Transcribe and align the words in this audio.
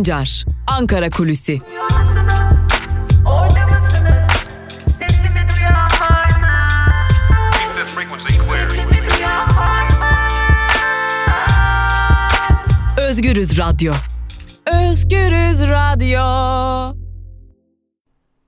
Sancar, 0.00 0.44
Ankara 0.66 1.10
Kulüsi. 1.10 1.58
Özgürüz 12.98 13.58
Radyo. 13.58 13.92
Özgürüz 14.66 15.62
Radyo. 15.62 16.20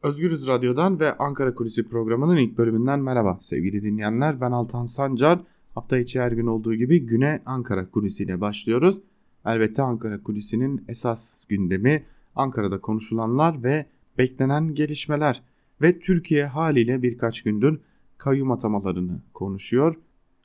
Özgürüz 0.02 0.48
Radyo'dan 0.48 1.00
ve 1.00 1.16
Ankara 1.16 1.54
Kulisi 1.54 1.88
programının 1.88 2.36
ilk 2.36 2.58
bölümünden 2.58 3.00
merhaba 3.00 3.38
sevgili 3.40 3.82
dinleyenler. 3.82 4.40
Ben 4.40 4.50
Altan 4.52 4.84
Sancar. 4.84 5.38
Hafta 5.74 5.98
içi 5.98 6.20
her 6.20 6.32
gün 6.32 6.46
olduğu 6.46 6.74
gibi 6.74 7.06
güne 7.06 7.42
Ankara 7.46 7.90
Kulisi 7.90 8.22
ile 8.24 8.40
başlıyoruz. 8.40 9.00
Elbette 9.46 9.82
Ankara 9.82 10.22
Kulisi'nin 10.22 10.84
esas 10.88 11.44
gündemi 11.48 12.04
Ankara'da 12.36 12.80
konuşulanlar 12.80 13.62
ve 13.62 13.86
beklenen 14.18 14.74
gelişmeler 14.74 15.42
ve 15.82 15.98
Türkiye 15.98 16.46
haliyle 16.46 17.02
birkaç 17.02 17.42
gündür 17.42 17.80
kayyum 18.18 18.50
atamalarını 18.50 19.22
konuşuyor. 19.34 19.96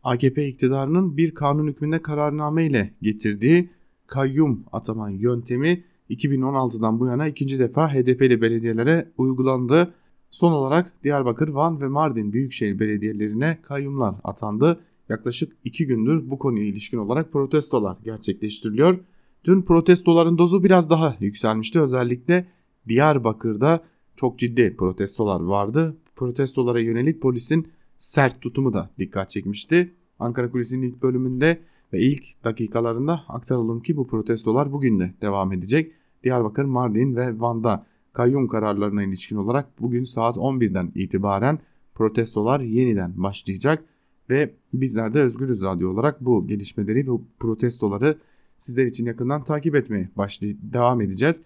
AKP 0.04 0.48
iktidarının 0.48 1.18
bir 1.18 1.34
kanun 1.34 1.68
hükmünde 1.68 2.02
kararname 2.02 2.66
ile 2.66 2.94
getirdiği 3.02 3.70
kayyum 4.08 4.66
atama 4.72 5.10
yöntemi 5.10 5.84
2016'dan 6.10 7.00
bu 7.00 7.08
yana 7.08 7.28
ikinci 7.28 7.60
defa 7.60 7.94
HDP'li 7.94 8.42
belediyelere 8.42 9.12
uygulandı. 9.18 9.94
Son 10.30 10.52
olarak 10.52 11.04
Diyarbakır, 11.04 11.48
Van 11.50 11.82
ve 11.82 11.88
Mardin 11.88 12.34
büyükşehir 12.34 12.80
belediyelerine 12.80 13.58
kayyumlar 13.62 14.16
atandı. 14.24 14.80
Yaklaşık 15.10 15.58
iki 15.64 15.88
gündür 15.88 16.30
bu 16.30 16.40
konuya 16.40 16.66
ilişkin 16.66 16.98
olarak 16.98 17.32
protestolar 17.32 17.98
gerçekleştiriliyor. 18.04 19.00
Dün 19.46 19.62
protestoların 19.62 20.38
dozu 20.38 20.64
biraz 20.64 20.90
daha 20.90 21.16
yükselmişti. 21.20 21.82
Özellikle 21.82 22.48
Diyarbakır'da 22.88 23.84
çok 24.16 24.40
ciddi 24.40 24.76
protestolar 24.76 25.42
vardı. 25.42 25.98
Protestolara 26.16 26.80
yönelik 26.80 27.22
polisin 27.22 27.68
sert 27.98 28.42
tutumu 28.42 28.74
da 28.74 28.90
dikkat 29.00 29.30
çekmişti. 29.30 29.94
Ankara 30.20 30.52
Kulisi'nin 30.52 30.82
ilk 30.82 31.04
bölümünde 31.04 31.62
ve 31.94 32.00
ilk 32.00 32.44
dakikalarında 32.44 33.24
aktaralım 33.28 33.82
ki 33.82 33.98
bu 33.98 34.08
protestolar 34.08 34.72
bugün 34.72 35.00
de 35.00 35.14
devam 35.22 35.54
edecek. 35.54 35.92
Diyarbakır, 36.24 36.66
Mardin 36.66 37.16
ve 37.16 37.40
Van'da 37.40 37.86
kayyum 38.14 38.48
kararlarına 38.48 39.04
ilişkin 39.04 39.36
olarak 39.36 39.82
bugün 39.82 40.04
saat 40.04 40.38
11'den 40.38 40.92
itibaren 40.96 41.60
protestolar 41.96 42.60
yeniden 42.60 43.24
başlayacak 43.24 43.86
ve 44.30 44.54
bizler 44.74 45.14
de 45.14 45.20
Özgürüz 45.20 45.62
Radyo 45.62 45.90
olarak 45.90 46.26
bu 46.26 46.48
gelişmeleri 46.48 47.12
ve 47.12 47.18
protestoları 47.40 48.18
sizler 48.58 48.86
için 48.86 49.06
yakından 49.06 49.42
takip 49.42 49.76
etmeye 49.76 50.10
başlay 50.18 50.58
devam 50.62 51.02
edeceğiz. 51.02 51.42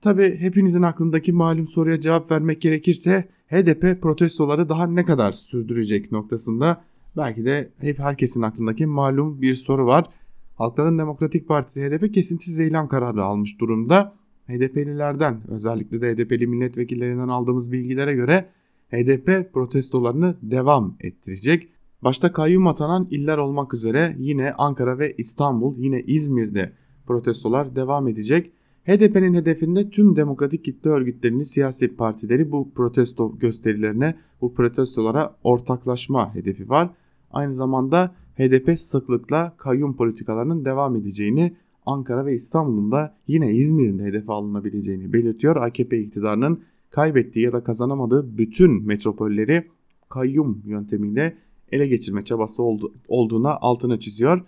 Tabi 0.00 0.36
hepinizin 0.36 0.82
aklındaki 0.82 1.32
malum 1.32 1.66
soruya 1.66 2.00
cevap 2.00 2.30
vermek 2.30 2.60
gerekirse 2.60 3.24
HDP 3.46 4.02
protestoları 4.02 4.68
daha 4.68 4.86
ne 4.86 5.04
kadar 5.04 5.32
sürdürecek 5.32 6.12
noktasında 6.12 6.84
belki 7.16 7.44
de 7.44 7.72
hep 7.78 7.98
herkesin 7.98 8.42
aklındaki 8.42 8.86
malum 8.86 9.42
bir 9.42 9.54
soru 9.54 9.86
var. 9.86 10.06
Halkların 10.54 10.98
Demokratik 10.98 11.48
Partisi 11.48 11.80
HDP 11.80 12.14
kesintisiz 12.14 12.58
eylem 12.58 12.88
kararı 12.88 13.24
almış 13.24 13.60
durumda. 13.60 14.14
HDP'lilerden 14.48 15.40
özellikle 15.48 16.00
de 16.00 16.14
HDP'li 16.14 16.46
milletvekillerinden 16.46 17.28
aldığımız 17.28 17.72
bilgilere 17.72 18.14
göre 18.14 18.48
HDP 18.90 19.52
protestolarını 19.52 20.36
devam 20.42 20.96
ettirecek. 21.00 21.68
Başta 22.02 22.32
kayyum 22.32 22.66
atanan 22.66 23.08
iller 23.10 23.38
olmak 23.38 23.74
üzere 23.74 24.16
yine 24.18 24.52
Ankara 24.52 24.98
ve 24.98 25.14
İstanbul 25.18 25.74
yine 25.78 26.02
İzmir'de 26.02 26.72
protestolar 27.06 27.76
devam 27.76 28.08
edecek. 28.08 28.52
HDP'nin 28.84 29.34
hedefinde 29.34 29.90
tüm 29.90 30.16
demokratik 30.16 30.64
kitle 30.64 30.90
örgütlerini, 30.90 31.44
siyasi 31.44 31.96
partileri 31.96 32.52
bu 32.52 32.70
protesto 32.74 33.38
gösterilerine, 33.38 34.16
bu 34.40 34.54
protestolara 34.54 35.36
ortaklaşma 35.44 36.34
hedefi 36.34 36.68
var. 36.68 36.90
Aynı 37.30 37.54
zamanda 37.54 38.14
HDP 38.38 38.78
sıklıkla 38.78 39.54
kayyum 39.56 39.96
politikalarının 39.96 40.64
devam 40.64 40.96
edeceğini, 40.96 41.56
Ankara 41.86 42.24
ve 42.24 42.34
İstanbul'un 42.34 42.92
da 42.92 43.16
yine 43.26 43.52
İzmir'in 43.52 43.98
de 43.98 44.04
hedefe 44.04 44.32
alınabileceğini 44.32 45.12
belirtiyor. 45.12 45.56
AKP 45.56 45.98
iktidarının 45.98 46.62
kaybettiği 46.90 47.44
ya 47.44 47.52
da 47.52 47.64
kazanamadığı 47.64 48.38
bütün 48.38 48.86
metropolleri 48.86 49.68
kayyum 50.08 50.62
yöntemiyle 50.64 51.36
ele 51.72 51.86
geçirme 51.86 52.22
çabası 52.22 52.62
oldu, 52.62 52.92
olduğuna 53.08 53.56
altını 53.56 53.98
çiziyor. 53.98 54.40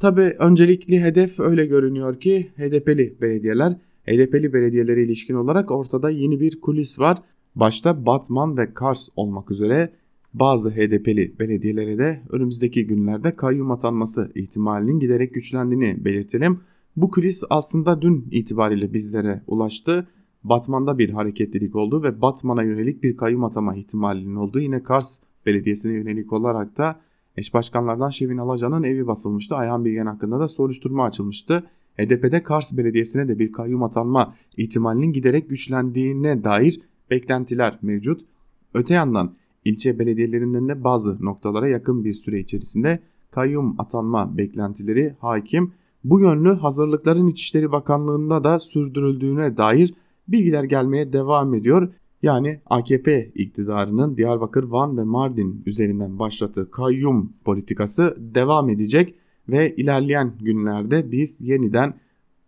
Tabi 0.00 0.20
öncelikli 0.20 1.00
hedef 1.00 1.40
öyle 1.40 1.66
görünüyor 1.66 2.20
ki 2.20 2.48
HDP'li 2.56 3.16
belediyeler, 3.20 3.72
HDP'li 4.06 4.52
belediyelere 4.52 5.02
ilişkin 5.02 5.34
olarak 5.34 5.70
ortada 5.70 6.10
yeni 6.10 6.40
bir 6.40 6.60
kulis 6.60 6.98
var. 6.98 7.22
Başta 7.54 8.06
Batman 8.06 8.56
ve 8.56 8.74
Kars 8.74 9.08
olmak 9.16 9.50
üzere 9.50 9.92
bazı 10.34 10.70
HDP'li 10.70 11.38
belediyelere 11.38 11.98
de 11.98 12.22
önümüzdeki 12.30 12.86
günlerde 12.86 13.36
kayyum 13.36 13.70
atanması 13.70 14.32
ihtimalinin 14.34 15.00
giderek 15.00 15.34
güçlendiğini 15.34 16.04
belirtelim. 16.04 16.60
Bu 16.96 17.10
kulis 17.10 17.42
aslında 17.50 18.02
dün 18.02 18.28
itibariyle 18.30 18.92
bizlere 18.92 19.42
ulaştı. 19.46 20.06
Batman'da 20.44 20.98
bir 20.98 21.10
hareketlilik 21.10 21.76
oldu 21.76 22.02
ve 22.02 22.20
Batman'a 22.20 22.62
yönelik 22.62 23.02
bir 23.02 23.16
kayyum 23.16 23.44
atama 23.44 23.76
ihtimalinin 23.76 24.36
olduğu 24.36 24.60
yine 24.60 24.82
Kars 24.82 25.18
Belediyesi'ne 25.46 25.92
yönelik 25.92 26.32
olarak 26.32 26.78
da 26.78 27.00
eş 27.36 27.54
başkanlardan 27.54 28.08
Şevin 28.08 28.38
Alacan'ın 28.38 28.82
evi 28.82 29.06
basılmıştı. 29.06 29.56
Ayhan 29.56 29.84
Bilgen 29.84 30.06
hakkında 30.06 30.40
da 30.40 30.48
soruşturma 30.48 31.04
açılmıştı. 31.04 31.64
HDP'de 31.98 32.42
Kars 32.42 32.76
Belediyesi'ne 32.76 33.28
de 33.28 33.38
bir 33.38 33.52
kayyum 33.52 33.82
atanma 33.82 34.34
ihtimalinin 34.56 35.12
giderek 35.12 35.50
güçlendiğine 35.50 36.44
dair 36.44 36.80
beklentiler 37.10 37.78
mevcut. 37.82 38.20
Öte 38.74 38.94
yandan 38.94 39.34
ilçe 39.64 39.98
belediyelerinden 39.98 40.68
de 40.68 40.84
bazı 40.84 41.24
noktalara 41.24 41.68
yakın 41.68 42.04
bir 42.04 42.12
süre 42.12 42.40
içerisinde 42.40 43.02
kayyum 43.30 43.74
atanma 43.78 44.38
beklentileri 44.38 45.16
hakim. 45.20 45.72
Bu 46.04 46.20
yönlü 46.20 46.52
hazırlıkların 46.52 47.26
İçişleri 47.26 47.72
Bakanlığı'nda 47.72 48.44
da 48.44 48.58
sürdürüldüğüne 48.58 49.56
dair 49.56 49.94
bilgiler 50.28 50.64
gelmeye 50.64 51.12
devam 51.12 51.54
ediyor. 51.54 51.92
Yani 52.24 52.60
AKP 52.66 53.30
iktidarının 53.34 54.16
Diyarbakır, 54.16 54.64
Van 54.64 54.98
ve 54.98 55.02
Mardin 55.04 55.62
üzerinden 55.66 56.18
başlattığı 56.18 56.70
kayyum 56.70 57.32
politikası 57.44 58.16
devam 58.18 58.70
edecek 58.70 59.14
ve 59.48 59.76
ilerleyen 59.76 60.32
günlerde 60.40 61.12
biz 61.12 61.40
yeniden 61.40 61.94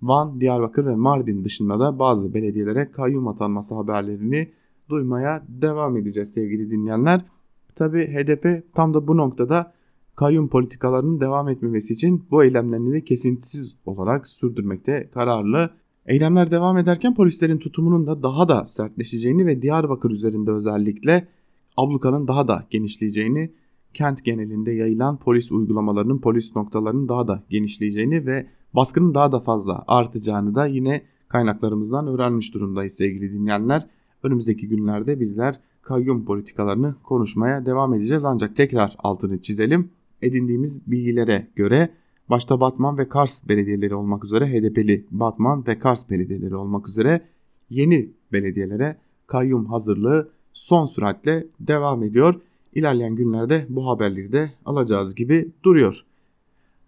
Van, 0.03 0.41
Diyarbakır 0.41 0.86
ve 0.86 0.94
Mardin 0.94 1.44
dışında 1.44 1.81
da 1.81 1.98
bazı 1.98 2.34
belediyelere 2.34 2.91
kayyum 2.91 3.28
atanması 3.28 3.75
haberlerini 3.75 4.53
duymaya 4.88 5.44
devam 5.48 5.97
edeceğiz 5.97 6.32
sevgili 6.32 6.70
dinleyenler. 6.70 7.20
Tabi 7.75 8.06
HDP 8.06 8.75
tam 8.75 8.94
da 8.94 9.09
bu 9.09 9.16
noktada 9.16 9.72
kayyum 10.15 10.48
politikalarının 10.48 11.20
devam 11.20 11.48
etmemesi 11.48 11.92
için 11.92 12.26
bu 12.31 12.44
eylemlerini 12.44 13.04
kesintisiz 13.04 13.76
olarak 13.86 14.26
sürdürmekte 14.28 15.10
kararlı. 15.15 15.70
Eylemler 16.06 16.50
devam 16.50 16.78
ederken 16.78 17.14
polislerin 17.14 17.58
tutumunun 17.58 18.06
da 18.06 18.22
daha 18.22 18.48
da 18.48 18.64
sertleşeceğini 18.66 19.46
ve 19.46 19.62
Diyarbakır 19.62 20.10
üzerinde 20.10 20.50
özellikle 20.50 21.28
ablukanın 21.76 22.28
daha 22.28 22.48
da 22.48 22.66
genişleyeceğini, 22.70 23.52
kent 23.94 24.24
genelinde 24.24 24.72
yayılan 24.72 25.16
polis 25.16 25.52
uygulamalarının, 25.52 26.18
polis 26.18 26.56
noktalarının 26.56 27.08
daha 27.08 27.28
da 27.28 27.42
genişleyeceğini 27.50 28.26
ve 28.26 28.46
baskının 28.74 29.14
daha 29.14 29.32
da 29.32 29.40
fazla 29.40 29.84
artacağını 29.86 30.54
da 30.54 30.66
yine 30.66 31.02
kaynaklarımızdan 31.28 32.06
öğrenmiş 32.06 32.54
durumdayız 32.54 32.92
sevgili 32.92 33.32
dinleyenler. 33.32 33.86
Önümüzdeki 34.22 34.68
günlerde 34.68 35.20
bizler 35.20 35.60
kayyum 35.82 36.24
politikalarını 36.24 36.96
konuşmaya 37.02 37.66
devam 37.66 37.94
edeceğiz 37.94 38.24
ancak 38.24 38.56
tekrar 38.56 38.96
altını 38.98 39.42
çizelim. 39.42 39.91
Edindiğimiz 40.22 40.91
bilgilere 40.91 41.50
göre 41.56 41.91
başta 42.30 42.60
Batman 42.60 42.98
ve 42.98 43.08
Kars 43.08 43.48
belediyeleri 43.48 43.94
olmak 43.94 44.24
üzere 44.24 44.46
HDP'li 44.46 45.06
Batman 45.10 45.66
ve 45.66 45.78
Kars 45.78 46.10
belediyeleri 46.10 46.56
olmak 46.56 46.88
üzere 46.88 47.20
yeni 47.70 48.10
belediyelere 48.32 48.96
kayyum 49.26 49.66
hazırlığı 49.66 50.28
son 50.52 50.86
süratle 50.86 51.46
devam 51.60 52.02
ediyor. 52.02 52.34
İlerleyen 52.74 53.16
günlerde 53.16 53.66
bu 53.68 53.88
haberleri 53.88 54.32
de 54.32 54.52
alacağız 54.64 55.14
gibi 55.14 55.48
duruyor. 55.62 56.04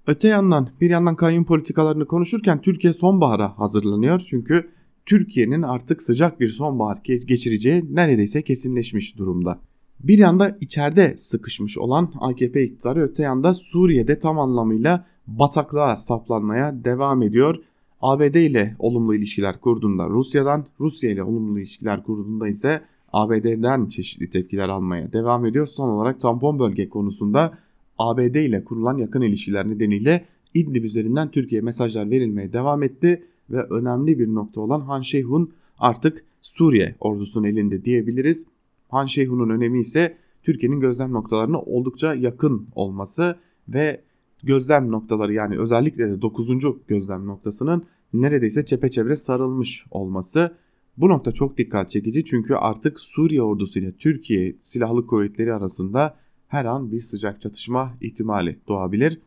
Öte 0.07 0.29
yandan 0.29 0.69
bir 0.81 0.91
yandan 0.91 1.17
kayyum 1.17 1.45
politikalarını 1.45 2.07
konuşurken 2.07 2.61
Türkiye 2.63 2.93
sonbahara 2.93 3.59
hazırlanıyor. 3.59 4.19
Çünkü 4.19 4.69
Türkiye'nin 5.07 5.63
artık 5.63 6.03
sıcak 6.03 6.41
bir 6.41 6.49
sonbahar 6.49 6.99
geçireceği 7.05 7.95
neredeyse 7.95 8.43
kesinleşmiş 8.43 9.19
durumda. 9.19 9.61
Bir 10.01 10.19
yanda 10.19 10.57
içeride 10.61 11.15
sıkışmış 11.17 11.79
olan 11.79 12.13
AKP 12.21 12.65
iktidarı 12.65 13.01
öte 13.01 13.23
yanda 13.23 13.55
Suriye'de 13.55 14.19
tam 14.19 14.39
anlamıyla 14.39 15.07
bataklığa 15.29 15.97
saplanmaya 15.97 16.85
devam 16.85 17.23
ediyor. 17.23 17.57
ABD 18.01 18.35
ile 18.35 18.77
olumlu 18.79 19.15
ilişkiler 19.15 19.61
kurduğunda 19.61 20.09
Rusya'dan, 20.09 20.65
Rusya 20.81 21.11
ile 21.11 21.23
olumlu 21.23 21.59
ilişkiler 21.59 22.03
kurduğunda 22.03 22.49
ise 22.49 22.83
ABD'den 23.13 23.87
çeşitli 23.87 24.31
tepkiler 24.31 24.69
almaya 24.69 25.13
devam 25.13 25.47
ediyor. 25.47 25.67
Son 25.67 25.89
olarak 25.89 26.21
tampon 26.21 26.59
bölge 26.59 26.89
konusunda 26.89 27.59
ABD 27.99 28.35
ile 28.35 28.65
kurulan 28.65 28.97
yakın 28.97 29.23
ilişkiler 29.23 29.69
nedeniyle 29.69 30.25
İdlib 30.55 30.85
üzerinden 30.85 31.31
Türkiye 31.31 31.61
mesajlar 31.61 32.11
verilmeye 32.11 32.53
devam 32.53 32.83
etti 32.83 33.25
ve 33.51 33.63
önemli 33.63 34.19
bir 34.19 34.29
nokta 34.29 34.61
olan 34.61 34.81
Han 34.81 35.01
Şeyhun 35.01 35.53
artık 35.79 36.25
Suriye 36.41 36.95
ordusunun 37.01 37.47
elinde 37.47 37.85
diyebiliriz. 37.85 38.47
Han 38.89 39.07
Şeyhun'un 39.07 39.51
önemi 39.51 39.81
ise 39.81 40.17
Türkiye'nin 40.43 40.81
gözlem 40.81 41.13
noktalarına 41.13 41.61
oldukça 41.61 42.15
yakın 42.15 42.69
olması 42.75 43.39
ve 43.69 44.01
gözlem 44.43 44.91
noktaları 44.91 45.33
yani 45.33 45.59
özellikle 45.59 46.09
de 46.09 46.23
9. 46.23 46.49
gözlem 46.89 47.27
noktasının 47.27 47.87
neredeyse 48.13 48.65
çepeçevre 48.65 49.17
sarılmış 49.17 49.87
olması. 49.91 50.55
Bu 50.97 51.09
nokta 51.09 51.33
çok 51.33 51.59
dikkat 51.59 51.91
çekici 51.91 52.25
çünkü 52.25 52.55
artık 52.55 53.01
Suriye 53.01 53.43
ordusu 53.43 53.79
ile 53.79 53.93
Türkiye 53.93 54.57
silahlı 54.63 55.07
kuvvetleri 55.07 55.55
arasında 55.55 56.17
her 56.49 56.65
an 56.65 56.93
bir 56.93 57.01
sıcak 57.01 57.41
çatışma 57.41 57.95
ihtimali 58.01 58.59
doğabilir. 58.69 59.21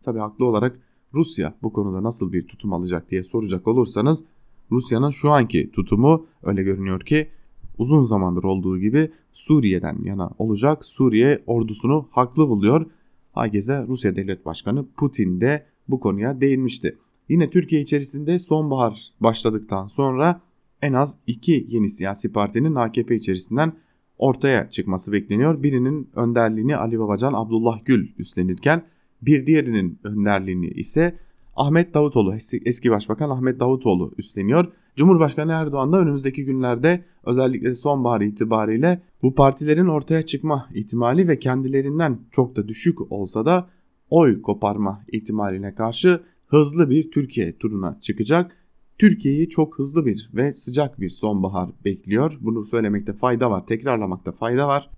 Tabi 0.00 0.18
haklı 0.18 0.44
olarak 0.44 0.78
Rusya 1.14 1.54
bu 1.62 1.72
konuda 1.72 2.02
nasıl 2.02 2.32
bir 2.32 2.48
tutum 2.48 2.72
alacak 2.72 3.10
diye 3.10 3.22
soracak 3.22 3.68
olursanız 3.68 4.24
Rusya'nın 4.70 5.10
şu 5.10 5.30
anki 5.30 5.70
tutumu 5.72 6.26
öyle 6.42 6.62
görünüyor 6.62 7.00
ki 7.00 7.28
uzun 7.78 8.02
zamandır 8.02 8.44
olduğu 8.44 8.78
gibi 8.78 9.10
Suriye'den 9.32 9.98
yana 10.04 10.30
olacak. 10.38 10.84
Suriye 10.84 11.42
ordusunu 11.46 12.08
haklı 12.10 12.48
buluyor. 12.48 12.86
Hakeza 13.32 13.86
Rusya 13.86 14.16
Devlet 14.16 14.46
Başkanı 14.46 14.86
Putin 14.96 15.40
de 15.40 15.66
bu 15.88 16.00
konuya 16.00 16.40
değinmişti. 16.40 16.98
Yine 17.28 17.50
Türkiye 17.50 17.82
içerisinde 17.82 18.38
sonbahar 18.38 19.12
başladıktan 19.20 19.86
sonra 19.86 20.40
en 20.82 20.92
az 20.92 21.18
iki 21.26 21.66
yeni 21.68 21.90
siyasi 21.90 22.32
partinin 22.32 22.74
AKP 22.74 23.16
içerisinden 23.16 23.72
ortaya 24.18 24.70
çıkması 24.70 25.12
bekleniyor. 25.12 25.62
Birinin 25.62 26.10
önderliğini 26.14 26.76
Ali 26.76 26.98
Babacan 26.98 27.32
Abdullah 27.32 27.84
Gül 27.84 28.08
üstlenirken 28.18 28.82
bir 29.22 29.46
diğerinin 29.46 29.98
önderliğini 30.04 30.66
ise 30.66 31.18
Ahmet 31.56 31.94
Davutoğlu 31.94 32.34
eski 32.64 32.90
başbakan 32.90 33.30
Ahmet 33.30 33.60
Davutoğlu 33.60 34.12
üstleniyor. 34.18 34.72
Cumhurbaşkanı 34.96 35.52
Erdoğan 35.52 35.92
da 35.92 35.98
önümüzdeki 35.98 36.44
günlerde 36.44 37.04
özellikle 37.24 37.74
sonbahar 37.74 38.20
itibariyle 38.20 39.02
bu 39.22 39.34
partilerin 39.34 39.86
ortaya 39.86 40.22
çıkma 40.22 40.68
ihtimali 40.74 41.28
ve 41.28 41.38
kendilerinden 41.38 42.18
çok 42.30 42.56
da 42.56 42.68
düşük 42.68 43.12
olsa 43.12 43.46
da 43.46 43.70
oy 44.10 44.42
koparma 44.42 45.04
ihtimaline 45.12 45.74
karşı 45.74 46.20
hızlı 46.46 46.90
bir 46.90 47.10
Türkiye 47.10 47.58
turuna 47.58 47.98
çıkacak. 48.00 48.56
Türkiye'yi 48.98 49.48
çok 49.48 49.78
hızlı 49.78 50.06
bir 50.06 50.30
ve 50.34 50.52
sıcak 50.52 51.00
bir 51.00 51.08
sonbahar 51.08 51.70
bekliyor. 51.84 52.38
Bunu 52.40 52.64
söylemekte 52.64 53.12
fayda 53.12 53.50
var, 53.50 53.66
tekrarlamakta 53.66 54.32
fayda 54.32 54.68
var. 54.68 54.90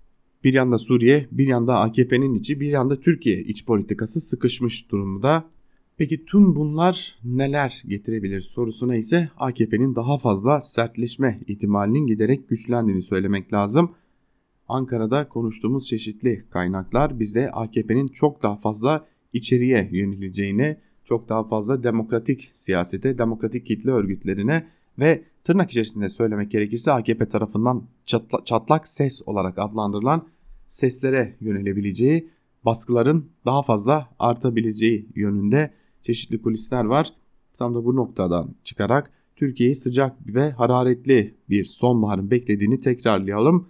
Bir 0.43 0.53
yanda 0.53 0.77
Suriye, 0.77 1.27
bir 1.31 1.47
yanda 1.47 1.79
AKP'nin 1.79 2.33
içi, 2.33 2.59
bir 2.59 2.67
yanda 2.69 2.99
Türkiye 2.99 3.41
iç 3.41 3.65
politikası 3.65 4.21
sıkışmış 4.21 4.91
durumda. 4.91 5.54
Peki 5.97 6.25
tüm 6.25 6.55
bunlar 6.55 7.19
neler 7.23 7.83
getirebilir 7.87 8.39
sorusuna 8.41 8.95
ise 8.95 9.29
AKP'nin 9.37 9.95
daha 9.95 10.17
fazla 10.17 10.61
sertleşme 10.61 11.39
ihtimalinin 11.47 12.07
giderek 12.07 12.49
güçlendiğini 12.49 13.01
söylemek 13.01 13.53
lazım. 13.53 13.91
Ankara'da 14.67 15.29
konuştuğumuz 15.29 15.87
çeşitli 15.87 16.45
kaynaklar 16.49 17.19
bize 17.19 17.51
AKP'nin 17.51 18.07
çok 18.07 18.43
daha 18.43 18.55
fazla 18.55 19.07
içeriye 19.33 19.89
yöneleceğini, 19.91 20.77
çok 21.03 21.29
daha 21.29 21.43
fazla 21.43 21.83
demokratik 21.83 22.49
siyasete, 22.53 23.17
demokratik 23.17 23.65
kitle 23.65 23.91
örgütlerine 23.91 24.67
ve 24.99 25.23
tırnak 25.43 25.71
içerisinde 25.71 26.09
söylemek 26.09 26.51
gerekirse 26.51 26.91
AKP 26.91 27.27
tarafından 27.27 27.87
çatla, 28.05 28.43
çatlak 28.45 28.87
ses 28.87 29.21
olarak 29.25 29.59
adlandırılan 29.59 30.27
seslere 30.67 31.35
yönelebileceği, 31.39 32.29
baskıların 32.65 33.29
daha 33.45 33.63
fazla 33.63 34.09
artabileceği 34.19 35.09
yönünde 35.15 35.71
çeşitli 36.05 36.41
kulisler 36.41 36.85
var. 36.85 37.13
Tam 37.57 37.75
da 37.75 37.85
bu 37.85 37.95
noktadan 37.95 38.55
çıkarak 38.63 39.11
Türkiye'yi 39.35 39.75
sıcak 39.75 40.17
ve 40.27 40.51
hararetli 40.51 41.35
bir 41.49 41.65
sonbaharın 41.65 42.31
beklediğini 42.31 42.79
tekrarlayalım. 42.79 43.67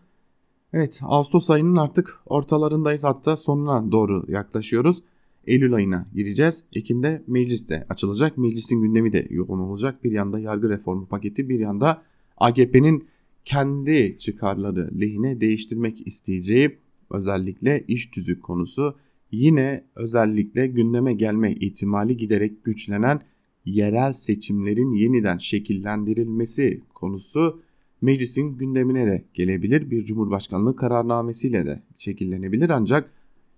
Evet 0.74 1.00
Ağustos 1.04 1.50
ayının 1.50 1.76
artık 1.76 2.20
ortalarındayız 2.26 3.04
hatta 3.04 3.38
sonuna 3.38 3.92
doğru 3.92 4.26
yaklaşıyoruz. 4.28 5.04
Eylül 5.48 5.74
ayına 5.74 6.08
gireceğiz. 6.16 6.64
Ekim'de 6.74 7.24
meclis 7.28 7.70
de 7.70 7.86
açılacak. 7.90 8.38
Meclisin 8.38 8.82
gündemi 8.82 9.14
de 9.14 9.28
yoğun 9.30 9.60
olacak. 9.60 10.04
Bir 10.04 10.12
yanda 10.12 10.40
yargı 10.40 10.70
reformu 10.70 11.06
paketi 11.06 11.50
bir 11.50 11.60
yanda 11.60 12.02
AKP'nin 12.38 13.08
kendi 13.46 14.18
çıkarları 14.20 14.92
lehine 15.02 15.42
değiştirmek 15.42 16.08
isteyeceği 16.08 16.78
özellikle 17.12 17.86
iş 17.88 18.06
tüzük 18.06 18.44
konusu 18.44 18.96
yine 19.36 19.84
özellikle 19.96 20.68
gündeme 20.68 21.14
gelme 21.14 21.54
ihtimali 21.54 22.18
giderek 22.18 22.64
güçlenen 22.64 23.22
yerel 23.66 24.14
seçimlerin 24.14 24.94
yeniden 24.94 25.38
şekillendirilmesi 25.38 26.82
konusu 26.94 27.62
meclisin 28.02 28.58
gündemine 28.58 29.06
de 29.06 29.26
gelebilir. 29.34 29.92
Bir 29.92 30.06
cumhurbaşkanlığı 30.06 30.76
kararnamesiyle 30.76 31.66
de 31.66 31.84
şekillenebilir 31.98 32.70
ancak 32.70 33.12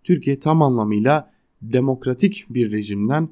Türkiye 0.04 0.40
tam 0.40 0.62
anlamıyla 0.62 1.32
demokratik 1.62 2.46
bir 2.50 2.72
rejimden 2.72 3.30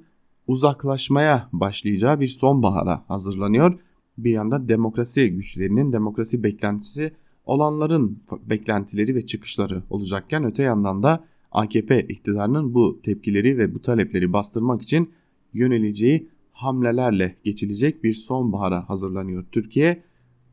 uzaklaşmaya 0.47 1.49
başlayacağı 1.53 2.19
bir 2.19 2.27
sonbahara 2.27 3.03
hazırlanıyor. 3.07 3.79
Bir 4.17 4.31
yanda 4.31 4.69
demokrasi 4.69 5.29
güçlerinin 5.29 5.93
demokrasi 5.93 6.43
beklentisi 6.43 7.11
olanların 7.45 8.23
beklentileri 8.45 9.15
ve 9.15 9.25
çıkışları 9.25 9.83
olacakken 9.89 10.43
öte 10.43 10.63
yandan 10.63 11.03
da 11.03 11.25
AKP 11.55 12.01
iktidarının 12.01 12.73
bu 12.73 12.99
tepkileri 13.03 13.57
ve 13.57 13.75
bu 13.75 13.81
talepleri 13.81 14.33
bastırmak 14.33 14.81
için 14.81 15.09
yöneleceği 15.53 16.29
hamlelerle 16.51 17.35
geçilecek 17.43 18.03
bir 18.03 18.13
sonbahara 18.13 18.89
hazırlanıyor 18.89 19.45
Türkiye. 19.51 20.03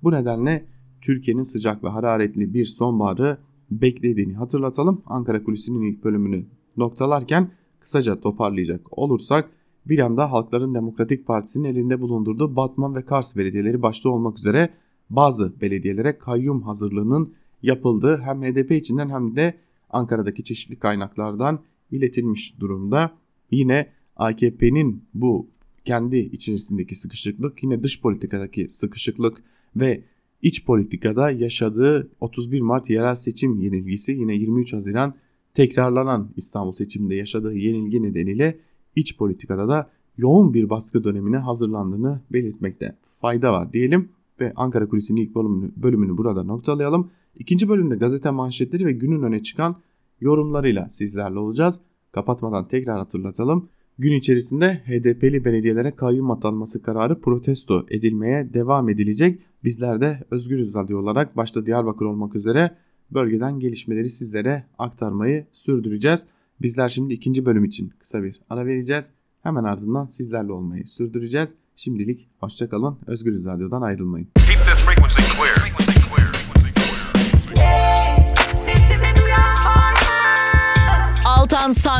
Bu 0.02 0.12
nedenle 0.12 0.64
Türkiye'nin 1.00 1.42
sıcak 1.42 1.84
ve 1.84 1.88
hararetli 1.88 2.54
bir 2.54 2.64
sonbaharı 2.64 3.38
beklediğini 3.70 4.34
hatırlatalım. 4.34 5.02
Ankara 5.06 5.44
Kulisi'nin 5.44 5.82
ilk 5.82 6.04
bölümünü 6.04 6.44
noktalarken 6.76 7.50
kısaca 7.80 8.20
toparlayacak 8.20 8.98
olursak 8.98 9.50
bir 9.86 9.98
yanda 9.98 10.32
Halkların 10.32 10.74
Demokratik 10.74 11.26
Partisi'nin 11.26 11.68
elinde 11.68 12.00
bulundurduğu 12.00 12.56
Batman 12.56 12.94
ve 12.94 13.04
Kars 13.04 13.36
belediyeleri 13.36 13.82
başta 13.82 14.08
olmak 14.08 14.38
üzere 14.38 14.70
bazı 15.10 15.60
belediyelere 15.60 16.18
kayyum 16.18 16.62
hazırlığının 16.62 17.34
yapıldığı 17.62 18.16
hem 18.18 18.42
HDP 18.42 18.70
içinden 18.70 19.08
hem 19.08 19.36
de 19.36 19.54
Ankara'daki 19.92 20.44
çeşitli 20.44 20.78
kaynaklardan 20.78 21.64
iletilmiş 21.90 22.60
durumda. 22.60 23.18
Yine 23.50 23.92
AKP'nin 24.16 25.04
bu 25.14 25.50
kendi 25.84 26.16
içerisindeki 26.16 26.94
sıkışıklık, 26.94 27.62
yine 27.62 27.82
dış 27.82 28.00
politikadaki 28.00 28.68
sıkışıklık 28.68 29.44
ve 29.76 30.04
iç 30.42 30.66
politikada 30.66 31.30
yaşadığı 31.30 32.10
31 32.20 32.60
Mart 32.60 32.90
yerel 32.90 33.14
seçim 33.14 33.60
yenilgisi 33.60 34.12
yine 34.12 34.34
23 34.34 34.72
Haziran 34.72 35.14
tekrarlanan 35.54 36.32
İstanbul 36.36 36.72
seçiminde 36.72 37.14
yaşadığı 37.14 37.54
yenilgi 37.54 38.02
nedeniyle 38.02 38.60
iç 38.96 39.16
politikada 39.16 39.68
da 39.68 39.90
yoğun 40.16 40.54
bir 40.54 40.70
baskı 40.70 41.04
dönemine 41.04 41.36
hazırlandığını 41.36 42.20
belirtmekte 42.32 42.96
fayda 43.20 43.52
var 43.52 43.72
diyelim 43.72 44.08
ve 44.40 44.52
Ankara 44.56 44.88
Kulisi'nin 44.88 45.20
ilk 45.20 45.34
bölümünü, 45.34 45.72
bölümünü 45.76 46.16
burada 46.16 46.44
noktalayalım. 46.44 47.10
İkinci 47.36 47.68
bölümde 47.68 47.96
gazete 47.96 48.30
manşetleri 48.30 48.86
ve 48.86 48.92
günün 48.92 49.22
öne 49.22 49.42
çıkan 49.42 49.76
yorumlarıyla 50.22 50.88
sizlerle 50.88 51.38
olacağız. 51.38 51.80
Kapatmadan 52.12 52.68
tekrar 52.68 52.98
hatırlatalım. 52.98 53.68
Gün 53.98 54.12
içerisinde 54.12 54.74
HDP'li 54.74 55.44
belediyelere 55.44 55.96
kayyum 55.96 56.30
atanması 56.30 56.82
kararı 56.82 57.20
protesto 57.20 57.86
edilmeye 57.90 58.54
devam 58.54 58.88
edilecek. 58.88 59.42
Bizler 59.64 60.00
de 60.00 60.24
Özgürüz 60.30 60.74
Radyo 60.74 60.98
olarak 60.98 61.36
başta 61.36 61.66
Diyarbakır 61.66 62.04
olmak 62.04 62.34
üzere 62.34 62.76
bölgeden 63.10 63.58
gelişmeleri 63.58 64.10
sizlere 64.10 64.64
aktarmayı 64.78 65.46
sürdüreceğiz. 65.52 66.26
Bizler 66.62 66.88
şimdi 66.88 67.14
ikinci 67.14 67.46
bölüm 67.46 67.64
için 67.64 67.92
kısa 67.98 68.22
bir 68.22 68.40
ara 68.50 68.66
vereceğiz. 68.66 69.12
Hemen 69.42 69.64
ardından 69.64 70.06
sizlerle 70.06 70.52
olmayı 70.52 70.86
sürdüreceğiz. 70.86 71.54
Şimdilik 71.76 72.28
hoşçakalın. 72.40 72.98
Özgürüz 73.06 73.46
Radyo'dan 73.46 73.82
ayrılmayın. 73.82 74.28
Altan 74.36 75.31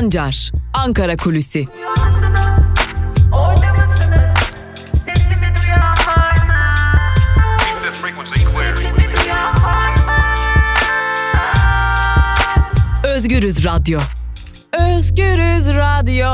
Sancar, 0.02 0.52
Ankara 0.75 1.16
Kulüsi. 1.16 1.64
Özgürüz 13.04 13.64
Radyo. 13.64 13.99
Özgürüz 14.73 15.68
Radyo. 15.68 16.26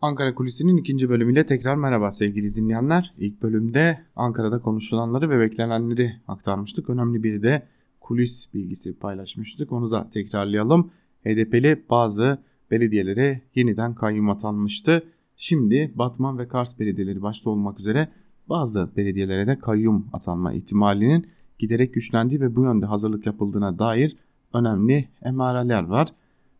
Ankara 0.00 0.34
Kulisi'nin 0.34 0.76
ikinci 0.76 1.08
bölümüyle 1.08 1.46
tekrar 1.46 1.74
merhaba 1.74 2.10
sevgili 2.10 2.54
dinleyenler. 2.54 3.14
İlk 3.18 3.42
bölümde 3.42 4.04
Ankara'da 4.16 4.58
konuşulanları 4.58 5.30
ve 5.30 5.38
beklenenleri 5.38 6.12
aktarmıştık. 6.28 6.90
Önemli 6.90 7.22
bir 7.22 7.42
de 7.42 7.68
kulis 8.00 8.54
bilgisi 8.54 8.98
paylaşmıştık. 8.98 9.72
Onu 9.72 9.90
da 9.90 10.10
tekrarlayalım. 10.10 10.90
HDP'li 11.24 11.82
bazı 11.90 12.38
belediyelere 12.70 13.40
yeniden 13.54 13.94
kayyum 13.94 14.30
atanmıştı. 14.30 15.02
Şimdi 15.36 15.92
Batman 15.94 16.38
ve 16.38 16.48
Kars 16.48 16.78
belediyeleri 16.78 17.22
başta 17.22 17.50
olmak 17.50 17.80
üzere 17.80 18.08
bazı 18.48 18.90
belediyelere 18.96 19.46
de 19.46 19.58
kayyum 19.58 20.06
atanma 20.12 20.52
ihtimalinin 20.52 21.26
giderek 21.58 21.94
güçlendiği 21.94 22.40
ve 22.40 22.56
bu 22.56 22.62
yönde 22.62 22.86
hazırlık 22.86 23.26
yapıldığına 23.26 23.78
dair 23.78 24.16
önemli 24.52 25.08
emareler 25.22 25.82
var. 25.82 26.08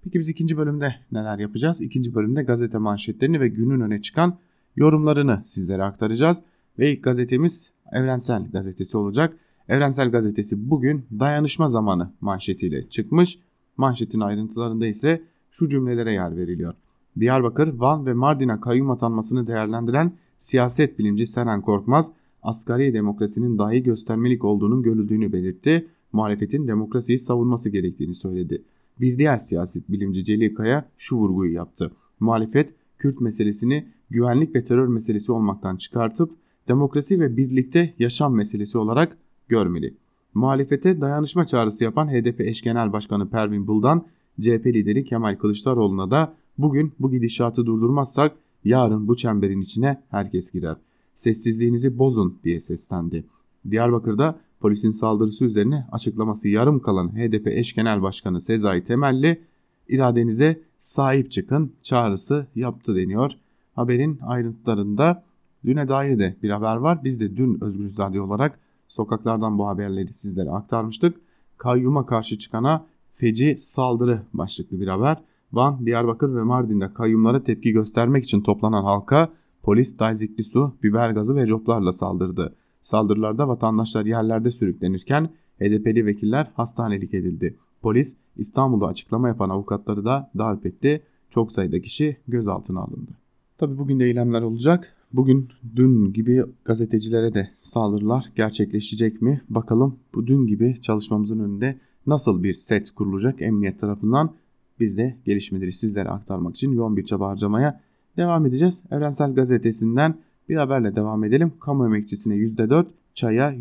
Peki 0.02 0.18
biz 0.18 0.28
ikinci 0.28 0.56
bölümde 0.56 0.94
neler 1.12 1.38
yapacağız? 1.38 1.80
İkinci 1.80 2.14
bölümde 2.14 2.42
gazete 2.42 2.78
manşetlerini 2.78 3.40
ve 3.40 3.48
günün 3.48 3.80
öne 3.80 4.02
çıkan 4.02 4.38
yorumlarını 4.76 5.42
sizlere 5.44 5.82
aktaracağız. 5.82 6.42
Ve 6.78 6.92
ilk 6.92 7.04
gazetemiz 7.04 7.72
Evrensel 7.92 8.50
Gazetesi 8.52 8.96
olacak. 8.96 9.36
Evrensel 9.68 10.10
Gazetesi 10.10 10.70
bugün 10.70 11.06
dayanışma 11.20 11.68
zamanı 11.68 12.12
manşetiyle 12.20 12.88
çıkmış. 12.88 13.38
Manşetin 13.76 14.20
ayrıntılarında 14.20 14.86
ise 14.86 15.22
şu 15.50 15.68
cümlelere 15.68 16.12
yer 16.12 16.36
veriliyor. 16.36 16.74
Diyarbakır, 17.20 17.68
Van 17.78 18.06
ve 18.06 18.12
Mardin'e 18.14 18.60
kayyum 18.60 18.90
atanmasını 18.90 19.46
değerlendiren 19.46 20.12
siyaset 20.36 20.98
bilimci 20.98 21.26
Seren 21.26 21.62
Korkmaz, 21.62 22.12
asgari 22.42 22.94
demokrasinin 22.94 23.58
dahi 23.58 23.82
göstermelik 23.82 24.44
olduğunun 24.44 24.82
görüldüğünü 24.82 25.32
belirtti. 25.32 25.88
Muhalefetin 26.12 26.68
demokrasiyi 26.68 27.18
savunması 27.18 27.70
gerektiğini 27.70 28.14
söyledi. 28.14 28.62
Bir 29.00 29.18
diğer 29.18 29.38
siyaset 29.38 29.90
bilimci 29.90 30.24
Celil 30.24 30.54
Kaya 30.54 30.88
şu 30.98 31.16
vurguyu 31.16 31.52
yaptı. 31.52 31.92
Muhalefet, 32.20 32.74
Kürt 32.98 33.20
meselesini 33.20 33.88
güvenlik 34.10 34.54
ve 34.56 34.64
terör 34.64 34.88
meselesi 34.88 35.32
olmaktan 35.32 35.76
çıkartıp 35.76 36.36
demokrasi 36.68 37.20
ve 37.20 37.36
birlikte 37.36 37.94
yaşam 37.98 38.34
meselesi 38.34 38.78
olarak 38.78 39.18
görmeli. 39.48 39.94
Muhalefete 40.34 41.00
dayanışma 41.00 41.44
çağrısı 41.44 41.84
yapan 41.84 42.08
HDP 42.08 42.40
eş 42.40 42.62
genel 42.62 42.92
başkanı 42.92 43.30
Pervin 43.30 43.66
Buldan, 43.66 44.06
CHP 44.40 44.66
lideri 44.66 45.04
Kemal 45.04 45.36
Kılıçdaroğlu'na 45.36 46.10
da 46.10 46.34
bugün 46.58 46.92
bu 47.00 47.10
gidişatı 47.10 47.66
durdurmazsak 47.66 48.32
yarın 48.64 49.08
bu 49.08 49.16
çemberin 49.16 49.60
içine 49.60 50.02
herkes 50.10 50.52
girer. 50.52 50.76
Sessizliğinizi 51.14 51.98
bozun 51.98 52.38
diye 52.44 52.60
seslendi. 52.60 53.24
Diyarbakır'da 53.70 54.38
polisin 54.60 54.90
saldırısı 54.90 55.44
üzerine 55.44 55.86
açıklaması 55.92 56.48
yarım 56.48 56.80
kalan 56.80 57.08
HDP 57.08 57.46
eş 57.46 57.74
genel 57.74 58.02
başkanı 58.02 58.40
Sezai 58.40 58.84
Temelli 58.84 59.40
iradenize 59.88 60.60
sahip 60.78 61.30
çıkın 61.30 61.72
çağrısı 61.82 62.46
yaptı 62.54 62.96
deniyor. 62.96 63.32
Haberin 63.74 64.18
ayrıntılarında 64.22 65.24
düne 65.64 65.88
dair 65.88 66.18
de 66.18 66.36
bir 66.42 66.50
haber 66.50 66.76
var. 66.76 67.04
Biz 67.04 67.20
de 67.20 67.36
dün 67.36 67.64
Özgür 67.64 67.98
Radyo 67.98 68.24
olarak 68.24 68.58
sokaklardan 68.92 69.58
bu 69.58 69.68
haberleri 69.68 70.12
sizlere 70.12 70.50
aktarmıştık. 70.50 71.20
Kayyuma 71.58 72.06
karşı 72.06 72.38
çıkana 72.38 72.86
feci 73.12 73.54
saldırı 73.58 74.22
başlıklı 74.32 74.80
bir 74.80 74.86
haber. 74.86 75.22
Van, 75.52 75.86
Diyarbakır 75.86 76.36
ve 76.36 76.42
Mardin'de 76.42 76.92
kayyumlara 76.94 77.42
tepki 77.42 77.72
göstermek 77.72 78.24
için 78.24 78.40
toplanan 78.40 78.84
halka 78.84 79.28
polis 79.62 79.98
dayzikli 79.98 80.44
su, 80.44 80.76
biber 80.82 81.10
gazı 81.10 81.36
ve 81.36 81.46
coplarla 81.46 81.92
saldırdı. 81.92 82.54
Saldırılarda 82.80 83.48
vatandaşlar 83.48 84.06
yerlerde 84.06 84.50
sürüklenirken 84.50 85.30
HDP'li 85.60 86.06
vekiller 86.06 86.50
hastanelik 86.54 87.14
edildi. 87.14 87.56
Polis 87.82 88.16
İstanbul'da 88.36 88.86
açıklama 88.86 89.28
yapan 89.28 89.50
avukatları 89.50 90.04
da 90.04 90.30
darp 90.38 90.66
etti. 90.66 91.02
Çok 91.30 91.52
sayıda 91.52 91.80
kişi 91.80 92.16
gözaltına 92.28 92.80
alındı. 92.80 93.10
Tabi 93.58 93.78
bugün 93.78 94.00
de 94.00 94.04
eylemler 94.04 94.42
olacak. 94.42 94.96
Bugün 95.12 95.48
dün 95.76 96.12
gibi 96.12 96.44
gazetecilere 96.64 97.34
de 97.34 97.50
saldırılar 97.56 98.32
gerçekleşecek 98.36 99.22
mi? 99.22 99.42
Bakalım 99.48 99.96
bu 100.14 100.26
dün 100.26 100.46
gibi 100.46 100.78
çalışmamızın 100.82 101.38
önünde 101.38 101.78
nasıl 102.06 102.42
bir 102.42 102.52
set 102.52 102.90
kurulacak 102.90 103.42
emniyet 103.42 103.78
tarafından 103.78 104.34
biz 104.80 104.98
de 104.98 105.16
gelişmeleri 105.24 105.72
sizlere 105.72 106.08
aktarmak 106.08 106.56
için 106.56 106.72
yoğun 106.72 106.96
bir 106.96 107.04
çaba 107.04 107.28
harcamaya 107.28 107.80
devam 108.16 108.46
edeceğiz. 108.46 108.82
Evrensel 108.90 109.34
Gazetesi'nden 109.34 110.14
bir 110.48 110.56
haberle 110.56 110.96
devam 110.96 111.24
edelim. 111.24 111.52
Kamu 111.60 111.86
emekçisine 111.86 112.34
%4, 112.34 112.86
çaya 113.14 113.52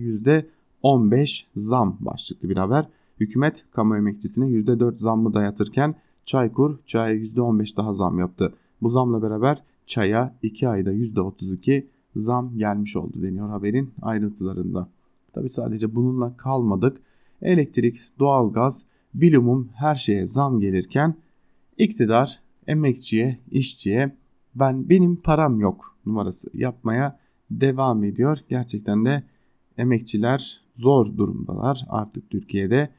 %15 0.84 1.46
zam 1.56 1.98
başlıklı 2.00 2.50
bir 2.50 2.58
haber. 2.58 2.88
Hükümet 3.20 3.66
kamu 3.72 3.98
emekçisine 3.98 4.46
%4 4.46 4.96
zammı 4.96 5.34
dayatırken 5.34 5.96
Çaykur 6.26 6.80
çaya 6.86 7.16
%15 7.16 7.78
daha 7.78 7.94
zam 7.94 8.20
yaptı. 8.20 8.54
Bu 8.82 8.90
zamla 8.90 9.22
beraber 9.22 9.64
çaya 9.92 10.36
2 10.42 10.68
ayda 10.68 10.94
%32 10.94 11.86
zam 12.16 12.58
gelmiş 12.58 12.96
oldu 12.96 13.22
deniyor 13.22 13.50
haberin 13.50 13.94
ayrıntılarında. 14.02 14.90
Tabi 15.34 15.50
sadece 15.50 15.96
bununla 15.96 16.38
kalmadık. 16.38 16.98
Elektrik, 17.42 18.02
doğalgaz, 18.20 18.86
bilumum 19.14 19.70
her 19.76 19.96
şeye 19.96 20.28
zam 20.28 20.60
gelirken 20.60 21.16
iktidar 21.78 22.40
emekçiye, 22.68 23.38
işçiye 23.52 24.16
ben 24.56 24.90
benim 24.90 25.16
param 25.16 25.60
yok 25.60 25.96
numarası 26.06 26.50
yapmaya 26.54 27.20
devam 27.52 28.04
ediyor. 28.04 28.38
Gerçekten 28.50 29.06
de 29.06 29.24
emekçiler 29.78 30.62
zor 30.76 31.18
durumdalar 31.18 31.86
artık 31.90 32.30
Türkiye'de. 32.30 32.90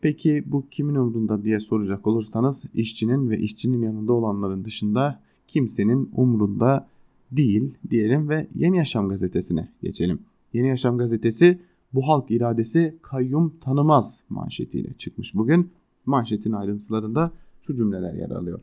Peki 0.00 0.44
bu 0.46 0.68
kimin 0.70 0.94
umrunda 0.94 1.44
diye 1.44 1.60
soracak 1.60 2.06
olursanız 2.06 2.64
işçinin 2.74 3.30
ve 3.30 3.38
işçinin 3.38 3.82
yanında 3.82 4.12
olanların 4.12 4.64
dışında 4.64 5.25
kimsenin 5.48 6.10
umrunda 6.16 6.88
değil 7.32 7.74
diyelim 7.90 8.28
ve 8.28 8.46
Yeni 8.54 8.76
Yaşam 8.76 9.08
gazetesine 9.08 9.68
geçelim. 9.82 10.18
Yeni 10.52 10.68
Yaşam 10.68 10.98
gazetesi 10.98 11.58
bu 11.92 12.08
halk 12.08 12.30
iradesi 12.30 12.96
kayyum 13.02 13.54
tanımaz 13.60 14.22
manşetiyle 14.28 14.92
çıkmış 14.92 15.34
bugün. 15.34 15.70
Manşetin 16.06 16.52
ayrıntılarında 16.52 17.32
şu 17.62 17.76
cümleler 17.76 18.14
yer 18.14 18.30
alıyor. 18.30 18.60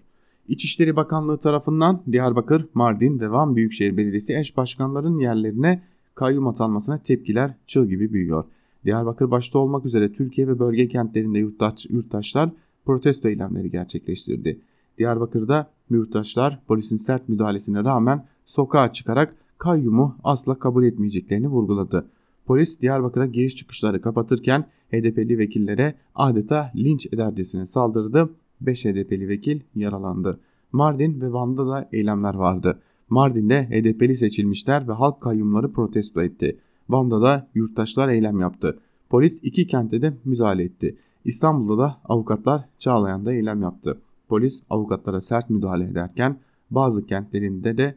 İçişleri 0.47 0.95
Bakanlığı 0.95 1.37
tarafından 1.37 2.01
Diyarbakır, 2.11 2.65
Mardin 2.73 3.19
ve 3.19 3.31
Van 3.31 3.55
Büyükşehir 3.55 3.97
Belediyesi 3.97 4.35
eş 4.35 4.57
başkanların 4.57 5.19
yerlerine 5.19 5.81
kayyum 6.15 6.47
atanmasına 6.47 6.97
tepkiler 6.97 7.53
çığ 7.67 7.85
gibi 7.85 8.13
büyüyor. 8.13 8.43
Diyarbakır 8.85 9.31
başta 9.31 9.59
olmak 9.59 9.85
üzere 9.85 10.11
Türkiye 10.11 10.47
ve 10.47 10.59
bölge 10.59 10.87
kentlerinde 10.87 11.39
yurttaş, 11.39 11.85
yurttaşlar 11.89 12.49
protesto 12.85 13.29
eylemleri 13.29 13.71
gerçekleştirdi. 13.71 14.59
Diyarbakır'da 14.97 15.69
yurttaşlar 15.89 16.59
polisin 16.67 16.97
sert 16.97 17.29
müdahalesine 17.29 17.83
rağmen 17.83 18.25
sokağa 18.45 18.93
çıkarak 18.93 19.35
kayyumu 19.57 20.17
asla 20.23 20.59
kabul 20.59 20.83
etmeyeceklerini 20.83 21.47
vurguladı. 21.47 22.05
Polis 22.45 22.81
Diyarbakır'a 22.81 23.25
giriş 23.25 23.55
çıkışları 23.55 24.01
kapatırken 24.01 24.65
HDP'li 24.91 25.37
vekillere 25.37 25.95
adeta 26.15 26.71
linç 26.75 27.05
edercesine 27.13 27.65
saldırdı. 27.65 28.29
5 28.61 28.85
HDP'li 28.85 29.29
vekil 29.29 29.59
yaralandı. 29.75 30.39
Mardin 30.71 31.21
ve 31.21 31.33
Van'da 31.33 31.67
da 31.67 31.89
eylemler 31.91 32.33
vardı. 32.33 32.79
Mardin'de 33.09 33.63
HDP'li 33.63 34.15
seçilmişler 34.15 34.87
ve 34.87 34.91
halk 34.91 35.21
kayyumları 35.21 35.71
protesto 35.71 36.21
etti. 36.21 36.57
Van'da 36.89 37.21
da 37.21 37.47
yurttaşlar 37.55 38.09
eylem 38.09 38.39
yaptı. 38.39 38.79
Polis 39.09 39.39
iki 39.43 39.67
kentte 39.67 40.01
de 40.01 40.13
müdahale 40.25 40.63
etti. 40.63 40.97
İstanbul'da 41.25 41.83
da 41.83 41.97
avukatlar 42.05 42.65
Çağlayan'da 42.79 43.33
eylem 43.33 43.61
yaptı. 43.61 43.97
Polis 44.27 44.63
avukatlara 44.69 45.21
sert 45.21 45.49
müdahale 45.49 45.83
ederken 45.83 46.39
bazı 46.71 47.05
kentlerinde 47.05 47.77
de 47.77 47.95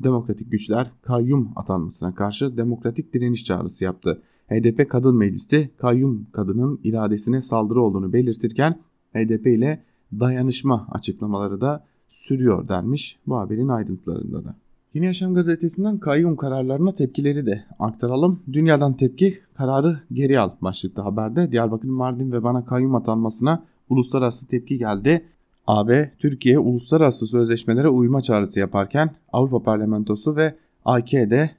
demokratik 0.00 0.50
güçler 0.50 0.90
kayyum 1.02 1.52
atanmasına 1.56 2.14
karşı 2.14 2.56
demokratik 2.56 3.14
direniş 3.14 3.44
çağrısı 3.44 3.84
yaptı. 3.84 4.22
HDP 4.48 4.90
Kadın 4.90 5.16
Meclisi 5.16 5.70
kayyum 5.76 6.26
kadının 6.32 6.80
iradesine 6.84 7.40
saldırı 7.40 7.82
olduğunu 7.82 8.12
belirtirken 8.12 8.78
HDP 9.14 9.46
ile 9.46 9.82
dayanışma 10.12 10.88
açıklamaları 10.90 11.60
da 11.60 11.84
sürüyor 12.08 12.68
denmiş 12.68 13.18
bu 13.26 13.36
haberin 13.36 13.68
ayrıntılarında 13.68 14.44
da. 14.44 14.56
Yeni 14.94 15.06
Yaşam 15.06 15.34
gazetesinden 15.34 15.98
kayyum 15.98 16.36
kararlarına 16.36 16.94
tepkileri 16.94 17.46
de 17.46 17.64
aktaralım. 17.78 18.40
Dünyadan 18.52 18.96
tepki 18.96 19.38
kararı 19.54 20.00
geri 20.12 20.40
al 20.40 20.50
başlıklı 20.62 21.02
haberde 21.02 21.52
Diyarbakır, 21.52 21.88
Mardin 21.88 22.32
ve 22.32 22.42
bana 22.42 22.64
kayyum 22.64 22.94
atanmasına 22.94 23.64
uluslararası 23.88 24.48
tepki 24.48 24.78
geldi. 24.78 25.24
AB, 25.66 26.12
Türkiye 26.18 26.58
uluslararası 26.58 27.26
sözleşmelere 27.26 27.88
uyma 27.88 28.22
çağrısı 28.22 28.60
yaparken 28.60 29.14
Avrupa 29.32 29.62
Parlamentosu 29.62 30.36
ve 30.36 30.54
AK'de 30.84 31.50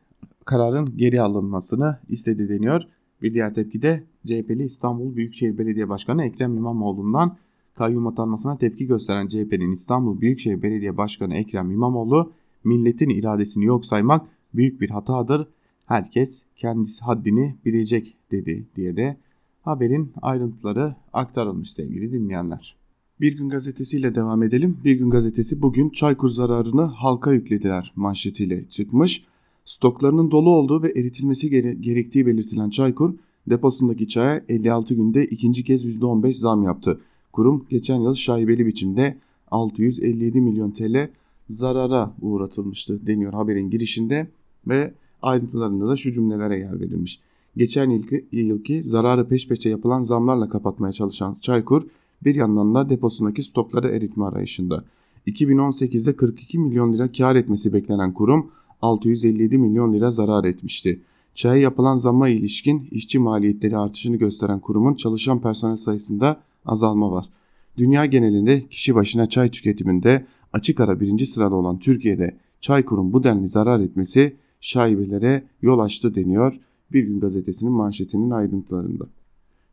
kararın 0.46 0.98
geri 0.98 1.22
alınmasını 1.22 1.98
istedi 2.10 2.50
deniyor. 2.50 2.82
Bir 3.22 3.34
diğer 3.34 3.54
tepki 3.54 3.82
de 3.82 4.04
CHP'li 4.26 4.64
İstanbul 4.64 5.16
Büyükşehir 5.16 5.58
Belediye 5.58 5.90
Başkanı 5.90 6.26
Ekrem 6.26 6.58
İmamoğlu'ndan 6.58 7.38
kayyum 7.76 8.08
atanmasına 8.08 8.58
tepki 8.58 8.88
gösteren 8.88 9.28
CHP'nin 9.28 9.72
İstanbul 9.72 10.22
Büyükşehir 10.22 10.62
Belediye 10.62 10.98
Başkanı 10.98 11.36
Ekrem 11.36 11.72
İmamoğlu 11.72 12.32
milletin 12.64 13.10
iradesini 13.10 13.66
yok 13.66 13.86
saymak 13.86 14.28
büyük 14.54 14.82
bir 14.82 14.90
hatadır. 14.90 15.48
Herkes 15.86 16.44
kendisi 16.56 17.06
haddini 17.06 17.56
bilecek 17.66 18.18
dedi 18.32 18.68
diye 18.76 18.98
de 18.98 19.18
haberin 19.62 20.14
ayrıntıları 20.22 20.96
aktarılmış 21.14 21.72
sevgili 21.72 22.12
dinleyenler. 22.12 22.77
Bir 23.22 23.38
gün 23.38 23.50
gazetesiyle 23.50 24.16
devam 24.16 24.44
edelim. 24.44 24.78
Bir 24.84 24.96
gün 24.96 25.10
gazetesi 25.10 25.62
bugün 25.62 25.90
Çaykur 25.90 26.30
zararını 26.30 26.82
halka 26.82 27.34
yüklediler 27.34 27.94
manşetiyle 27.96 28.70
çıkmış. 28.70 29.24
Stoklarının 29.66 30.32
dolu 30.32 30.50
olduğu 30.50 30.84
ve 30.84 30.92
eritilmesi 30.92 31.50
gere 31.50 31.74
gerektiği 31.74 32.26
belirtilen 32.26 32.70
Çaykur 32.70 33.14
deposundaki 33.50 34.08
çaya 34.08 34.44
56 34.50 34.94
günde 34.94 35.26
ikinci 35.26 35.64
kez 35.64 35.86
%15 35.86 36.34
zam 36.34 36.64
yaptı. 36.64 37.00
Kurum 37.34 37.66
geçen 37.70 38.00
yıl 38.02 38.14
şaibeli 38.14 38.66
biçimde 38.66 39.18
657 39.52 40.42
milyon 40.42 40.72
TL 40.72 41.10
zarara 41.50 42.14
uğratılmıştı 42.22 43.08
deniyor 43.08 43.34
haberin 43.34 43.70
girişinde 43.70 44.28
ve 44.68 44.94
ayrıntılarında 45.22 45.88
da 45.88 45.96
şu 45.96 46.12
cümlelere 46.12 46.60
yer 46.60 46.80
verilmiş. 46.80 47.20
Geçen 47.58 47.90
yılki, 47.90 48.26
yılki 48.32 48.84
zararı 48.84 49.28
peş 49.28 49.48
peşe 49.48 49.70
yapılan 49.70 50.02
zamlarla 50.02 50.50
kapatmaya 50.50 50.94
çalışan 50.94 51.38
Çaykur 51.42 51.84
bir 52.24 52.36
yandan 52.36 52.76
da 52.76 52.90
deposundaki 52.90 53.44
stokları 53.44 53.88
eritme 53.88 54.26
arayışında. 54.26 54.84
2018'de 55.28 56.16
42 56.16 56.60
milyon 56.60 56.94
lira 56.94 57.12
kar 57.12 57.36
etmesi 57.36 57.74
beklenen 57.74 58.14
kurum 58.14 58.52
657 58.82 59.58
milyon 59.58 59.94
lira 59.94 60.12
zarar 60.12 60.44
etmişti. 60.44 61.00
Çaya 61.36 61.62
yapılan 61.62 61.96
zamma 61.96 62.30
ilişkin 62.30 62.88
işçi 62.92 63.20
maliyetleri 63.20 63.78
artışını 63.78 64.16
gösteren 64.16 64.60
kurumun 64.60 64.94
çalışan 64.94 65.42
personel 65.42 65.76
sayısında 65.76 66.42
azalma 66.66 67.12
var. 67.12 67.30
Dünya 67.78 68.06
genelinde 68.06 68.68
kişi 68.68 68.96
başına 68.96 69.30
çay 69.30 69.52
tüketiminde 69.52 70.26
açık 70.54 70.80
ara 70.80 71.00
birinci 71.00 71.26
sırada 71.26 71.56
olan 71.56 71.80
Türkiye'de 71.80 72.38
Çaykur'un 72.62 73.14
bu 73.14 73.24
denli 73.24 73.48
zarar 73.48 73.80
etmesi 73.80 74.36
şaibelere 74.62 75.44
yol 75.62 75.80
açtı 75.80 76.16
deniyor 76.16 76.60
Bir 76.92 77.04
Gün 77.04 77.20
Gazetesi'nin 77.20 77.72
manşetinin 77.72 78.32
ayrıntılarında. 78.32 79.06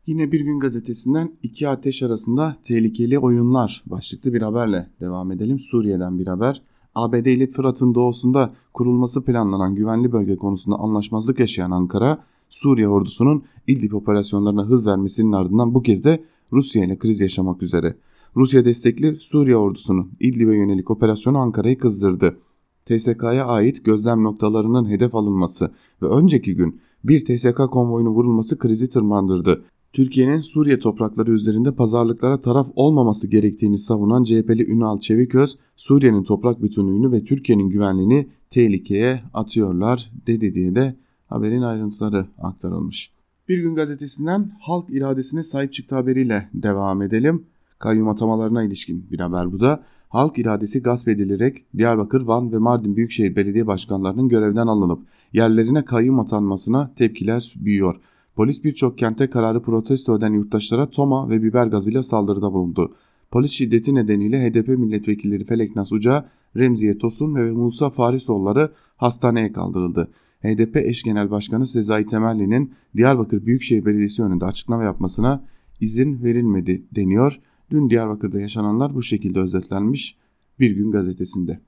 Yine 0.07 0.31
Bir 0.31 0.41
Gün 0.41 0.59
Gazetesi'nden 0.59 1.31
iki 1.43 1.69
ateş 1.69 2.03
arasında 2.03 2.55
tehlikeli 2.63 3.19
oyunlar 3.19 3.83
başlıklı 3.85 4.33
bir 4.33 4.41
haberle 4.41 4.89
devam 4.99 5.31
edelim. 5.31 5.59
Suriye'den 5.59 6.19
bir 6.19 6.27
haber. 6.27 6.61
ABD 6.95 7.25
ile 7.25 7.47
Fırat'ın 7.47 7.95
doğusunda 7.95 8.53
kurulması 8.73 9.23
planlanan 9.23 9.75
güvenli 9.75 10.11
bölge 10.11 10.35
konusunda 10.35 10.75
anlaşmazlık 10.75 11.39
yaşayan 11.39 11.71
Ankara, 11.71 12.23
Suriye 12.49 12.87
ordusunun 12.87 13.43
İdlib 13.67 13.91
operasyonlarına 13.91 14.65
hız 14.65 14.85
vermesinin 14.85 15.31
ardından 15.31 15.73
bu 15.73 15.83
kez 15.83 16.05
de 16.05 16.23
Rusya 16.51 16.85
ile 16.85 16.97
kriz 16.97 17.19
yaşamak 17.19 17.63
üzere. 17.63 17.95
Rusya 18.35 18.65
destekli 18.65 19.15
Suriye 19.15 19.57
ordusunun 19.57 20.11
İdlib'e 20.19 20.55
yönelik 20.57 20.91
operasyonu 20.91 21.37
Ankara'yı 21.37 21.77
kızdırdı. 21.77 22.37
TSK'ya 22.85 23.45
ait 23.45 23.85
gözlem 23.85 24.23
noktalarının 24.23 24.89
hedef 24.89 25.15
alınması 25.15 25.71
ve 26.01 26.07
önceki 26.07 26.55
gün 26.55 26.79
bir 27.03 27.25
TSK 27.25 27.57
konvoyunun 27.71 28.11
vurulması 28.11 28.57
krizi 28.57 28.89
tırmandırdı. 28.89 29.65
Türkiye'nin 29.95 30.39
Suriye 30.39 30.79
toprakları 30.79 31.31
üzerinde 31.31 31.71
pazarlıklara 31.71 32.41
taraf 32.41 32.67
olmaması 32.75 33.27
gerektiğini 33.27 33.77
savunan 33.77 34.23
CHP'li 34.23 34.71
Ünal 34.71 34.99
Çeviköz, 34.99 35.57
Suriye'nin 35.75 36.23
toprak 36.23 36.63
bütünlüğünü 36.63 37.11
ve 37.11 37.23
Türkiye'nin 37.23 37.69
güvenliğini 37.69 38.27
tehlikeye 38.49 39.23
atıyorlar 39.33 40.11
dedi 40.27 40.55
diye 40.55 40.75
de 40.75 40.95
haberin 41.27 41.61
ayrıntıları 41.61 42.27
aktarılmış. 42.37 43.11
Bir 43.49 43.57
gün 43.57 43.75
gazetesinden 43.75 44.51
halk 44.61 44.89
iradesine 44.89 45.43
sahip 45.43 45.73
çıktı 45.73 45.95
haberiyle 45.95 46.49
devam 46.53 47.01
edelim. 47.01 47.45
Kayyum 47.79 48.07
atamalarına 48.07 48.63
ilişkin 48.63 49.07
bir 49.11 49.19
haber 49.19 49.51
bu 49.51 49.59
da. 49.59 49.83
Halk 50.09 50.39
iradesi 50.39 50.81
gasp 50.81 51.07
edilerek 51.07 51.65
Diyarbakır, 51.77 52.21
Van 52.21 52.51
ve 52.51 52.57
Mardin 52.57 52.95
Büyükşehir 52.95 53.35
Belediye 53.35 53.67
Başkanlarının 53.67 54.29
görevden 54.29 54.67
alınıp 54.67 54.99
yerlerine 55.33 55.85
kayyum 55.85 56.19
atanmasına 56.19 56.91
tepkiler 56.95 57.53
büyüyor. 57.55 57.95
Polis 58.35 58.63
birçok 58.63 58.97
kente 58.97 59.29
kararı 59.29 59.61
protesto 59.61 60.17
eden 60.17 60.33
yurttaşlara 60.33 60.89
toma 60.89 61.29
ve 61.29 61.43
biber 61.43 61.67
gazıyla 61.67 62.03
saldırıda 62.03 62.53
bulundu. 62.53 62.95
Polis 63.31 63.51
şiddeti 63.51 63.95
nedeniyle 63.95 64.49
HDP 64.49 64.67
milletvekilleri 64.67 65.45
Felek 65.45 65.75
Nasuca, 65.75 66.29
Remziye 66.57 66.97
Tosun 66.97 67.35
ve 67.35 67.51
Musa 67.51 67.89
Farisoğulları 67.89 68.71
hastaneye 68.97 69.51
kaldırıldı. 69.51 70.11
HDP 70.41 70.75
eş 70.75 71.03
genel 71.03 71.31
başkanı 71.31 71.67
Sezai 71.67 72.05
Temelli'nin 72.05 72.73
Diyarbakır 72.95 73.45
Büyükşehir 73.45 73.85
Belediyesi 73.85 74.23
önünde 74.23 74.45
açıklama 74.45 74.83
yapmasına 74.83 75.45
izin 75.81 76.23
verilmedi 76.23 76.85
deniyor. 76.95 77.39
Dün 77.71 77.89
Diyarbakır'da 77.89 78.39
yaşananlar 78.39 78.95
bu 78.95 79.03
şekilde 79.03 79.39
özetlenmiş 79.39 80.17
Bir 80.59 80.71
Gün 80.71 80.91
gazetesinde. 80.91 81.59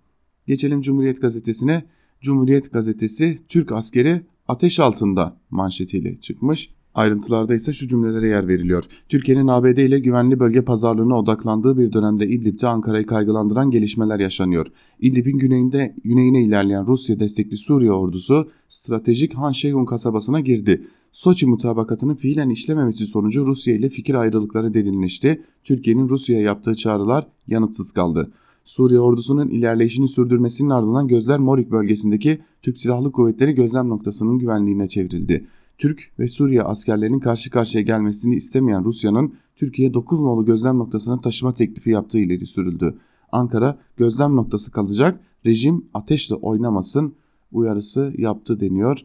Geçelim 0.47 0.81
Cumhuriyet 0.81 1.21
gazetesine. 1.21 1.83
Cumhuriyet 2.21 2.73
gazetesi 2.73 3.39
Türk 3.49 3.71
askeri 3.71 4.21
ateş 4.47 4.79
altında 4.79 5.37
manşetiyle 5.49 6.21
çıkmış. 6.21 6.69
Ayrıntılarda 6.95 7.55
ise 7.55 7.73
şu 7.73 7.87
cümlelere 7.87 8.27
yer 8.27 8.47
veriliyor. 8.47 8.83
Türkiye'nin 9.09 9.47
ABD 9.47 9.77
ile 9.77 9.99
güvenli 9.99 10.39
bölge 10.39 10.61
pazarlığına 10.61 11.19
odaklandığı 11.19 11.77
bir 11.77 11.93
dönemde 11.93 12.27
İdlib'de 12.27 12.67
Ankara'yı 12.67 13.05
kaygılandıran 13.05 13.71
gelişmeler 13.71 14.19
yaşanıyor. 14.19 14.67
İdlib'in 14.99 15.37
güneyinde 15.37 15.95
güneyine 16.03 16.43
ilerleyen 16.43 16.87
Rusya 16.87 17.19
destekli 17.19 17.57
Suriye 17.57 17.91
ordusu 17.91 18.49
stratejik 18.67 19.33
Han 19.33 19.85
kasabasına 19.85 20.39
girdi. 20.39 20.87
Soçi 21.11 21.45
mutabakatının 21.45 22.15
fiilen 22.15 22.49
işlememesi 22.49 23.05
sonucu 23.05 23.45
Rusya 23.45 23.75
ile 23.75 23.89
fikir 23.89 24.15
ayrılıkları 24.15 24.73
derinleşti. 24.73 25.43
Türkiye'nin 25.63 26.09
Rusya'ya 26.09 26.41
yaptığı 26.41 26.75
çağrılar 26.75 27.27
yanıtsız 27.47 27.91
kaldı. 27.91 28.31
Suriye 28.67 28.99
ordusunun 28.99 29.49
ilerleyişini 29.49 30.07
sürdürmesinin 30.07 30.69
ardından 30.69 31.07
gözler 31.07 31.39
Morik 31.39 31.71
bölgesindeki 31.71 32.39
Türk 32.61 32.77
Silahlı 32.77 33.11
Kuvvetleri 33.11 33.53
gözlem 33.53 33.89
noktasının 33.89 34.39
güvenliğine 34.39 34.87
çevrildi. 34.87 35.47
Türk 35.77 36.11
ve 36.19 36.27
Suriye 36.27 36.63
askerlerinin 36.63 37.19
karşı 37.19 37.49
karşıya 37.49 37.83
gelmesini 37.83 38.35
istemeyen 38.35 38.85
Rusya'nın 38.85 39.33
Türkiye 39.55 39.93
9 39.93 40.21
nolu 40.21 40.45
gözlem 40.45 40.77
noktasına 40.77 41.21
taşıma 41.21 41.53
teklifi 41.53 41.89
yaptığı 41.89 42.19
ileri 42.19 42.45
sürüldü. 42.45 42.97
Ankara 43.31 43.77
gözlem 43.97 44.35
noktası 44.35 44.71
kalacak, 44.71 45.19
rejim 45.45 45.85
ateşle 45.93 46.35
oynamasın 46.35 47.15
uyarısı 47.51 48.13
yaptı 48.17 48.59
deniyor. 48.59 48.99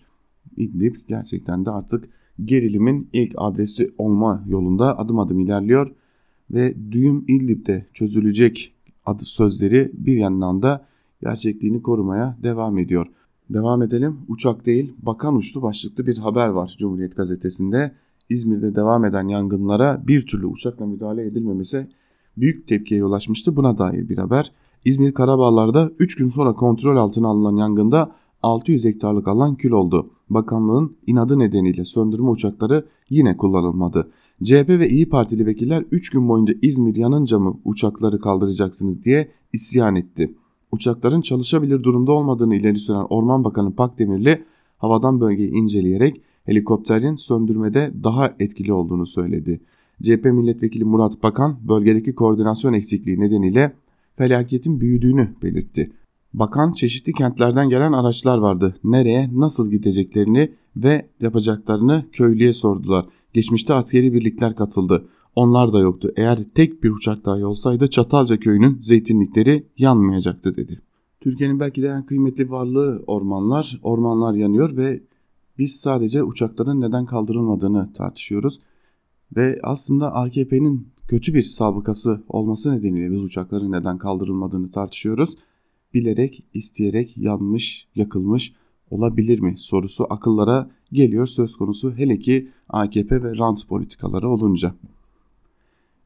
İdlib 0.56 0.94
gerçekten 1.08 1.66
de 1.66 1.70
artık 1.70 2.08
gerilimin 2.44 3.08
ilk 3.12 3.32
adresi 3.36 3.94
olma 3.98 4.44
yolunda 4.48 4.98
adım 4.98 5.18
adım 5.18 5.40
ilerliyor 5.40 5.94
ve 6.50 6.74
düğüm 6.92 7.24
İdlib'de 7.28 7.86
çözülecek 7.92 8.74
adı 9.06 9.24
sözleri 9.24 9.90
bir 9.94 10.16
yandan 10.16 10.62
da 10.62 10.86
gerçekliğini 11.22 11.82
korumaya 11.82 12.36
devam 12.42 12.78
ediyor. 12.78 13.06
Devam 13.50 13.82
edelim. 13.82 14.18
Uçak 14.28 14.66
değil, 14.66 14.92
bakan 15.02 15.36
uçtu 15.36 15.62
başlıklı 15.62 16.06
bir 16.06 16.18
haber 16.18 16.48
var 16.48 16.76
Cumhuriyet 16.78 17.16
Gazetesi'nde. 17.16 17.92
İzmir'de 18.28 18.74
devam 18.74 19.04
eden 19.04 19.28
yangınlara 19.28 20.02
bir 20.06 20.26
türlü 20.26 20.46
uçakla 20.46 20.86
müdahale 20.86 21.26
edilmemesi 21.26 21.88
büyük 22.36 22.68
tepkiye 22.68 23.04
ulaşmıştı. 23.04 23.56
Buna 23.56 23.78
dair 23.78 24.08
bir 24.08 24.18
haber. 24.18 24.52
İzmir 24.84 25.14
Karabağlar'da 25.14 25.90
3 25.98 26.16
gün 26.16 26.28
sonra 26.28 26.52
kontrol 26.52 26.96
altına 26.96 27.28
alınan 27.28 27.56
yangında 27.56 28.12
600 28.42 28.84
hektarlık 28.84 29.28
alan 29.28 29.54
kül 29.54 29.70
oldu. 29.70 30.10
Bakanlığın 30.30 30.96
inadı 31.06 31.38
nedeniyle 31.38 31.84
söndürme 31.84 32.30
uçakları 32.30 32.86
yine 33.10 33.36
kullanılmadı. 33.36 34.10
CHP 34.44 34.68
ve 34.68 34.88
İyi 34.88 35.08
Partili 35.08 35.46
vekiller 35.46 35.84
3 35.90 36.10
gün 36.10 36.28
boyunca 36.28 36.54
İzmir 36.62 36.96
yanınca 36.96 37.38
mı 37.38 37.60
uçakları 37.64 38.20
kaldıracaksınız 38.20 39.04
diye 39.04 39.28
isyan 39.52 39.96
etti. 39.96 40.34
Uçakların 40.72 41.20
çalışabilir 41.20 41.82
durumda 41.82 42.12
olmadığını 42.12 42.56
ileri 42.56 42.76
süren 42.76 43.06
Orman 43.10 43.44
Bakanı 43.44 43.74
Pakdemirli 43.74 44.44
havadan 44.78 45.20
bölgeyi 45.20 45.50
inceleyerek 45.50 46.20
helikopterin 46.44 47.14
söndürmede 47.14 47.92
daha 48.04 48.34
etkili 48.38 48.72
olduğunu 48.72 49.06
söyledi. 49.06 49.60
CHP 50.02 50.24
milletvekili 50.24 50.84
Murat 50.84 51.22
Bakan 51.22 51.56
bölgedeki 51.68 52.14
koordinasyon 52.14 52.72
eksikliği 52.72 53.20
nedeniyle 53.20 53.72
felaketin 54.16 54.80
büyüdüğünü 54.80 55.28
belirtti. 55.42 55.90
Bakan 56.34 56.72
çeşitli 56.72 57.12
kentlerden 57.12 57.68
gelen 57.68 57.92
araçlar 57.92 58.38
vardı. 58.38 58.74
Nereye, 58.84 59.30
nasıl 59.32 59.70
gideceklerini 59.70 60.52
ve 60.76 61.08
yapacaklarını 61.20 62.04
köylüye 62.12 62.52
sordular. 62.52 63.06
Geçmişte 63.32 63.74
askeri 63.74 64.12
birlikler 64.12 64.56
katıldı. 64.56 65.08
Onlar 65.34 65.72
da 65.72 65.80
yoktu. 65.80 66.12
Eğer 66.16 66.38
tek 66.54 66.82
bir 66.82 66.90
uçak 66.90 67.24
dahi 67.24 67.44
olsaydı 67.44 67.90
Çatalca 67.90 68.36
köyünün 68.36 68.78
zeytinlikleri 68.80 69.66
yanmayacaktı 69.78 70.56
dedi. 70.56 70.80
Türkiye'nin 71.20 71.60
belki 71.60 71.82
de 71.82 71.86
en 71.86 72.06
kıymetli 72.06 72.50
varlığı 72.50 73.04
ormanlar. 73.06 73.80
Ormanlar 73.82 74.34
yanıyor 74.34 74.76
ve 74.76 75.02
biz 75.58 75.80
sadece 75.80 76.22
uçakların 76.22 76.80
neden 76.80 77.06
kaldırılmadığını 77.06 77.92
tartışıyoruz. 77.92 78.60
Ve 79.36 79.60
aslında 79.62 80.14
AKP'nin 80.14 80.88
kötü 81.08 81.34
bir 81.34 81.42
sabıkası 81.42 82.22
olması 82.28 82.76
nedeniyle 82.76 83.10
biz 83.10 83.22
uçakların 83.22 83.72
neden 83.72 83.98
kaldırılmadığını 83.98 84.70
tartışıyoruz. 84.70 85.36
Bilerek, 85.94 86.42
isteyerek 86.54 87.16
yanmış, 87.16 87.86
yakılmış 87.94 88.52
olabilir 88.90 89.40
mi 89.40 89.54
sorusu 89.58 90.06
akıllara 90.10 90.70
geliyor 90.92 91.26
söz 91.26 91.56
konusu 91.56 91.92
hele 91.96 92.18
ki 92.18 92.48
AKP 92.68 93.22
ve 93.22 93.36
rant 93.38 93.68
politikaları 93.68 94.28
olunca. 94.28 94.74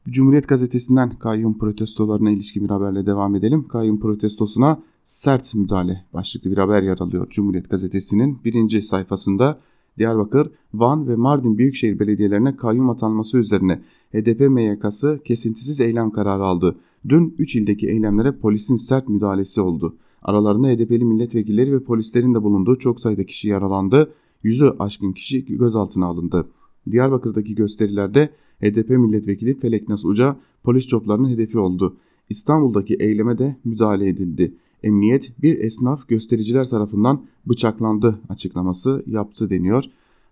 Cumhuriyet 0.09 0.49
gazetesinden 0.49 1.11
kayyum 1.19 1.59
protestolarına 1.59 2.31
ilişkin 2.31 2.65
bir 2.65 2.71
haberle 2.71 3.07
devam 3.07 3.35
edelim. 3.35 3.69
Kayyum 3.69 4.01
protestosuna 4.01 4.83
sert 5.05 5.55
müdahale 5.55 6.05
başlıklı 6.15 6.51
bir 6.51 6.59
haber 6.59 6.83
yer 6.83 6.99
alıyor. 6.99 7.31
Cumhuriyet 7.31 7.71
gazetesinin 7.71 8.39
birinci 8.45 8.83
sayfasında 8.83 9.61
Diyarbakır, 9.99 10.51
Van 10.75 11.09
ve 11.09 11.17
Mardin 11.17 11.59
Büyükşehir 11.59 11.99
Belediyelerine 11.99 12.57
kayyum 12.57 12.91
atanması 12.91 13.39
üzerine 13.39 13.81
HDP 14.13 14.41
MYK'sı 14.41 15.21
kesintisiz 15.25 15.81
eylem 15.81 16.11
kararı 16.11 16.45
aldı. 16.45 16.77
Dün 17.09 17.35
3 17.39 17.57
ildeki 17.57 17.89
eylemlere 17.89 18.33
polisin 18.33 18.77
sert 18.77 19.09
müdahalesi 19.09 19.61
oldu. 19.61 19.97
Aralarında 20.23 20.69
HDP'li 20.69 21.05
milletvekilleri 21.05 21.73
ve 21.73 21.83
polislerin 21.83 22.35
de 22.35 22.43
bulunduğu 22.43 22.79
çok 22.79 23.01
sayıda 23.01 23.25
kişi 23.25 23.49
yaralandı. 23.49 24.13
Yüzü 24.43 24.73
aşkın 24.79 25.13
kişi 25.13 25.45
gözaltına 25.57 26.07
alındı. 26.07 26.49
Diyarbakır'daki 26.91 27.55
gösterilerde 27.55 28.31
HDP 28.61 28.91
milletvekili 28.91 29.59
Feleknas 29.59 30.05
Uca 30.05 30.37
polis 30.65 30.87
çoplarının 30.87 31.29
hedefi 31.29 31.59
oldu. 31.59 31.97
İstanbul'daki 32.29 32.95
eyleme 32.95 33.39
de 33.39 33.57
müdahale 33.65 34.09
edildi. 34.09 34.55
Emniyet 34.83 35.43
bir 35.43 35.59
esnaf 35.59 36.09
göstericiler 36.09 36.69
tarafından 36.69 37.27
bıçaklandı 37.47 38.19
açıklaması 38.29 39.05
yaptı 39.07 39.51
deniyor. 39.51 39.85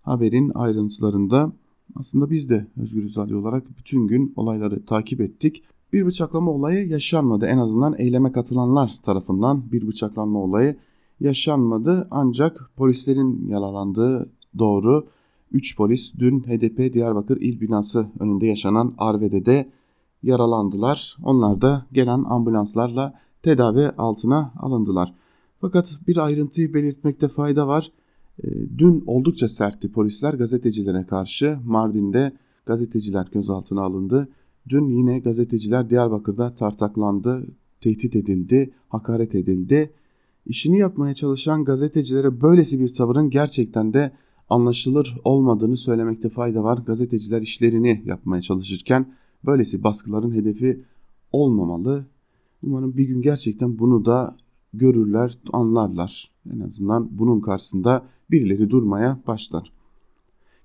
Haberin 0.03 0.53
ayrıntılarında 0.55 1.53
aslında 1.97 2.31
biz 2.31 2.51
de 2.51 2.67
Özgür 2.81 3.17
Radyo 3.17 3.41
olarak 3.41 3.79
bütün 3.79 4.07
gün 4.07 4.33
olayları 4.37 4.85
takip 4.85 5.21
ettik. 5.21 5.63
Bir 5.93 6.07
bıçaklama 6.07 6.51
olayı 6.51 6.89
yaşanmadı. 6.89 7.47
En 7.47 7.59
azından 7.59 7.95
eyleme 7.99 8.33
katılanlar 8.33 8.99
tarafından 9.03 9.63
bir 9.73 9.87
bıçaklanma 9.87 10.39
olayı 10.39 10.77
yaşanmadı. 11.21 12.09
Ancak 12.11 12.71
polislerin 12.77 13.49
yaralandığı 13.49 14.31
doğru. 14.59 15.07
3 15.53 15.77
polis 15.77 16.15
dün 16.19 16.41
HDP 16.41 16.95
Diyarbakır 16.95 17.41
İl 17.41 17.61
Binası 17.61 18.07
önünde 18.19 18.47
yaşanan 18.47 18.95
Arvede'de 18.99 19.69
yaralandılar. 20.23 21.17
Onlar 21.23 21.61
da 21.61 21.87
gelen 21.93 22.25
ambulanslarla 22.25 23.15
tedavi 23.45 23.89
altına 23.89 24.53
alındılar. 24.57 25.15
Fakat 25.61 25.99
bir 26.07 26.17
ayrıntıyı 26.17 26.75
belirtmekte 26.75 27.29
fayda 27.29 27.69
var. 27.69 27.93
Ee, 28.45 28.49
dün 28.79 29.05
oldukça 29.07 29.49
sertti 29.49 29.93
polisler 29.93 30.35
gazetecilere 30.35 31.07
karşı. 31.07 31.59
Mardin'de 31.65 32.33
gazeteciler 32.67 33.29
gözaltına 33.33 33.83
alındı. 33.83 34.29
Dün 34.69 34.89
yine 34.89 35.19
gazeteciler 35.19 35.91
Diyarbakır'da 35.91 36.55
tartaklandı, 36.55 37.47
tehdit 37.81 38.17
edildi, 38.17 38.75
hakaret 38.89 39.35
edildi. 39.35 39.93
İşini 40.47 40.79
yapmaya 40.79 41.15
çalışan 41.15 41.65
gazetecilere 41.65 42.41
böylesi 42.41 42.81
bir 42.81 42.93
tavırın 42.93 43.31
gerçekten 43.31 43.95
de 43.95 44.13
anlaşılır 44.49 45.17
olmadığını 45.25 45.77
söylemekte 45.77 46.29
fayda 46.29 46.65
var. 46.65 46.79
Gazeteciler 46.87 47.43
işlerini 47.43 48.03
yapmaya 48.05 48.43
çalışırken 48.43 49.15
böylesi 49.47 49.85
baskıların 49.85 50.35
hedefi 50.35 50.85
olmamalı. 51.33 52.07
Umarım 52.63 52.97
bir 52.97 53.05
gün 53.05 53.23
gerçekten 53.23 53.79
bunu 53.79 54.05
da 54.05 54.37
görürler, 54.75 55.39
anlarlar. 55.53 56.31
En 56.55 56.61
azından 56.61 57.09
bunun 57.11 57.41
karşısında 57.41 58.07
birileri 58.31 58.71
durmaya 58.71 59.21
başlar. 59.27 59.73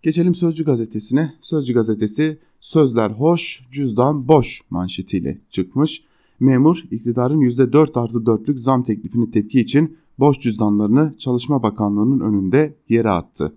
Geçelim 0.04 0.36
Sözcü 0.36 0.66
gazetesine. 0.66 1.34
Sözcü 1.40 1.74
gazetesi 1.74 2.40
sözler 2.60 3.12
hoş, 3.12 3.68
cüzdan 3.72 4.28
boş 4.28 4.62
manşetiyle 4.70 5.42
çıkmış. 5.50 6.04
Memur 6.40 6.84
iktidarın 6.92 7.40
%4 7.40 8.00
artı 8.00 8.18
4'lük 8.18 8.58
zam 8.58 8.84
teklifini 8.84 9.32
tepki 9.32 9.60
için 9.60 9.98
boş 10.20 10.40
cüzdanlarını 10.40 11.14
Çalışma 11.18 11.64
Bakanlığı'nın 11.64 12.20
önünde 12.20 12.76
yere 12.90 13.10
attı. 13.10 13.54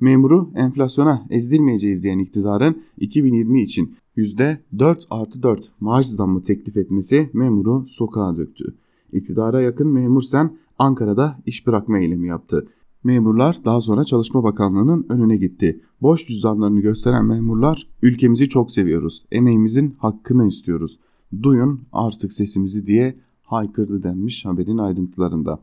Memuru 0.00 0.50
enflasyona 0.54 1.26
ezdirmeyeceğiz 1.30 2.02
diyen 2.02 2.18
iktidarın 2.18 2.82
2020 2.98 3.62
için 3.62 3.96
%4 4.16 5.06
artı 5.10 5.42
4 5.42 5.72
maaş 5.80 6.06
zammı 6.06 6.42
teklif 6.42 6.76
etmesi 6.76 7.30
memuru 7.32 7.86
sokağa 7.86 8.36
döktü. 8.36 8.74
İktidara 9.12 9.60
yakın 9.60 9.88
memur 9.88 10.22
sen 10.22 10.56
Ankara'da 10.78 11.38
iş 11.46 11.66
bırakma 11.66 11.98
eylemi 11.98 12.28
yaptı. 12.28 12.68
Memurlar 13.04 13.56
daha 13.64 13.80
sonra 13.80 14.04
Çalışma 14.04 14.44
Bakanlığı'nın 14.44 15.06
önüne 15.08 15.36
gitti. 15.36 15.80
Boş 16.02 16.26
cüzdanlarını 16.26 16.80
gösteren 16.80 17.24
memurlar 17.24 17.88
ülkemizi 18.02 18.48
çok 18.48 18.70
seviyoruz. 18.70 19.24
Emeğimizin 19.32 19.94
hakkını 19.98 20.48
istiyoruz. 20.48 20.98
Duyun 21.42 21.80
artık 21.92 22.32
sesimizi 22.32 22.86
diye 22.86 23.16
haykırdı 23.42 24.02
denmiş 24.02 24.44
haberin 24.44 24.78
ayrıntılarında. 24.78 25.60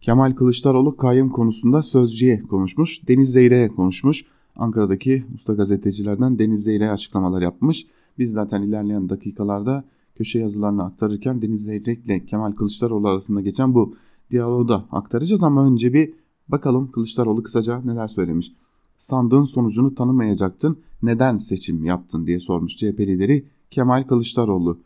Kemal 0.00 0.32
Kılıçdaroğlu 0.32 0.96
kayyum 0.96 1.30
konusunda 1.30 1.82
sözcüye 1.82 2.42
konuşmuş, 2.42 3.08
Deniz 3.08 3.32
Zeyre'ye 3.32 3.68
konuşmuş. 3.68 4.24
Ankara'daki 4.56 5.24
usta 5.34 5.54
gazetecilerden 5.54 6.38
Deniz 6.38 6.62
Zeyre'ye 6.62 6.90
açıklamalar 6.90 7.42
yapmış. 7.42 7.86
Biz 8.18 8.32
zaten 8.32 8.62
ilerleyen 8.62 9.08
dakikalarda 9.08 9.84
köşe 10.14 10.38
yazılarını 10.38 10.84
aktarırken 10.84 11.42
Deniz 11.42 11.64
Zeyrek 11.64 12.04
ile 12.04 12.24
Kemal 12.24 12.52
Kılıçdaroğlu 12.52 13.08
arasında 13.08 13.40
geçen 13.40 13.74
bu 13.74 13.94
diyaloğu 14.30 14.68
da 14.68 14.84
aktaracağız 14.92 15.42
ama 15.42 15.66
önce 15.66 15.92
bir 15.92 16.12
bakalım 16.48 16.90
Kılıçdaroğlu 16.90 17.42
kısaca 17.42 17.80
neler 17.80 18.08
söylemiş. 18.08 18.52
Sandığın 18.98 19.44
sonucunu 19.44 19.94
tanımayacaktın, 19.94 20.78
neden 21.02 21.36
seçim 21.36 21.84
yaptın 21.84 22.26
diye 22.26 22.40
sormuş 22.40 22.76
CHP 22.76 23.00
lideri 23.00 23.44
Kemal 23.70 24.02
Kılıçdaroğlu 24.02 24.78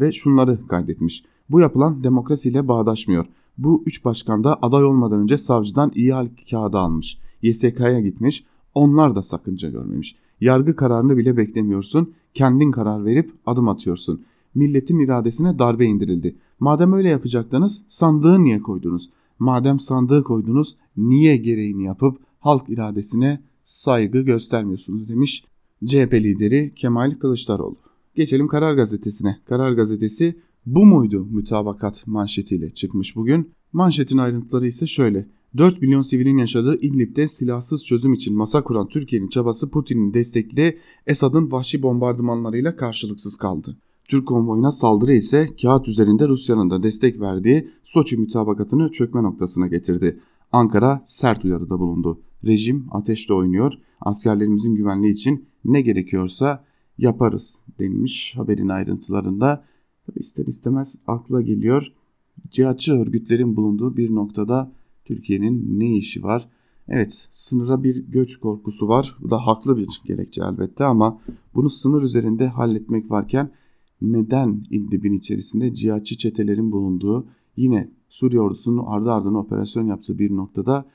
ve 0.00 0.12
şunları 0.12 0.66
kaydetmiş. 0.66 1.24
Bu 1.50 1.60
yapılan 1.60 2.04
demokrasiyle 2.04 2.68
bağdaşmıyor. 2.68 3.26
Bu 3.58 3.82
üç 3.86 4.04
başkan 4.04 4.44
da 4.44 4.58
aday 4.62 4.84
olmadan 4.84 5.20
önce 5.20 5.36
savcıdan 5.36 5.92
iyi 5.94 6.12
hal 6.12 6.28
kağıdı 6.50 6.78
almış. 6.78 7.18
YSK'ya 7.42 8.00
gitmiş. 8.00 8.44
Onlar 8.74 9.16
da 9.16 9.22
sakınca 9.22 9.70
görmemiş. 9.70 10.16
Yargı 10.40 10.76
kararını 10.76 11.16
bile 11.16 11.36
beklemiyorsun. 11.36 12.14
Kendin 12.34 12.70
karar 12.70 13.04
verip 13.04 13.32
adım 13.46 13.68
atıyorsun. 13.68 14.24
Milletin 14.54 14.98
iradesine 14.98 15.58
darbe 15.58 15.86
indirildi. 15.86 16.36
Madem 16.60 16.92
öyle 16.92 17.08
yapacaktınız 17.08 17.84
sandığı 17.88 18.42
niye 18.42 18.60
koydunuz? 18.60 19.10
Madem 19.38 19.80
sandığı 19.80 20.24
koydunuz 20.24 20.76
niye 20.96 21.36
gereğini 21.36 21.84
yapıp 21.84 22.18
halk 22.40 22.68
iradesine 22.68 23.42
saygı 23.64 24.20
göstermiyorsunuz 24.20 25.08
demiş 25.08 25.44
CHP 25.86 26.14
lideri 26.14 26.72
Kemal 26.74 27.18
Kılıçdaroğlu. 27.20 27.76
Geçelim 28.14 28.48
Karar 28.48 28.74
Gazetesi'ne. 28.74 29.38
Karar 29.44 29.72
Gazetesi 29.72 30.36
bu 30.66 30.86
muydu 30.86 31.26
mütabakat 31.30 32.06
manşetiyle 32.06 32.70
çıkmış 32.70 33.16
bugün. 33.16 33.50
Manşetin 33.72 34.18
ayrıntıları 34.18 34.66
ise 34.66 34.86
şöyle. 34.86 35.28
4 35.56 35.82
milyon 35.82 36.02
sivilin 36.02 36.38
yaşadığı 36.38 36.80
İdlib'de 36.80 37.28
silahsız 37.28 37.86
çözüm 37.86 38.12
için 38.12 38.36
masa 38.36 38.64
kuran 38.64 38.88
Türkiye'nin 38.88 39.28
çabası 39.28 39.70
Putin'in 39.70 40.14
destekli 40.14 40.78
Esad'ın 41.06 41.52
vahşi 41.52 41.82
bombardımanlarıyla 41.82 42.76
karşılıksız 42.76 43.36
kaldı. 43.36 43.76
Türk 44.04 44.28
konvoyuna 44.28 44.70
saldırı 44.70 45.14
ise 45.14 45.50
kağıt 45.62 45.88
üzerinde 45.88 46.28
Rusya'nın 46.28 46.70
da 46.70 46.82
destek 46.82 47.20
verdiği 47.20 47.68
Soçi 47.82 48.16
mütabakatını 48.16 48.90
çökme 48.90 49.22
noktasına 49.22 49.66
getirdi. 49.66 50.20
Ankara 50.52 51.02
sert 51.04 51.44
uyarıda 51.44 51.78
bulundu. 51.78 52.20
Rejim 52.44 52.86
ateşle 52.90 53.34
oynuyor. 53.34 53.72
Askerlerimizin 54.00 54.74
güvenliği 54.74 55.12
için 55.12 55.44
ne 55.64 55.80
gerekiyorsa 55.80 56.64
yaparız 56.98 57.58
denilmiş 57.78 58.34
haberin 58.36 58.68
ayrıntılarında. 58.68 59.64
Tabi 60.06 60.20
ister 60.20 60.46
istemez 60.46 60.98
akla 61.06 61.40
geliyor. 61.40 61.92
Cihatçı 62.50 62.92
örgütlerin 62.92 63.56
bulunduğu 63.56 63.96
bir 63.96 64.14
noktada 64.14 64.72
Türkiye'nin 65.04 65.80
ne 65.80 65.96
işi 65.96 66.22
var? 66.22 66.48
Evet 66.88 67.28
sınıra 67.30 67.82
bir 67.82 67.96
göç 67.96 68.36
korkusu 68.36 68.88
var. 68.88 69.16
Bu 69.20 69.30
da 69.30 69.46
haklı 69.46 69.76
bir 69.76 70.02
gerekçe 70.06 70.42
elbette 70.44 70.84
ama 70.84 71.20
bunu 71.54 71.70
sınır 71.70 72.02
üzerinde 72.02 72.48
halletmek 72.48 73.10
varken 73.10 73.52
neden 74.00 74.66
İdlib'in 74.70 75.12
içerisinde 75.12 75.74
cihatçı 75.74 76.16
çetelerin 76.16 76.72
bulunduğu 76.72 77.26
yine 77.56 77.90
Suriye 78.08 78.40
ordusunun 78.40 78.84
ardı 78.86 79.12
ardına 79.12 79.38
operasyon 79.38 79.86
yaptığı 79.86 80.18
bir 80.18 80.36
noktada 80.36 80.86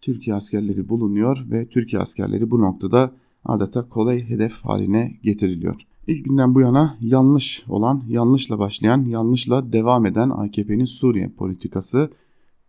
Türkiye 0.00 0.36
askerleri 0.36 0.88
bulunuyor 0.88 1.46
ve 1.50 1.68
Türkiye 1.68 2.02
askerleri 2.02 2.50
bu 2.50 2.60
noktada 2.60 3.14
adeta 3.44 3.88
kolay 3.88 4.28
hedef 4.28 4.64
haline 4.64 5.18
getiriliyor. 5.22 5.86
İlk 6.06 6.24
günden 6.24 6.54
bu 6.54 6.60
yana 6.60 6.96
yanlış 7.00 7.64
olan, 7.68 8.02
yanlışla 8.08 8.58
başlayan, 8.58 9.04
yanlışla 9.04 9.72
devam 9.72 10.06
eden 10.06 10.30
AKP'nin 10.30 10.84
Suriye 10.84 11.28
politikası 11.28 12.10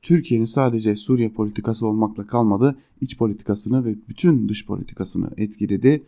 Türkiye'nin 0.02 0.46
sadece 0.46 0.96
Suriye 0.96 1.30
politikası 1.30 1.88
olmakla 1.88 2.28
kalmadı, 2.28 2.76
iç 3.02 3.18
politikasını 3.18 3.86
ve 3.86 3.96
bütün 4.10 4.50
dış 4.50 4.66
politikasını 4.66 5.30
etkiledi. 5.38 6.04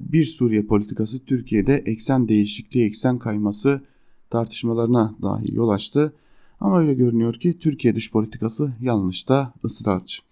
Bir 0.00 0.24
Suriye 0.24 0.62
politikası 0.62 1.24
Türkiye'de 1.24 1.74
eksen 1.74 2.28
değişikliği, 2.28 2.86
eksen 2.86 3.18
kayması 3.18 3.80
tartışmalarına 4.30 5.14
dahi 5.22 5.54
yol 5.54 5.68
açtı. 5.68 6.12
Ama 6.60 6.78
öyle 6.80 6.94
görünüyor 6.94 7.34
ki 7.34 7.58
Türkiye 7.58 7.94
dış 7.94 8.10
politikası 8.12 8.72
yanlışta 8.80 9.52
ısrarcı. 9.64 10.25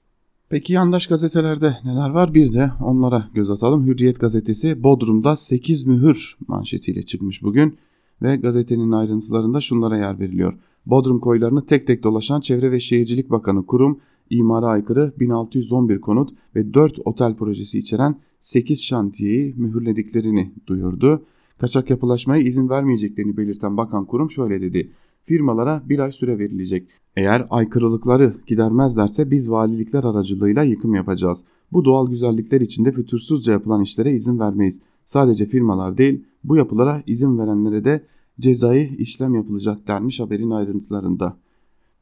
Peki 0.54 0.72
yandaş 0.72 1.06
gazetelerde 1.06 1.76
neler 1.84 2.10
var? 2.10 2.34
Bir 2.34 2.52
de 2.52 2.70
onlara 2.80 3.24
göz 3.34 3.50
atalım. 3.50 3.86
Hürriyet 3.86 4.20
gazetesi 4.20 4.82
Bodrum'da 4.82 5.36
8 5.36 5.86
mühür 5.86 6.36
manşetiyle 6.48 7.02
çıkmış 7.02 7.42
bugün 7.42 7.76
ve 8.22 8.36
gazetenin 8.36 8.92
ayrıntılarında 8.92 9.60
şunlara 9.60 9.96
yer 9.96 10.20
veriliyor. 10.20 10.54
Bodrum 10.86 11.20
koylarını 11.20 11.66
tek 11.66 11.86
tek 11.86 12.04
dolaşan 12.04 12.40
Çevre 12.40 12.70
ve 12.70 12.80
Şehircilik 12.80 13.30
Bakanı 13.30 13.66
kurum 13.66 14.00
imara 14.30 14.66
aykırı 14.66 15.12
1611 15.20 16.00
konut 16.00 16.30
ve 16.56 16.74
4 16.74 16.98
otel 17.04 17.34
projesi 17.36 17.78
içeren 17.78 18.20
8 18.40 18.82
şantiyeyi 18.82 19.54
mühürlediklerini 19.56 20.52
duyurdu. 20.66 21.22
Kaçak 21.58 21.90
yapılaşmaya 21.90 22.42
izin 22.42 22.68
vermeyeceklerini 22.68 23.36
belirten 23.36 23.76
bakan 23.76 24.04
kurum 24.04 24.30
şöyle 24.30 24.60
dedi 24.60 24.90
firmalara 25.24 25.82
bir 25.88 25.98
ay 25.98 26.12
süre 26.12 26.38
verilecek. 26.38 26.88
Eğer 27.16 27.46
aykırılıkları 27.50 28.34
gidermezlerse 28.46 29.30
biz 29.30 29.50
valilikler 29.50 30.04
aracılığıyla 30.04 30.62
yıkım 30.62 30.94
yapacağız. 30.94 31.44
Bu 31.72 31.84
doğal 31.84 32.10
güzellikler 32.10 32.60
içinde 32.60 32.92
fütursuzca 32.92 33.52
yapılan 33.52 33.82
işlere 33.82 34.12
izin 34.12 34.38
vermeyiz. 34.38 34.80
Sadece 35.04 35.46
firmalar 35.46 35.98
değil 35.98 36.24
bu 36.44 36.56
yapılara 36.56 37.02
izin 37.06 37.38
verenlere 37.38 37.84
de 37.84 38.04
cezai 38.40 38.96
işlem 38.98 39.34
yapılacak 39.34 39.88
denmiş 39.88 40.20
haberin 40.20 40.50
ayrıntılarında. 40.50 41.36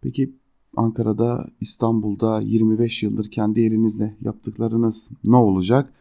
Peki 0.00 0.32
Ankara'da, 0.76 1.48
İstanbul'da 1.60 2.40
25 2.40 3.02
yıldır 3.02 3.30
kendi 3.30 3.60
elinizle 3.60 4.16
yaptıklarınız 4.20 5.10
ne 5.24 5.36
olacak? 5.36 5.92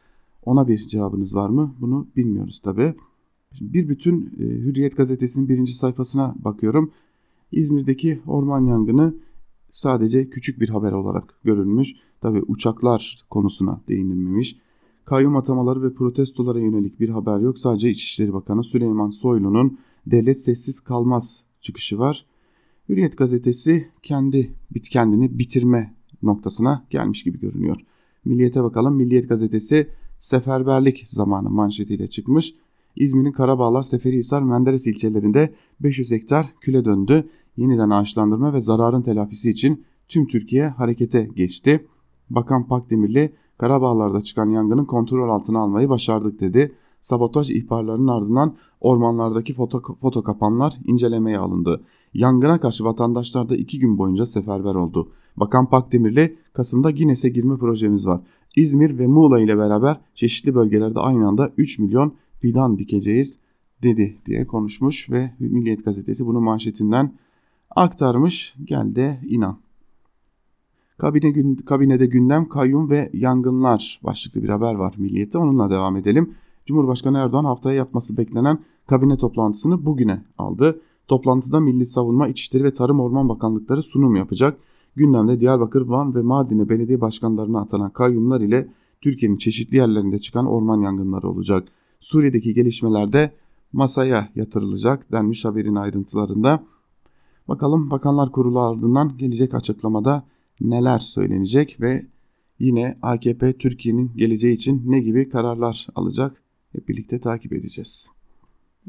Ona 0.46 0.68
bir 0.68 0.78
cevabınız 0.78 1.36
var 1.36 1.50
mı? 1.50 1.76
Bunu 1.80 2.08
bilmiyoruz 2.16 2.62
tabi. 2.64 2.96
Bir 3.62 3.90
bütün 3.90 4.26
e, 4.40 4.44
Hürriyet 4.44 4.98
gazetesinin 4.98 5.50
birinci 5.50 5.74
sayfasına 5.74 6.36
bakıyorum 6.40 6.92
İzmir'deki 7.52 8.22
orman 8.28 8.66
yangını 8.66 9.16
sadece 9.72 10.30
küçük 10.30 10.60
bir 10.60 10.70
haber 10.70 10.92
olarak 10.92 11.40
görülmüş. 11.44 11.96
Tabi 12.22 12.42
uçaklar 12.48 13.26
konusuna 13.30 13.82
değinilmemiş. 13.88 14.58
Kayyum 15.06 15.36
atamaları 15.36 15.84
ve 15.84 15.94
protestolara 15.94 16.60
yönelik 16.60 17.00
bir 17.00 17.10
haber 17.10 17.40
yok. 17.40 17.58
Sadece 17.58 17.90
İçişleri 17.90 18.34
Bakanı 18.34 18.64
Süleyman 18.64 19.10
Soylu'nun 19.10 19.78
devlet 20.08 20.40
sessiz 20.40 20.80
kalmaz 20.80 21.44
çıkışı 21.62 22.00
var. 22.00 22.26
Hürriyet 22.90 23.18
gazetesi 23.18 23.88
kendi 24.04 24.52
kendini 24.92 25.40
bitirme 25.40 25.94
noktasına 26.24 26.86
gelmiş 26.90 27.24
gibi 27.24 27.40
görünüyor. 27.40 27.78
Milliyete 28.26 28.64
bakalım. 28.64 28.96
Milliyet 28.96 29.30
gazetesi 29.30 29.88
seferberlik 30.18 31.04
zamanı 31.08 31.50
manşetiyle 31.50 32.08
çıkmış. 32.08 32.54
İzmir'in 32.96 33.32
Karabağlar, 33.32 33.84
Seferihisar, 33.84 34.42
Menderes 34.42 34.88
ilçelerinde 34.88 35.54
500 35.80 36.12
hektar 36.12 36.54
küle 36.62 36.86
döndü. 36.86 37.30
Yeniden 37.62 37.90
ağaçlandırma 37.90 38.54
ve 38.54 38.62
zararın 38.62 39.02
telafisi 39.02 39.50
için 39.50 39.86
tüm 40.08 40.28
Türkiye 40.28 40.68
harekete 40.68 41.30
geçti. 41.36 41.88
Bakan 42.30 42.68
Pakdemirli 42.68 43.34
Karabağlar'da 43.58 44.22
çıkan 44.22 44.50
yangının 44.50 44.86
kontrol 44.86 45.30
altına 45.30 45.60
almayı 45.60 45.90
başardık 45.90 46.40
dedi. 46.40 46.76
Sabotaj 47.02 47.52
ihbarlarının 47.52 48.08
ardından 48.08 48.56
ormanlardaki 48.80 49.54
foto, 49.54 49.82
foto 50.02 50.24
kapanlar 50.24 50.78
incelemeye 50.86 51.38
alındı. 51.38 51.82
Yangına 52.14 52.60
karşı 52.60 52.84
vatandaşlar 52.84 53.50
da 53.50 53.56
iki 53.56 53.80
gün 53.80 53.98
boyunca 53.98 54.26
seferber 54.26 54.76
oldu. 54.76 55.12
Bakan 55.38 55.70
Pakdemirli 55.70 56.38
Kasım'da 56.54 56.92
Guinness'e 56.92 57.30
girme 57.30 57.58
projemiz 57.58 58.08
var. 58.08 58.22
İzmir 58.56 59.00
ve 59.00 59.08
Muğla 59.08 59.40
ile 59.40 59.58
beraber 59.58 60.02
çeşitli 60.16 60.56
bölgelerde 60.56 61.00
aynı 61.00 61.28
anda 61.28 61.52
3 61.58 61.80
milyon 61.80 62.14
fidan 62.40 62.78
dikeceğiz 62.78 63.40
dedi 63.84 64.18
diye 64.26 64.48
konuşmuş 64.48 65.12
ve 65.12 65.32
Milliyet 65.40 65.86
gazetesi 65.86 66.26
bunu 66.26 66.42
manşetinden 66.42 67.14
aktarmış. 67.76 68.56
Gel 68.66 68.96
de 68.96 69.20
inan. 69.24 69.58
Kabine 70.98 71.56
kabinede 71.66 72.06
gündem 72.06 72.50
kayyum 72.50 72.90
ve 72.90 73.10
yangınlar 73.14 74.00
başlıklı 74.04 74.44
bir 74.44 74.50
haber 74.50 74.74
var 74.74 74.96
Milliyet'te 74.98 75.38
onunla 75.38 75.70
devam 75.70 75.98
edelim. 75.98 76.34
Cumhurbaşkanı 76.66 77.18
Erdoğan 77.18 77.46
haftaya 77.46 77.76
yapması 77.76 78.18
beklenen 78.18 78.60
kabine 78.88 79.18
toplantısını 79.18 79.86
bugüne 79.86 80.24
aldı. 80.38 80.82
Toplantıda 81.08 81.60
Milli 81.60 81.86
Savunma, 81.86 82.28
İçişleri 82.28 82.64
ve 82.64 82.74
Tarım 82.74 83.00
Orman 83.00 83.30
Bakanlıkları 83.30 83.84
sunum 83.84 84.16
yapacak. 84.16 84.58
Gündemde 84.96 85.40
Diyarbakır, 85.40 85.82
Van 85.82 86.16
ve 86.16 86.22
Mardin'e 86.22 86.70
belediye 86.70 87.02
başkanlarına 87.02 87.62
atanan 87.62 87.90
kayyumlar 87.90 88.42
ile 88.42 88.68
Türkiye'nin 89.02 89.38
çeşitli 89.38 89.78
yerlerinde 89.78 90.20
çıkan 90.20 90.46
orman 90.46 90.82
yangınları 90.82 91.30
olacak. 91.30 91.68
Suriye'deki 92.00 92.54
gelişmelerde 92.54 93.32
masaya 93.74 94.30
yatırılacak 94.36 95.12
denmiş 95.12 95.46
haberin 95.46 95.76
ayrıntılarında. 95.76 96.64
Bakalım 97.52 97.92
Bakanlar 97.92 98.32
Kurulu 98.32 98.60
ardından 98.60 99.18
gelecek 99.18 99.54
açıklamada 99.54 100.24
neler 100.62 101.00
söylenecek 101.00 101.82
ve 101.82 102.06
yine 102.60 102.98
AKP 103.02 103.58
Türkiye'nin 103.58 104.12
geleceği 104.16 104.54
için 104.54 104.82
ne 104.86 105.00
gibi 105.00 105.30
kararlar 105.30 105.88
alacak 105.96 106.44
hep 106.72 106.88
birlikte 106.88 107.20
takip 107.20 107.54
edeceğiz. 107.54 108.12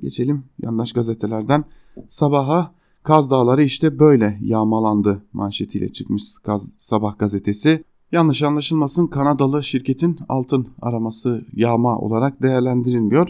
Geçelim 0.01 0.45
yandaş 0.59 0.93
gazetelerden 0.93 1.65
sabaha 2.07 2.75
Kaz 3.03 3.31
Dağları 3.31 3.63
işte 3.63 3.99
böyle 3.99 4.39
yağmalandı 4.43 5.23
manşetiyle 5.33 5.93
çıkmış 5.93 6.23
Kaz, 6.43 6.69
Sabah 6.77 7.19
gazetesi. 7.19 7.85
Yanlış 8.13 8.43
anlaşılmasın 8.43 9.07
Kanadalı 9.07 9.63
şirketin 9.63 10.19
altın 10.29 10.69
araması 10.83 11.45
yağma 11.53 11.99
olarak 11.99 12.43
değerlendirilmiyor. 12.43 13.29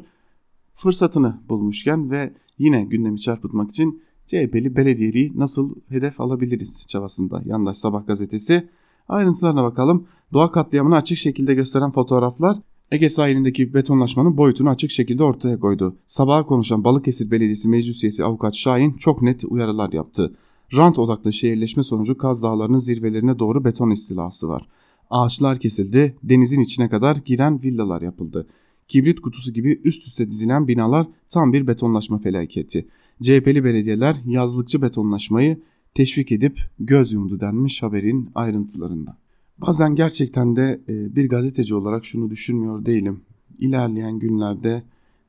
Fırsatını 0.72 1.40
bulmuşken 1.48 2.10
ve 2.10 2.32
yine 2.58 2.84
gündemi 2.84 3.20
çarpıtmak 3.20 3.70
için 3.70 4.02
CHP'li 4.26 4.76
belediyeliği 4.76 5.32
nasıl 5.34 5.74
hedef 5.88 6.20
alabiliriz 6.20 6.86
çabasında 6.88 7.42
yandaş 7.44 7.76
sabah 7.76 8.06
gazetesi. 8.06 8.68
Ayrıntılarına 9.08 9.64
bakalım. 9.64 10.06
Doğa 10.32 10.52
katliamını 10.52 10.96
açık 10.96 11.18
şekilde 11.18 11.54
gösteren 11.54 11.90
fotoğraflar 11.90 12.56
Ege 12.92 13.08
sahilindeki 13.08 13.74
betonlaşmanın 13.74 14.36
boyutunu 14.36 14.68
açık 14.70 14.90
şekilde 14.90 15.24
ortaya 15.24 15.60
koydu. 15.60 15.96
Sabaha 16.06 16.46
konuşan 16.46 16.84
Balıkesir 16.84 17.30
Belediyesi 17.30 17.68
Meclis 17.68 18.04
Üyesi 18.04 18.24
Avukat 18.24 18.54
Şahin 18.54 18.92
çok 18.92 19.22
net 19.22 19.44
uyarılar 19.44 19.92
yaptı. 19.92 20.34
Rant 20.76 20.98
odaklı 20.98 21.32
şehirleşme 21.32 21.82
sonucu 21.82 22.18
Kaz 22.18 22.42
Dağları'nın 22.42 22.78
zirvelerine 22.78 23.38
doğru 23.38 23.64
beton 23.64 23.90
istilası 23.90 24.48
var. 24.48 24.68
Ağaçlar 25.10 25.58
kesildi, 25.58 26.16
denizin 26.22 26.60
içine 26.60 26.88
kadar 26.88 27.16
giren 27.16 27.62
villalar 27.62 28.02
yapıldı. 28.02 28.46
Kibrit 28.88 29.20
kutusu 29.20 29.52
gibi 29.52 29.80
üst 29.84 30.06
üste 30.06 30.30
dizilen 30.30 30.68
binalar 30.68 31.06
tam 31.30 31.52
bir 31.52 31.66
betonlaşma 31.66 32.18
felaketi. 32.18 32.86
CHP'li 33.22 33.64
belediyeler 33.64 34.16
yazlıkçı 34.26 34.82
betonlaşmayı 34.82 35.58
teşvik 35.94 36.32
edip 36.32 36.60
göz 36.78 37.12
yumdu 37.12 37.40
denmiş 37.40 37.82
haberin 37.82 38.30
ayrıntılarında. 38.34 39.16
Bazen 39.58 39.94
gerçekten 39.94 40.56
de 40.56 40.80
e, 40.88 41.16
bir 41.16 41.28
gazeteci 41.28 41.74
olarak 41.74 42.04
şunu 42.04 42.30
düşünmüyor 42.30 42.86
değilim. 42.86 43.20
İlerleyen 43.58 44.18
günlerde 44.18 44.82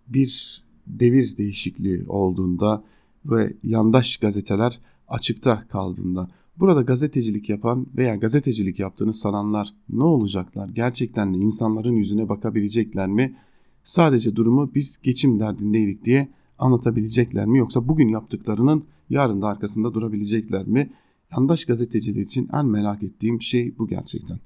bir 0.07 0.63
devir 0.87 1.37
değişikliği 1.37 2.05
olduğunda 2.07 2.83
ve 3.25 3.53
yandaş 3.63 4.17
gazeteler 4.17 4.79
açıkta 5.07 5.67
kaldığında 5.67 6.29
burada 6.57 6.81
gazetecilik 6.81 7.49
yapan 7.49 7.87
veya 7.97 8.15
gazetecilik 8.15 8.79
yaptığını 8.79 9.13
sananlar 9.13 9.73
ne 9.89 10.03
olacaklar? 10.03 10.69
Gerçekten 10.69 11.33
de 11.33 11.37
insanların 11.37 11.95
yüzüne 11.95 12.29
bakabilecekler 12.29 13.07
mi? 13.07 13.35
Sadece 13.83 14.35
durumu 14.35 14.71
biz 14.75 14.97
geçim 15.03 15.39
derdindeydik 15.39 16.05
diye 16.05 16.29
anlatabilecekler 16.57 17.45
mi? 17.45 17.57
Yoksa 17.57 17.87
bugün 17.87 18.07
yaptıklarının 18.07 18.85
yarın 19.09 19.41
da 19.41 19.47
arkasında 19.47 19.93
durabilecekler 19.93 20.67
mi? 20.67 20.89
Yandaş 21.31 21.65
gazeteciler 21.65 22.21
için 22.21 22.49
en 22.53 22.65
merak 22.65 23.03
ettiğim 23.03 23.41
şey 23.41 23.77
bu 23.77 23.87
gerçekten. 23.87 24.39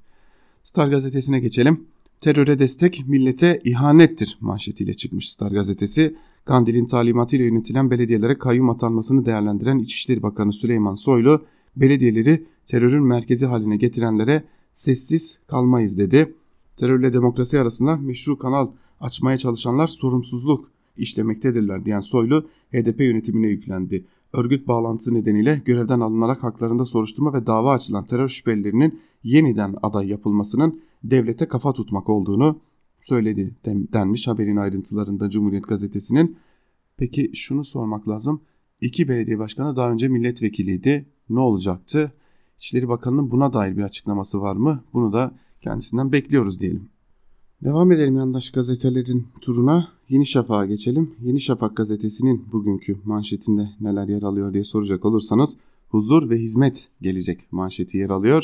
Star 0.62 0.88
gazetesine 0.88 1.40
geçelim. 1.40 1.86
Teröre 2.20 2.58
destek 2.58 3.08
millete 3.08 3.60
ihanettir 3.64 4.38
manşetiyle 4.40 4.94
çıkmış 4.94 5.32
Star 5.32 5.50
gazetesi. 5.50 6.16
Kandil'in 6.44 6.86
talimatıyla 6.86 7.46
yönetilen 7.46 7.90
belediyelere 7.90 8.38
kayyum 8.38 8.70
atanmasını 8.70 9.26
değerlendiren 9.26 9.78
İçişleri 9.78 10.22
Bakanı 10.22 10.52
Süleyman 10.52 10.94
Soylu, 10.94 11.44
belediyeleri 11.76 12.46
terörün 12.66 13.06
merkezi 13.06 13.46
haline 13.46 13.76
getirenlere 13.76 14.44
sessiz 14.72 15.38
kalmayız 15.46 15.98
dedi. 15.98 16.34
Terörle 16.76 17.12
demokrasi 17.12 17.60
arasında 17.60 17.96
meşru 17.96 18.38
kanal 18.38 18.70
açmaya 19.00 19.38
çalışanlar 19.38 19.86
sorumsuzluk 19.86 20.70
işlemektedirler 20.98 21.84
diyen 21.84 22.00
Soylu 22.00 22.48
HDP 22.72 23.00
yönetimine 23.00 23.48
yüklendi 23.48 24.06
örgüt 24.32 24.68
bağlantısı 24.68 25.14
nedeniyle 25.14 25.62
görevden 25.64 26.00
alınarak 26.00 26.42
haklarında 26.42 26.86
soruşturma 26.86 27.32
ve 27.32 27.46
dava 27.46 27.72
açılan 27.72 28.06
terör 28.06 28.28
şüphelilerinin 28.28 29.00
yeniden 29.22 29.74
aday 29.82 30.08
yapılmasının 30.08 30.80
devlete 31.04 31.48
kafa 31.48 31.72
tutmak 31.72 32.08
olduğunu 32.08 32.60
söyledi 33.00 33.54
denmiş 33.66 34.28
haberin 34.28 34.56
ayrıntılarında 34.56 35.30
Cumhuriyet 35.30 35.68
Gazetesi'nin. 35.68 36.36
Peki 36.96 37.30
şunu 37.34 37.64
sormak 37.64 38.08
lazım. 38.08 38.40
İki 38.80 39.08
belediye 39.08 39.38
başkanı 39.38 39.76
daha 39.76 39.90
önce 39.90 40.08
milletvekiliydi. 40.08 41.06
Ne 41.30 41.40
olacaktı? 41.40 42.12
İçişleri 42.58 42.88
Bakanı'nın 42.88 43.30
buna 43.30 43.52
dair 43.52 43.76
bir 43.76 43.82
açıklaması 43.82 44.40
var 44.40 44.56
mı? 44.56 44.84
Bunu 44.92 45.12
da 45.12 45.34
kendisinden 45.60 46.12
bekliyoruz 46.12 46.60
diyelim. 46.60 46.88
Devam 47.64 47.92
edelim 47.92 48.16
yandaş 48.16 48.50
gazetelerin 48.50 49.26
turuna. 49.40 49.88
Yeni 50.08 50.26
Şafak'a 50.26 50.66
geçelim. 50.66 51.10
Yeni 51.20 51.40
Şafak 51.40 51.76
gazetesinin 51.76 52.44
bugünkü 52.52 52.96
manşetinde 53.04 53.68
neler 53.80 54.08
yer 54.08 54.22
alıyor 54.22 54.52
diye 54.52 54.64
soracak 54.64 55.04
olursanız 55.04 55.56
huzur 55.88 56.30
ve 56.30 56.36
hizmet 56.36 56.88
gelecek 57.02 57.52
manşeti 57.52 57.98
yer 57.98 58.10
alıyor. 58.10 58.42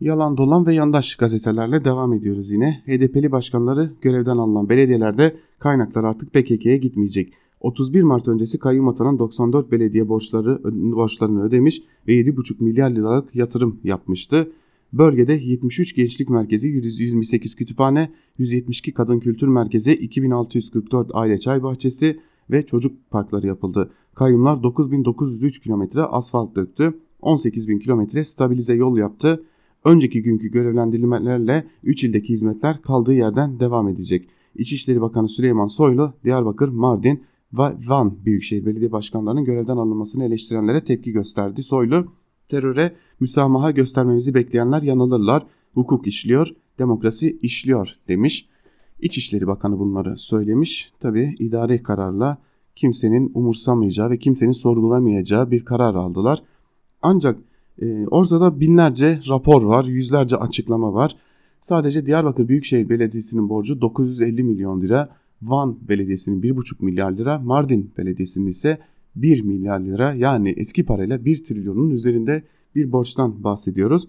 Yalan 0.00 0.36
dolan 0.36 0.66
ve 0.66 0.74
yandaş 0.74 1.16
gazetelerle 1.16 1.84
devam 1.84 2.12
ediyoruz 2.12 2.50
yine. 2.50 2.82
HDP'li 2.86 3.32
başkanları 3.32 3.92
görevden 4.00 4.36
alınan 4.36 4.68
belediyelerde 4.68 5.36
kaynaklar 5.58 6.04
artık 6.04 6.32
PKK'ye 6.32 6.76
gitmeyecek. 6.76 7.32
31 7.60 8.02
Mart 8.02 8.28
öncesi 8.28 8.58
kayyum 8.58 8.88
atanan 8.88 9.18
94 9.18 9.72
belediye 9.72 10.08
borçları 10.08 10.60
borçlarını 10.96 11.42
ödemiş 11.42 11.82
ve 12.08 12.12
7,5 12.12 12.64
milyar 12.64 12.90
liralık 12.90 13.34
yatırım 13.34 13.80
yapmıştı. 13.84 14.52
Bölgede 14.92 15.32
73 15.32 15.94
gençlik 15.94 16.28
merkezi, 16.28 16.68
128 16.68 17.54
kütüphane, 17.54 18.12
172 18.38 18.94
kadın 18.94 19.20
kültür 19.20 19.48
merkezi, 19.48 19.92
2644 19.92 21.10
aile 21.14 21.38
çay 21.38 21.62
bahçesi 21.62 22.20
ve 22.50 22.66
çocuk 22.66 23.10
parkları 23.10 23.46
yapıldı. 23.46 23.90
Kayyumlar 24.14 24.62
9903 24.62 25.60
kilometre 25.60 26.00
asfalt 26.02 26.56
döktü, 26.56 26.98
18000 27.22 27.78
kilometre 27.78 28.24
stabilize 28.24 28.74
yol 28.74 28.98
yaptı. 28.98 29.44
Önceki 29.84 30.22
günkü 30.22 30.48
görevlendirilmelerle 30.48 31.66
3 31.82 32.04
ildeki 32.04 32.28
hizmetler 32.28 32.82
kaldığı 32.82 33.14
yerden 33.14 33.60
devam 33.60 33.88
edecek. 33.88 34.28
İçişleri 34.54 35.00
Bakanı 35.00 35.28
Süleyman 35.28 35.66
Soylu, 35.66 36.12
Diyarbakır, 36.24 36.68
Mardin 36.68 37.22
ve 37.52 37.72
Van 37.88 38.24
Büyükşehir 38.24 38.66
Belediye 38.66 38.92
Başkanlarının 38.92 39.44
görevden 39.44 39.76
alınmasını 39.76 40.24
eleştirenlere 40.24 40.84
tepki 40.84 41.12
gösterdi. 41.12 41.62
Soylu, 41.62 42.06
teröre 42.50 42.94
müsamaha 43.20 43.70
göstermemizi 43.70 44.34
bekleyenler 44.34 44.82
yanılırlar. 44.82 45.46
Hukuk 45.74 46.06
işliyor, 46.06 46.48
demokrasi 46.78 47.38
işliyor 47.42 47.96
demiş. 48.08 48.48
İçişleri 49.00 49.46
Bakanı 49.46 49.78
bunları 49.78 50.16
söylemiş. 50.16 50.92
Tabi 51.00 51.36
idari 51.38 51.82
kararla 51.82 52.38
kimsenin 52.76 53.30
umursamayacağı 53.34 54.10
ve 54.10 54.18
kimsenin 54.18 54.52
sorgulamayacağı 54.52 55.50
bir 55.50 55.64
karar 55.64 55.94
aldılar. 55.94 56.42
Ancak 57.02 57.38
e, 57.82 58.06
ortada 58.06 58.60
binlerce 58.60 59.20
rapor 59.28 59.62
var, 59.62 59.84
yüzlerce 59.84 60.36
açıklama 60.36 60.94
var. 60.94 61.16
Sadece 61.60 62.06
Diyarbakır 62.06 62.48
Büyükşehir 62.48 62.88
Belediyesi'nin 62.88 63.48
borcu 63.48 63.80
950 63.80 64.42
milyon 64.42 64.80
lira, 64.80 65.08
Van 65.42 65.78
Belediyesi'nin 65.88 66.42
1,5 66.42 66.84
milyar 66.84 67.12
lira, 67.12 67.38
Mardin 67.38 67.92
Belediyesi'nin 67.98 68.46
ise 68.46 68.78
1 69.16 69.42
milyar 69.42 69.80
lira 69.80 70.14
yani 70.14 70.54
eski 70.56 70.86
parayla 70.86 71.24
1 71.24 71.44
trilyonun 71.44 71.90
üzerinde 71.90 72.42
bir 72.74 72.92
borçtan 72.92 73.44
bahsediyoruz. 73.44 74.08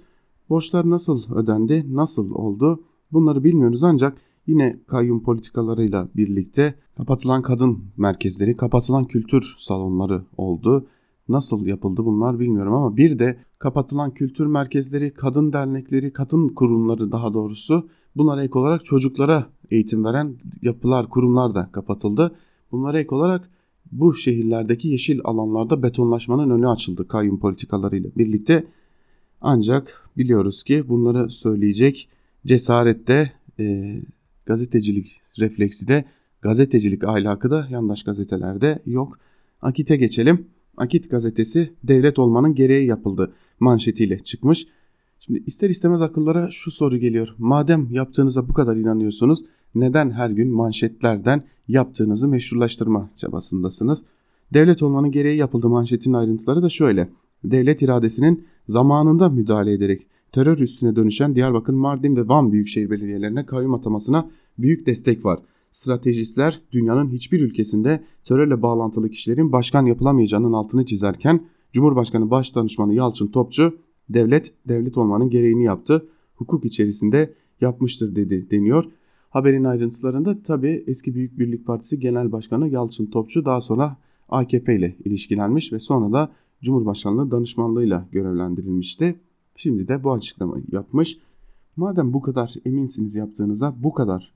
Borçlar 0.50 0.90
nasıl 0.90 1.36
ödendi, 1.36 1.86
nasıl 1.96 2.32
oldu 2.32 2.84
bunları 3.12 3.44
bilmiyoruz 3.44 3.84
ancak 3.84 4.18
yine 4.48 4.80
kayyum 4.88 5.24
politikalarıyla 5.24 6.08
birlikte 6.16 6.76
kapatılan 6.98 7.42
kadın 7.42 7.80
merkezleri, 7.98 8.58
kapatılan 8.58 9.06
kültür 9.06 9.56
salonları 9.60 10.22
oldu. 10.38 10.88
Nasıl 11.30 11.66
yapıldı 11.66 12.06
bunlar 12.06 12.40
bilmiyorum 12.40 12.74
ama 12.74 12.98
bir 12.98 13.20
de 13.20 13.38
kapatılan 13.60 14.14
kültür 14.14 14.46
merkezleri, 14.46 15.14
kadın 15.14 15.54
dernekleri, 15.54 16.14
kadın 16.14 16.48
kurumları 16.48 17.12
daha 17.12 17.34
doğrusu 17.34 17.90
bunlara 18.16 18.44
ek 18.44 18.60
olarak 18.60 18.86
çocuklara 18.86 19.46
eğitim 19.72 20.04
veren 20.04 20.36
yapılar, 20.62 21.10
kurumlar 21.10 21.56
da 21.56 21.70
kapatıldı. 21.72 22.36
Bunlara 22.72 23.00
ek 23.00 23.16
olarak 23.16 23.50
bu 23.92 24.16
şehirlerdeki 24.16 24.88
yeşil 24.88 25.20
alanlarda 25.24 25.84
betonlaşmanın 25.84 26.50
önü 26.50 26.68
açıldı 26.68 27.08
kayyum 27.08 27.40
politikalarıyla 27.40 28.10
birlikte. 28.18 28.66
Ancak 29.42 30.10
biliyoruz 30.18 30.64
ki 30.64 30.90
bunları 30.90 31.30
söyleyecek 31.30 32.10
cesarette 32.46 33.32
e, 33.60 33.96
gazetecilik 34.46 35.22
refleksi 35.40 35.88
de 35.88 36.06
gazetecilik 36.42 37.04
ahlakı 37.04 37.52
da 37.52 37.68
yandaş 37.70 38.04
gazetelerde 38.04 38.80
yok. 38.86 39.20
Akit'e 39.62 39.98
geçelim. 39.98 40.48
Akit 40.78 41.10
gazetesi 41.10 41.74
devlet 41.84 42.20
olmanın 42.20 42.56
gereği 42.56 42.88
yapıldı 42.88 43.34
manşetiyle 43.60 44.20
çıkmış. 44.20 44.68
Şimdi 45.20 45.44
ister 45.46 45.70
istemez 45.70 46.02
akıllara 46.02 46.48
şu 46.52 46.72
soru 46.72 46.98
geliyor. 46.98 47.36
Madem 47.38 47.88
yaptığınıza 47.92 48.50
bu 48.50 48.54
kadar 48.54 48.76
inanıyorsunuz 48.76 49.44
neden 49.76 50.12
her 50.12 50.30
gün 50.30 50.52
manşetlerden 50.52 51.44
yaptığınızı 51.68 52.28
meşrulaştırma 52.28 53.10
çabasındasınız? 53.16 54.04
Devlet 54.54 54.84
olmanın 54.84 55.12
gereği 55.12 55.38
yapıldı 55.38 55.70
manşetin 55.70 56.14
ayrıntıları 56.14 56.62
da 56.62 56.70
şöyle. 56.70 57.10
Devlet 57.44 57.82
iradesinin 57.82 58.46
zamanında 58.66 59.30
müdahale 59.30 59.74
ederek 59.74 60.08
terör 60.32 60.58
üstüne 60.58 60.96
dönüşen 60.96 61.36
Diyarbakır, 61.36 61.74
Mardin 61.74 62.16
ve 62.16 62.28
Van 62.28 62.52
büyükşehir 62.52 62.90
belediyelerine 62.90 63.46
kayyum 63.46 63.74
atamasına 63.74 64.30
büyük 64.58 64.86
destek 64.86 65.26
var. 65.26 65.40
Stratejistler 65.72 66.62
dünyanın 66.72 67.10
hiçbir 67.10 67.42
ülkesinde 67.42 68.04
terörle 68.26 68.62
bağlantılı 68.62 69.10
kişilerin 69.10 69.52
başkan 69.52 69.86
yapılamayacağının 69.86 70.54
altını 70.54 70.86
çizerken 70.86 71.46
Cumhurbaşkanı 71.74 72.32
Başdanışmanı 72.32 72.94
Yalçın 72.94 73.28
Topçu 73.28 73.78
devlet 74.10 74.54
devlet 74.68 74.98
olmanın 74.98 75.30
gereğini 75.30 75.64
yaptı. 75.64 76.08
Hukuk 76.36 76.66
içerisinde 76.66 77.34
yapmıştır 77.62 78.16
dedi 78.16 78.52
deniyor. 78.52 78.86
Haberin 79.32 79.63
ayrıntılarında 79.63 80.41
tabi 80.41 80.84
eski 80.88 81.15
Büyük 81.15 81.39
Birlik 81.39 81.65
Partisi 81.65 82.00
Genel 82.00 82.32
Başkanı 82.32 82.70
Yalçın 82.70 83.06
Topçu 83.06 83.46
daha 83.46 83.62
sonra 83.62 83.98
AKP 84.30 84.76
ile 84.76 84.96
ilişkilenmiş 85.06 85.74
ve 85.74 85.80
sonra 85.80 86.13
da 86.13 86.32
Cumhurbaşkanlığı 86.62 87.32
danışmanlığıyla 87.32 88.08
görevlendirilmişti. 88.12 89.15
Şimdi 89.56 89.88
de 89.88 90.04
bu 90.04 90.13
açıklamayı 90.13 90.63
yapmış. 90.72 91.17
Madem 91.76 92.13
bu 92.13 92.22
kadar 92.22 92.54
eminsiniz 92.65 93.15
yaptığınıza 93.15 93.76
bu 93.78 93.94
kadar 93.94 94.34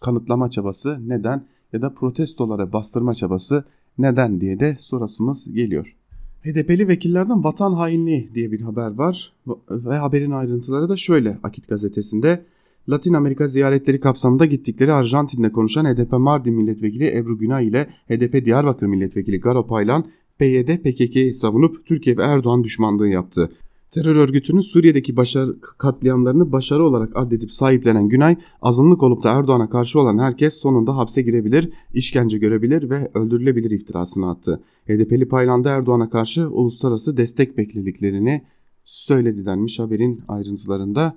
kanıtlama 0.00 0.50
çabası 0.50 1.08
neden 1.08 1.46
ya 1.72 1.82
da 1.82 1.94
protestolara 1.94 2.72
bastırma 2.72 3.14
çabası 3.14 3.64
neden 3.98 4.40
diye 4.40 4.60
de 4.60 4.76
sorasımız 4.80 5.52
geliyor. 5.52 5.96
HDP'li 6.42 6.88
vekillerden 6.88 7.44
vatan 7.44 7.72
hainliği 7.72 8.30
diye 8.34 8.52
bir 8.52 8.60
haber 8.60 8.90
var 8.90 9.32
ve 9.70 9.96
haberin 9.96 10.30
ayrıntıları 10.30 10.88
da 10.88 10.96
şöyle 10.96 11.38
Akit 11.42 11.68
gazetesinde. 11.68 12.44
Latin 12.88 13.12
Amerika 13.12 13.48
ziyaretleri 13.48 14.00
kapsamında 14.00 14.46
gittikleri 14.46 14.92
Arjantin'de 14.92 15.52
konuşan 15.52 15.84
HDP 15.84 16.12
Mardin 16.12 16.54
Milletvekili 16.54 17.16
Ebru 17.16 17.38
Günay 17.38 17.68
ile 17.68 17.88
HDP 18.08 18.44
Diyarbakır 18.44 18.86
Milletvekili 18.86 19.40
Garo 19.40 19.66
Paylan, 19.66 20.06
PYD 20.38 20.76
PKK'yi 20.76 21.34
savunup 21.34 21.86
Türkiye 21.86 22.16
ve 22.16 22.22
Erdoğan 22.22 22.64
düşmanlığı 22.64 23.08
yaptı. 23.08 23.50
Terör 23.90 24.16
örgütünün 24.16 24.60
Suriye'deki 24.60 25.16
başarı, 25.16 25.60
katliamlarını 25.60 26.52
başarı 26.52 26.84
olarak 26.84 27.16
addedip 27.16 27.52
sahiplenen 27.52 28.08
Günay, 28.08 28.36
azınlık 28.62 29.02
olup 29.02 29.22
da 29.22 29.32
Erdoğan'a 29.32 29.70
karşı 29.70 30.00
olan 30.00 30.18
herkes 30.18 30.54
sonunda 30.54 30.96
hapse 30.96 31.22
girebilir, 31.22 31.70
işkence 31.94 32.38
görebilir 32.38 32.90
ve 32.90 33.10
öldürülebilir 33.14 33.70
iftirasını 33.70 34.30
attı. 34.30 34.62
HDP'li 34.86 35.28
Paylan'da 35.28 35.70
Erdoğan'a 35.70 36.10
karşı 36.10 36.48
uluslararası 36.48 37.16
destek 37.16 37.58
beklediklerini 37.58 38.44
söyledi 38.84 39.46
denmiş 39.46 39.78
haberin 39.78 40.20
ayrıntılarında. 40.28 41.16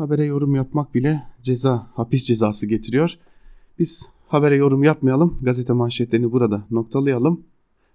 Habere 0.00 0.24
yorum 0.24 0.54
yapmak 0.54 0.94
bile 0.94 1.22
ceza, 1.42 1.86
hapis 1.94 2.24
cezası 2.24 2.66
getiriyor. 2.66 3.18
Biz 3.78 4.06
habere 4.28 4.56
yorum 4.56 4.82
yapmayalım, 4.82 5.38
gazete 5.42 5.72
manşetlerini 5.72 6.32
burada 6.32 6.66
noktalayalım 6.70 7.40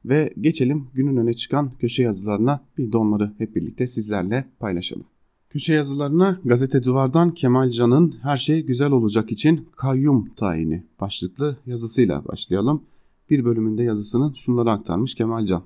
ve 0.05 0.33
geçelim 0.41 0.87
günün 0.93 1.17
öne 1.17 1.33
çıkan 1.33 1.71
köşe 1.79 2.03
yazılarına 2.03 2.59
bir 2.77 2.91
de 2.91 2.97
onları 2.97 3.33
hep 3.37 3.55
birlikte 3.55 3.87
sizlerle 3.87 4.45
paylaşalım. 4.59 5.05
Köşe 5.49 5.73
yazılarına 5.73 6.39
gazete 6.45 6.83
duvardan 6.83 7.31
Kemal 7.31 7.69
Can'ın 7.69 8.15
her 8.21 8.37
şey 8.37 8.65
güzel 8.65 8.91
olacak 8.91 9.31
için 9.31 9.67
kayyum 9.75 10.29
tayini 10.35 10.83
başlıklı 11.01 11.57
yazısıyla 11.65 12.25
başlayalım. 12.25 12.83
Bir 13.29 13.45
bölümünde 13.45 13.83
yazısının 13.83 14.33
şunları 14.33 14.71
aktarmış 14.71 15.15
Kemal 15.15 15.45
Can. 15.45 15.63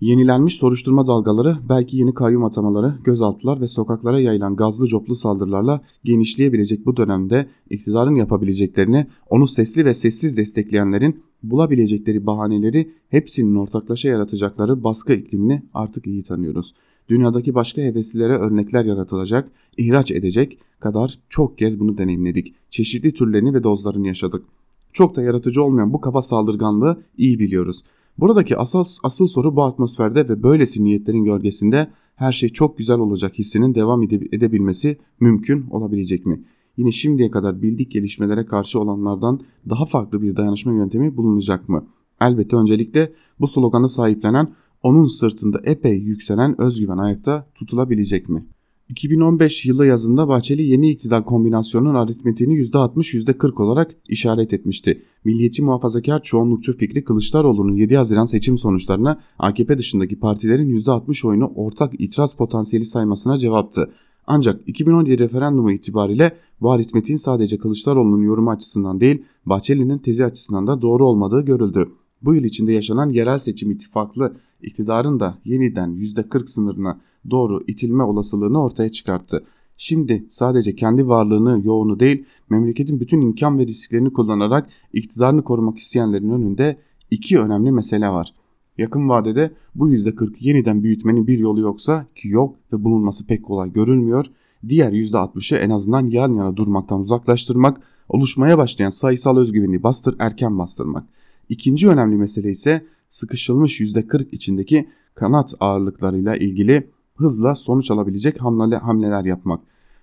Yenilenmiş 0.00 0.54
soruşturma 0.54 1.06
dalgaları, 1.06 1.56
belki 1.68 1.96
yeni 1.96 2.14
kayyum 2.14 2.44
atamaları, 2.44 2.94
gözaltılar 3.04 3.60
ve 3.60 3.66
sokaklara 3.66 4.20
yayılan 4.20 4.56
gazlı 4.56 4.86
coplu 4.86 5.16
saldırılarla 5.16 5.80
genişleyebilecek 6.04 6.86
bu 6.86 6.96
dönemde 6.96 7.48
iktidarın 7.70 8.14
yapabileceklerini, 8.14 9.06
onu 9.30 9.48
sesli 9.48 9.84
ve 9.84 9.94
sessiz 9.94 10.36
destekleyenlerin 10.36 11.22
bulabilecekleri 11.42 12.26
bahaneleri 12.26 12.92
hepsinin 13.08 13.54
ortaklaşa 13.54 14.08
yaratacakları 14.08 14.84
baskı 14.84 15.12
iklimini 15.12 15.62
artık 15.74 16.06
iyi 16.06 16.22
tanıyoruz. 16.22 16.74
Dünyadaki 17.08 17.54
başka 17.54 17.82
heveslilere 17.82 18.36
örnekler 18.36 18.84
yaratılacak, 18.84 19.48
ihraç 19.76 20.10
edecek 20.10 20.58
kadar 20.80 21.18
çok 21.28 21.58
kez 21.58 21.80
bunu 21.80 21.98
deneyimledik. 21.98 22.54
Çeşitli 22.70 23.14
türlerini 23.14 23.54
ve 23.54 23.62
dozlarını 23.62 24.06
yaşadık. 24.06 24.44
Çok 24.92 25.16
da 25.16 25.22
yaratıcı 25.22 25.62
olmayan 25.62 25.92
bu 25.92 26.00
kaba 26.00 26.22
saldırganlığı 26.22 27.02
iyi 27.16 27.38
biliyoruz. 27.38 27.82
Buradaki 28.18 28.56
asıl, 28.56 28.84
asıl 29.02 29.26
soru 29.26 29.56
bu 29.56 29.62
atmosferde 29.62 30.28
ve 30.28 30.42
böylesi 30.42 30.84
niyetlerin 30.84 31.24
gölgesinde 31.24 31.90
her 32.16 32.32
şey 32.32 32.48
çok 32.48 32.78
güzel 32.78 32.98
olacak 32.98 33.38
hissinin 33.38 33.74
devam 33.74 34.02
edebilmesi 34.02 34.98
mümkün 35.20 35.66
olabilecek 35.70 36.26
mi? 36.26 36.44
Yine 36.76 36.92
şimdiye 36.92 37.30
kadar 37.30 37.62
bildik 37.62 37.90
gelişmelere 37.90 38.46
karşı 38.46 38.80
olanlardan 38.80 39.40
daha 39.70 39.86
farklı 39.86 40.22
bir 40.22 40.36
dayanışma 40.36 40.72
yöntemi 40.72 41.16
bulunacak 41.16 41.68
mı? 41.68 41.86
Elbette 42.20 42.56
öncelikle 42.56 43.12
bu 43.40 43.46
sloganı 43.46 43.88
sahiplenen 43.88 44.54
onun 44.82 45.06
sırtında 45.06 45.60
epey 45.64 45.98
yükselen 45.98 46.60
özgüven 46.60 46.98
ayakta 46.98 47.46
tutulabilecek 47.54 48.28
mi? 48.28 48.46
2015 48.88 49.66
yılı 49.66 49.86
yazında 49.86 50.28
Bahçeli 50.28 50.62
yeni 50.62 50.90
iktidar 50.90 51.24
kombinasyonunun 51.24 51.94
aritmetiğini 51.94 52.54
%60-%40 52.54 53.62
olarak 53.62 53.96
işaret 54.08 54.52
etmişti. 54.52 55.02
Milliyetçi 55.24 55.62
muhafazakar 55.62 56.22
çoğunlukçu 56.22 56.76
Fikri 56.76 57.04
Kılıçdaroğlu'nun 57.04 57.76
7 57.76 57.96
Haziran 57.96 58.24
seçim 58.24 58.58
sonuçlarına 58.58 59.20
AKP 59.38 59.78
dışındaki 59.78 60.18
partilerin 60.20 60.76
%60 60.76 61.26
oyunu 61.26 61.52
ortak 61.54 62.00
itiraz 62.00 62.36
potansiyeli 62.36 62.86
saymasına 62.86 63.38
cevaptı. 63.38 63.90
Ancak 64.26 64.68
2017 64.68 65.18
referandumu 65.18 65.72
itibariyle 65.72 66.36
bu 66.60 66.70
aritmetiğin 66.70 67.16
sadece 67.16 67.58
Kılıçdaroğlu'nun 67.58 68.22
yorumu 68.22 68.50
açısından 68.50 69.00
değil 69.00 69.22
Bahçeli'nin 69.46 69.98
tezi 69.98 70.24
açısından 70.24 70.66
da 70.66 70.82
doğru 70.82 71.06
olmadığı 71.06 71.40
görüldü. 71.40 71.88
Bu 72.22 72.34
yıl 72.34 72.44
içinde 72.44 72.72
yaşanan 72.72 73.10
yerel 73.10 73.38
seçim 73.38 73.70
ittifaklı 73.70 74.36
iktidarın 74.62 75.20
da 75.20 75.38
yeniden 75.44 75.90
%40 75.90 76.46
sınırına 76.46 77.00
doğru 77.30 77.64
itilme 77.66 78.02
olasılığını 78.02 78.62
ortaya 78.62 78.92
çıkarttı. 78.92 79.44
Şimdi 79.76 80.24
sadece 80.28 80.76
kendi 80.76 81.08
varlığını 81.08 81.60
yoğunu 81.64 82.00
değil 82.00 82.24
memleketin 82.50 83.00
bütün 83.00 83.20
imkan 83.20 83.58
ve 83.58 83.66
risklerini 83.66 84.12
kullanarak 84.12 84.68
iktidarını 84.92 85.44
korumak 85.44 85.78
isteyenlerin 85.78 86.30
önünde 86.30 86.78
iki 87.10 87.40
önemli 87.40 87.72
mesele 87.72 88.08
var. 88.08 88.34
Yakın 88.78 89.08
vadede 89.08 89.52
bu 89.74 89.90
%40'ı 89.90 90.36
yeniden 90.40 90.82
büyütmenin 90.82 91.26
bir 91.26 91.38
yolu 91.38 91.60
yoksa 91.60 92.06
ki 92.14 92.28
yok 92.28 92.56
ve 92.72 92.84
bulunması 92.84 93.26
pek 93.26 93.44
kolay 93.44 93.72
görünmüyor. 93.72 94.26
Diğer 94.68 94.92
%60'ı 94.92 95.58
en 95.58 95.70
azından 95.70 96.06
yan 96.06 96.32
yana 96.34 96.56
durmaktan 96.56 97.00
uzaklaştırmak, 97.00 97.80
oluşmaya 98.08 98.58
başlayan 98.58 98.90
sayısal 98.90 99.36
özgüveni 99.36 99.82
bastır 99.82 100.16
erken 100.18 100.58
bastırmak. 100.58 101.06
İkinci 101.48 101.88
önemli 101.88 102.16
mesele 102.16 102.50
ise 102.50 102.86
sıkışılmış 103.08 103.80
%40 103.80 104.30
içindeki 104.32 104.88
kanat 105.14 105.54
ağırlıklarıyla 105.60 106.36
ilgili 106.36 106.90
hızla 107.16 107.54
sonuç 107.54 107.90
alabilecek 107.90 108.42
hamleler 108.82 109.24
yapmak. 109.24 109.60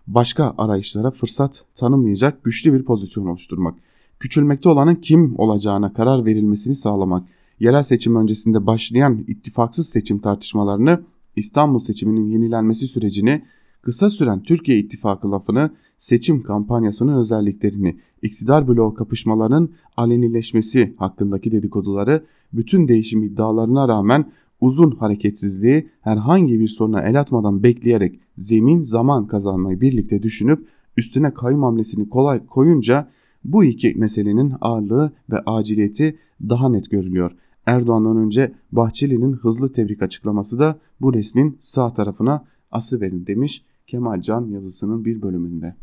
Başka 0.07 0.53
arayışlara 0.57 1.11
fırsat 1.11 1.65
tanımayacak 1.75 2.43
güçlü 2.43 2.73
bir 2.73 2.83
pozisyon 2.85 3.25
oluşturmak. 3.25 3.75
küçülmekte 4.19 4.69
olanın 4.69 4.95
kim 4.95 5.39
olacağına 5.39 5.93
karar 5.93 6.25
verilmesini 6.25 6.75
sağlamak, 6.75 7.27
yerel 7.59 7.83
seçim 7.83 8.15
öncesinde 8.15 8.65
başlayan 8.65 9.23
ittifaksız 9.27 9.89
seçim 9.89 10.19
tartışmalarını, 10.19 11.03
İstanbul 11.35 11.79
seçiminin 11.79 12.25
yenilenmesi 12.25 12.87
sürecini, 12.87 13.45
kısa 13.85 14.09
süren 14.09 14.43
Türkiye 14.43 14.77
ittifakı 14.77 15.31
lafını, 15.31 15.71
seçim 15.97 16.43
kampanyasının 16.43 17.17
özelliklerini, 17.17 17.97
iktidar 18.21 18.67
bloğu 18.67 18.93
kapışmalarının 18.93 19.73
alenileşmesi 19.97 20.95
hakkındaki 20.97 21.51
dedikoduları, 21.51 22.23
bütün 22.53 22.87
değişim 22.87 23.23
iddialarına 23.23 23.87
rağmen 23.87 24.31
uzun 24.61 24.91
hareketsizliği 24.91 25.89
herhangi 26.01 26.59
bir 26.59 26.67
soruna 26.67 27.01
el 27.01 27.19
atmadan 27.19 27.63
bekleyerek 27.63 28.19
zemin 28.37 28.81
zaman 28.81 29.27
kazanmayı 29.27 29.81
birlikte 29.81 30.23
düşünüp 30.23 30.67
üstüne 30.97 31.33
kayyum 31.33 31.63
hamlesini 31.63 32.09
kolay 32.09 32.45
koyunca 32.45 33.09
bu 33.43 33.63
iki 33.63 33.93
meselenin 33.97 34.53
ağırlığı 34.61 35.11
ve 35.31 35.39
aciliyeti 35.45 36.17
daha 36.41 36.69
net 36.69 36.91
görülüyor. 36.91 37.31
Erdoğan'dan 37.65 38.17
önce 38.17 38.51
Bahçeli'nin 38.71 39.33
hızlı 39.33 39.71
tebrik 39.71 40.01
açıklaması 40.01 40.59
da 40.59 40.79
bu 41.01 41.13
resmin 41.13 41.57
sağ 41.59 41.93
tarafına 41.93 42.45
ası 42.71 43.01
verin 43.01 43.27
demiş 43.27 43.63
Kemal 43.87 44.21
Can 44.21 44.45
yazısının 44.45 45.05
bir 45.05 45.21
bölümünde. 45.21 45.75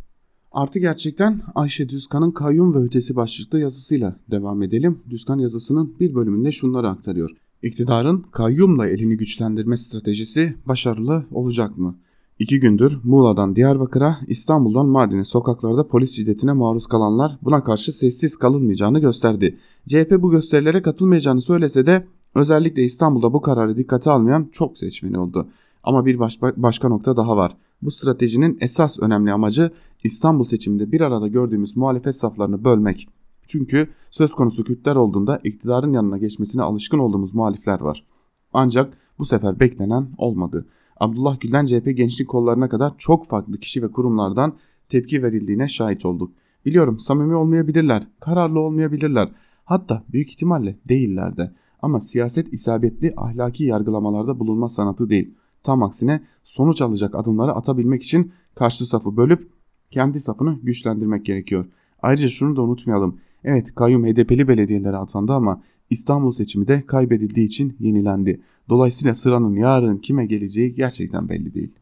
Artı 0.53 0.79
gerçekten 0.79 1.41
Ayşe 1.55 1.89
Düzkan'ın 1.89 2.31
kayyum 2.31 2.75
ve 2.75 2.79
ötesi 2.79 3.17
başlıklı 3.17 3.61
yazısıyla 3.61 4.17
devam 4.31 4.63
edelim. 4.63 4.99
Düzkan 5.11 5.39
yazısının 5.39 5.95
bir 6.01 6.15
bölümünde 6.15 6.53
şunları 6.53 6.89
aktarıyor. 6.89 7.31
İktidarın 7.63 8.25
kayyumla 8.33 8.87
elini 8.87 9.17
güçlendirme 9.17 9.77
stratejisi 9.77 10.55
başarılı 10.67 11.25
olacak 11.31 11.79
mı? 11.79 11.97
İki 12.39 12.61
gündür 12.61 12.99
Muğla'dan 13.05 13.57
Diyarbakır'a, 13.57 14.19
İstanbul'dan 14.27 14.87
Mardin'e 14.87 15.25
sokaklarda 15.25 15.89
polis 15.89 16.17
şiddetine 16.17 16.53
maruz 16.53 16.87
kalanlar 16.87 17.39
buna 17.43 17.65
karşı 17.65 17.93
sessiz 17.93 18.37
kalınmayacağını 18.37 18.99
gösterdi. 18.99 19.59
CHP 19.89 20.13
bu 20.19 20.31
gösterilere 20.31 20.83
katılmayacağını 20.83 21.43
söylese 21.43 21.87
de 21.87 22.07
özellikle 22.35 22.83
İstanbul'da 22.85 23.33
bu 23.33 23.41
kararı 23.41 23.77
dikkate 23.77 24.11
almayan 24.11 24.49
çok 24.53 24.79
seçmeni 24.79 25.19
oldu. 25.19 25.49
Ama 25.83 26.07
bir 26.07 26.19
baş, 26.19 26.43
başka 26.43 26.89
nokta 26.89 27.17
daha 27.17 27.37
var. 27.37 27.57
Bu 27.83 27.91
stratejinin 27.91 28.59
esas 28.61 28.99
önemli 28.99 29.33
amacı 29.33 29.71
İstanbul 30.05 30.45
seçiminde 30.45 30.93
bir 30.93 31.01
arada 31.01 31.29
gördüğümüz 31.29 31.77
muhalefet 31.77 32.17
saflarını 32.17 32.65
bölmek. 32.65 33.09
Çünkü 33.47 33.89
söz 34.11 34.33
konusu 34.33 34.65
Kürtler 34.65 34.97
olduğunda 34.97 35.41
iktidarın 35.45 35.93
yanına 35.93 36.19
geçmesine 36.19 36.63
alışkın 36.63 36.99
olduğumuz 36.99 37.35
muhalifler 37.35 37.81
var. 37.81 38.07
Ancak 38.53 38.99
bu 39.19 39.25
sefer 39.25 39.61
beklenen 39.61 40.09
olmadı. 40.19 40.67
Abdullah 41.01 41.41
Gül'den 41.41 41.67
CHP 41.67 41.97
gençlik 41.97 42.29
kollarına 42.29 42.69
kadar 42.69 42.93
çok 42.99 43.27
farklı 43.27 43.59
kişi 43.59 43.83
ve 43.83 43.91
kurumlardan 43.91 44.53
tepki 44.89 45.23
verildiğine 45.23 45.69
şahit 45.69 46.05
olduk. 46.05 46.33
Biliyorum 46.67 46.99
samimi 46.99 47.35
olmayabilirler, 47.35 48.07
kararlı 48.21 48.61
olmayabilirler. 48.61 49.29
Hatta 49.65 50.05
büyük 50.13 50.31
ihtimalle 50.31 50.79
değiller 50.89 51.37
de. 51.37 51.53
Ama 51.83 52.01
siyaset 52.01 52.53
isabetli 52.53 53.15
ahlaki 53.17 53.65
yargılamalarda 53.65 54.41
bulunma 54.41 54.69
sanatı 54.69 55.09
değil. 55.09 55.35
Tam 55.63 55.83
aksine 55.83 56.23
sonuç 56.45 56.83
alacak 56.83 57.15
adımları 57.15 57.53
atabilmek 57.53 58.03
için 58.03 58.33
karşı 58.55 58.87
safı 58.87 59.17
bölüp 59.17 59.51
kendi 59.91 60.21
safını 60.21 60.59
güçlendirmek 60.63 61.27
gerekiyor. 61.27 61.67
Ayrıca 62.03 62.29
şunu 62.29 62.57
da 62.57 62.63
unutmayalım. 62.63 63.19
Evet 63.45 63.75
kayyum 63.75 64.05
HDP'li 64.07 64.49
belediyelere 64.49 64.97
atandı 64.97 65.33
ama 65.33 65.63
İstanbul 65.91 66.33
seçimi 66.33 66.69
de 66.69 66.83
kaybedildiği 66.87 67.47
için 67.47 67.77
yenilendi. 67.81 68.41
Dolayısıyla 68.69 69.15
sıranın 69.15 69.57
yarın 69.57 69.97
kime 69.97 70.27
geleceği 70.27 70.75
gerçekten 70.75 71.29
belli 71.29 71.55
değil. 71.55 71.73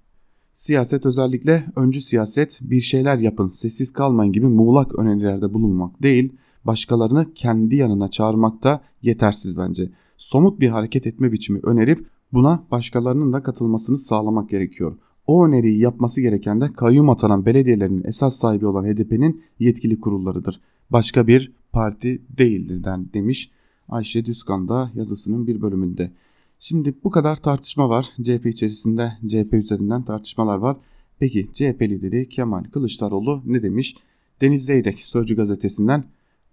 Siyaset 0.52 1.06
özellikle 1.06 1.64
öncü 1.76 2.00
siyaset 2.00 2.58
bir 2.62 2.80
şeyler 2.80 3.18
yapın 3.18 3.48
sessiz 3.48 3.92
kalmayın 3.92 4.32
gibi 4.32 4.46
muğlak 4.46 4.98
önerilerde 4.98 5.54
bulunmak 5.54 6.02
değil 6.02 6.32
başkalarını 6.64 7.34
kendi 7.34 7.76
yanına 7.76 8.10
çağırmak 8.10 8.62
da 8.62 8.82
yetersiz 9.02 9.56
bence. 9.56 9.90
Somut 10.16 10.60
bir 10.60 10.68
hareket 10.68 11.06
etme 11.06 11.32
biçimi 11.32 11.60
önerip 11.62 12.06
buna 12.32 12.64
başkalarının 12.70 13.32
da 13.32 13.42
katılmasını 13.42 13.98
sağlamak 13.98 14.50
gerekiyor. 14.50 14.96
O 15.26 15.46
öneriyi 15.46 15.78
yapması 15.78 16.20
gereken 16.20 16.60
de 16.60 16.72
kayyum 16.72 17.10
atanan 17.10 17.46
belediyelerin 17.46 18.04
esas 18.04 18.36
sahibi 18.36 18.66
olan 18.66 18.84
HDP'nin 18.84 19.42
yetkili 19.58 20.00
kurullarıdır. 20.00 20.60
Başka 20.90 21.26
bir 21.26 21.52
parti 21.72 22.22
değildir 22.38 22.84
demiş 23.14 23.50
Ayşe 23.88 24.24
Düzkan 24.24 24.68
da 24.68 24.90
yazısının 24.94 25.46
bir 25.46 25.62
bölümünde. 25.62 26.12
Şimdi 26.58 26.94
bu 27.04 27.10
kadar 27.10 27.36
tartışma 27.36 27.88
var. 27.88 28.06
CHP 28.22 28.46
içerisinde 28.46 29.12
CHP 29.26 29.54
üzerinden 29.54 30.02
tartışmalar 30.02 30.58
var. 30.58 30.76
Peki 31.18 31.48
CHP 31.54 31.82
lideri 31.82 32.28
Kemal 32.28 32.64
Kılıçdaroğlu 32.64 33.42
ne 33.46 33.62
demiş? 33.62 33.96
Deniz 34.40 34.64
Zeyrek 34.64 34.98
Sözcü 34.98 35.36
gazetesinden 35.36 36.04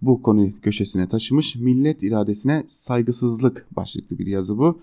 bu 0.02 0.22
konuyu 0.22 0.60
köşesine 0.60 1.08
taşımış. 1.08 1.56
Millet 1.56 2.02
iradesine 2.02 2.64
saygısızlık 2.66 3.66
başlıklı 3.76 4.18
bir 4.18 4.26
yazı 4.26 4.58
bu. 4.58 4.80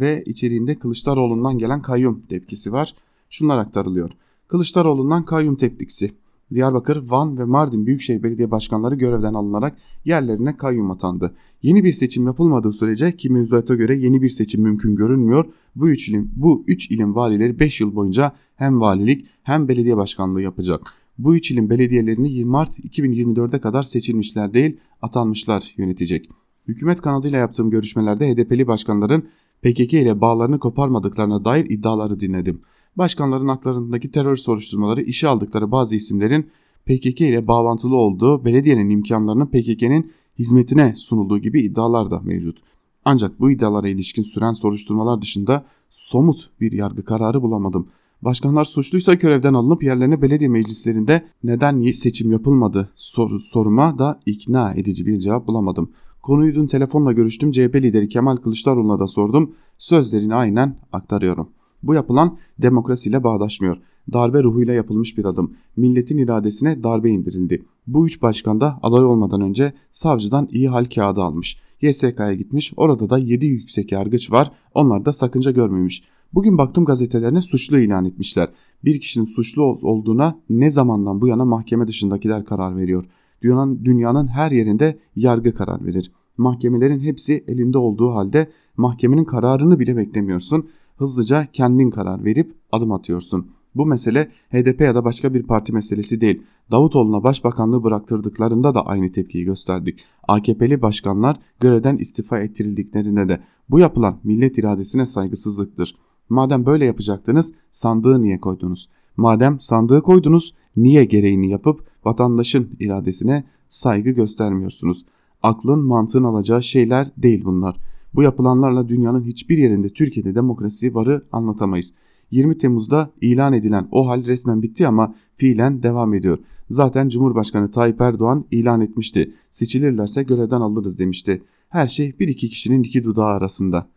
Ve 0.00 0.22
içeriğinde 0.26 0.74
Kılıçdaroğlu'ndan 0.74 1.58
gelen 1.58 1.82
kayyum 1.82 2.22
tepkisi 2.28 2.72
var. 2.72 2.94
Şunlar 3.30 3.58
aktarılıyor. 3.58 4.10
Kılıçdaroğlu'ndan 4.48 5.22
kayyum 5.22 5.56
tepkisi. 5.56 6.10
Diyarbakır, 6.54 7.10
Van 7.10 7.38
ve 7.38 7.44
Mardin 7.44 7.86
Büyükşehir 7.86 8.22
Belediye 8.22 8.50
Başkanları 8.50 8.94
görevden 8.94 9.34
alınarak 9.34 9.76
yerlerine 10.04 10.56
kayyum 10.56 10.90
atandı. 10.90 11.34
Yeni 11.62 11.84
bir 11.84 11.92
seçim 11.92 12.26
yapılmadığı 12.26 12.72
sürece 12.72 13.16
ki 13.16 13.30
mevzuata 13.30 13.74
göre 13.74 13.96
yeni 13.96 14.22
bir 14.22 14.28
seçim 14.28 14.62
mümkün 14.62 14.96
görünmüyor. 14.96 15.44
Bu 15.76 15.90
üç 15.90 16.08
ilin, 16.08 16.30
bu 16.36 16.64
üç 16.66 16.90
ilin 16.90 17.14
valileri 17.14 17.58
5 17.58 17.80
yıl 17.80 17.94
boyunca 17.94 18.32
hem 18.56 18.80
valilik 18.80 19.26
hem 19.42 19.68
belediye 19.68 19.96
başkanlığı 19.96 20.42
yapacak. 20.42 20.80
Bu 21.18 21.36
üç 21.36 21.50
ilin 21.50 21.70
belediyelerini 21.70 22.32
20 22.32 22.50
Mart 22.50 22.78
2024'e 22.78 23.60
kadar 23.60 23.82
seçilmişler 23.82 24.54
değil 24.54 24.76
atanmışlar 25.02 25.74
yönetecek. 25.76 26.30
Hükümet 26.68 27.00
kanadıyla 27.00 27.38
yaptığım 27.38 27.70
görüşmelerde 27.70 28.34
HDP'li 28.34 28.66
başkanların 28.66 29.28
PKK 29.62 29.92
ile 29.92 30.20
bağlarını 30.20 30.58
koparmadıklarına 30.58 31.44
dair 31.44 31.70
iddiaları 31.70 32.20
dinledim 32.20 32.62
başkanların 32.98 33.48
haklarındaki 33.48 34.10
terör 34.10 34.36
soruşturmaları 34.36 35.02
işe 35.02 35.28
aldıkları 35.28 35.70
bazı 35.70 35.94
isimlerin 35.94 36.50
PKK 36.86 37.20
ile 37.20 37.46
bağlantılı 37.46 37.96
olduğu 37.96 38.44
belediyenin 38.44 38.90
imkanlarının 38.90 39.46
PKK'nin 39.46 40.12
hizmetine 40.38 40.94
sunulduğu 40.96 41.38
gibi 41.38 41.62
iddialar 41.62 42.10
da 42.10 42.20
mevcut. 42.20 42.58
Ancak 43.04 43.40
bu 43.40 43.50
iddialara 43.50 43.88
ilişkin 43.88 44.22
süren 44.22 44.52
soruşturmalar 44.52 45.22
dışında 45.22 45.64
somut 45.90 46.50
bir 46.60 46.72
yargı 46.72 47.04
kararı 47.04 47.42
bulamadım. 47.42 47.88
Başkanlar 48.22 48.64
suçluysa 48.64 49.14
görevden 49.14 49.54
alınıp 49.54 49.82
yerlerine 49.82 50.22
belediye 50.22 50.50
meclislerinde 50.50 51.24
neden 51.44 51.90
seçim 51.90 52.32
yapılmadı 52.32 52.90
sor 52.96 53.38
soruma 53.38 53.98
da 53.98 54.20
ikna 54.26 54.74
edici 54.74 55.06
bir 55.06 55.20
cevap 55.20 55.46
bulamadım. 55.46 55.92
Konuyu 56.28 56.54
dün 56.54 56.66
telefonla 56.66 57.12
görüştüm 57.12 57.52
CHP 57.52 57.74
lideri 57.74 58.08
Kemal 58.08 58.36
Kılıçdaroğlu'na 58.36 59.00
da 59.00 59.06
sordum. 59.06 59.54
Sözlerini 59.78 60.34
aynen 60.34 60.76
aktarıyorum. 60.92 61.48
Bu 61.82 61.94
yapılan 61.94 62.38
demokrasiyle 62.58 63.24
bağdaşmıyor. 63.24 63.76
Darbe 64.12 64.42
ruhuyla 64.42 64.74
yapılmış 64.74 65.18
bir 65.18 65.24
adım. 65.24 65.52
Milletin 65.76 66.18
iradesine 66.18 66.82
darbe 66.82 67.10
indirildi. 67.10 67.64
Bu 67.86 68.06
üç 68.06 68.22
başkan 68.22 68.60
da 68.60 68.78
aday 68.82 69.04
olmadan 69.04 69.40
önce 69.40 69.72
savcıdan 69.90 70.48
iyi 70.50 70.68
hal 70.68 70.84
kağıdı 70.84 71.20
almış. 71.20 71.58
YSK'ya 71.80 72.34
gitmiş 72.34 72.72
orada 72.76 73.10
da 73.10 73.18
7 73.18 73.46
yüksek 73.46 73.92
yargıç 73.92 74.32
var 74.32 74.52
onlar 74.74 75.04
da 75.04 75.12
sakınca 75.12 75.50
görmemiş. 75.50 76.02
Bugün 76.34 76.58
baktım 76.58 76.84
gazetelerine 76.84 77.42
suçlu 77.42 77.78
ilan 77.78 78.04
etmişler. 78.04 78.48
Bir 78.84 79.00
kişinin 79.00 79.24
suçlu 79.24 79.62
olduğuna 79.62 80.40
ne 80.50 80.70
zamandan 80.70 81.20
bu 81.20 81.28
yana 81.28 81.44
mahkeme 81.44 81.86
dışındakiler 81.86 82.44
karar 82.44 82.76
veriyor. 82.76 83.04
Dünyanın, 83.42 83.84
dünyanın 83.84 84.26
her 84.26 84.50
yerinde 84.50 84.98
yargı 85.16 85.54
karar 85.54 85.86
verir. 85.86 86.12
Mahkemelerin 86.36 87.00
hepsi 87.00 87.44
elinde 87.48 87.78
olduğu 87.78 88.14
halde 88.14 88.50
mahkemenin 88.76 89.24
kararını 89.24 89.78
bile 89.78 89.96
beklemiyorsun 89.96 90.68
hızlıca 90.96 91.46
kendin 91.52 91.90
karar 91.90 92.24
verip 92.24 92.54
adım 92.72 92.92
atıyorsun. 92.92 93.46
Bu 93.74 93.86
mesele 93.86 94.30
HDP 94.50 94.80
ya 94.80 94.94
da 94.94 95.04
başka 95.04 95.34
bir 95.34 95.42
parti 95.42 95.72
meselesi 95.72 96.20
değil. 96.20 96.42
Davutoğlu'na 96.70 97.22
başbakanlığı 97.24 97.84
bıraktırdıklarında 97.84 98.74
da 98.74 98.86
aynı 98.86 99.12
tepkiyi 99.12 99.44
gösterdik. 99.44 100.00
AKP'li 100.28 100.82
başkanlar 100.82 101.40
görevden 101.60 101.96
istifa 101.96 102.38
ettirildiklerinde 102.38 103.28
de 103.28 103.40
bu 103.70 103.78
yapılan 103.78 104.20
millet 104.24 104.58
iradesine 104.58 105.06
saygısızlıktır. 105.06 105.96
Madem 106.28 106.66
böyle 106.66 106.84
yapacaktınız 106.84 107.52
sandığı 107.70 108.22
niye 108.22 108.40
koydunuz? 108.40 108.88
Madem 109.16 109.60
sandığı 109.60 110.02
koydunuz 110.02 110.54
niye 110.76 111.04
gereğini 111.04 111.50
yapıp 111.50 111.86
vatandaşın 112.04 112.70
iradesine 112.80 113.44
saygı 113.68 114.10
göstermiyorsunuz? 114.10 115.04
Aklın 115.42 115.84
mantığın 115.84 116.24
alacağı 116.24 116.62
şeyler 116.62 117.10
değil 117.16 117.44
bunlar. 117.44 117.76
Bu 118.14 118.22
yapılanlarla 118.22 118.88
dünyanın 118.88 119.24
hiçbir 119.24 119.58
yerinde 119.58 119.88
Türkiye'de 119.88 120.34
demokrasi 120.34 120.94
varı 120.94 121.22
anlatamayız. 121.32 121.92
20 122.30 122.58
Temmuz'da 122.58 123.10
ilan 123.20 123.52
edilen 123.52 123.88
o 123.90 124.08
hal 124.08 124.26
resmen 124.26 124.62
bitti 124.62 124.86
ama 124.86 125.14
fiilen 125.36 125.82
devam 125.82 126.14
ediyor. 126.14 126.38
Zaten 126.70 127.08
Cumhurbaşkanı 127.08 127.70
Tayyip 127.70 128.00
Erdoğan 128.00 128.44
ilan 128.50 128.80
etmişti. 128.80 129.34
Seçilirlerse 129.50 130.22
görevden 130.22 130.60
alırız 130.60 130.98
demişti. 130.98 131.42
Her 131.68 131.86
şey 131.86 132.18
bir 132.18 132.28
iki 132.28 132.48
kişinin 132.48 132.82
iki 132.82 133.04
dudağı 133.04 133.26
arasında. 133.26 133.88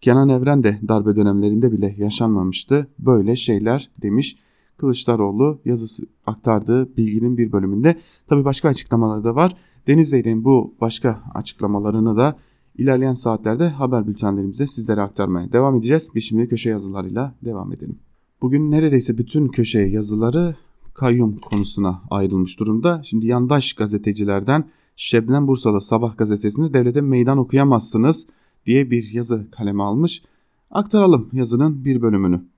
Kenan 0.00 0.28
Evren 0.28 0.64
de 0.64 0.78
darbe 0.88 1.16
dönemlerinde 1.16 1.72
bile 1.72 1.94
yaşanmamıştı 1.98 2.86
böyle 2.98 3.36
şeyler 3.36 3.90
demiş. 4.02 4.36
Kılıçdaroğlu 4.82 5.60
yazısı 5.64 6.02
aktardığı 6.26 6.96
bilginin 6.96 7.38
bir 7.38 7.52
bölümünde. 7.52 7.96
Tabi 8.26 8.44
başka 8.44 8.68
açıklamaları 8.68 9.24
da 9.24 9.34
var. 9.34 9.56
Deniz 9.86 10.08
Zeyrek'in 10.08 10.44
bu 10.44 10.74
başka 10.80 11.22
açıklamalarını 11.34 12.16
da 12.16 12.36
ilerleyen 12.78 13.12
saatlerde 13.12 13.68
haber 13.68 14.06
bültenlerimizde 14.06 14.66
sizlere 14.66 15.00
aktarmaya 15.00 15.52
devam 15.52 15.76
edeceğiz. 15.76 16.08
Biz 16.14 16.24
şimdi 16.24 16.48
köşe 16.48 16.70
yazılarıyla 16.70 17.34
devam 17.44 17.72
edelim. 17.72 17.98
Bugün 18.42 18.70
neredeyse 18.70 19.18
bütün 19.18 19.48
köşe 19.48 19.80
yazıları 19.80 20.56
kayyum 20.94 21.36
konusuna 21.36 22.02
ayrılmış 22.10 22.60
durumda. 22.60 23.02
Şimdi 23.04 23.26
yandaş 23.26 23.72
gazetecilerden 23.72 24.64
Şebnem 24.96 25.46
Bursalı 25.48 25.80
Sabah 25.80 26.16
gazetesinde 26.16 26.74
devlete 26.74 27.00
meydan 27.00 27.38
okuyamazsınız 27.38 28.26
diye 28.66 28.90
bir 28.90 29.10
yazı 29.12 29.50
kaleme 29.50 29.82
almış. 29.82 30.22
Aktaralım 30.70 31.28
yazının 31.32 31.84
bir 31.84 32.02
bölümünü. 32.02 32.51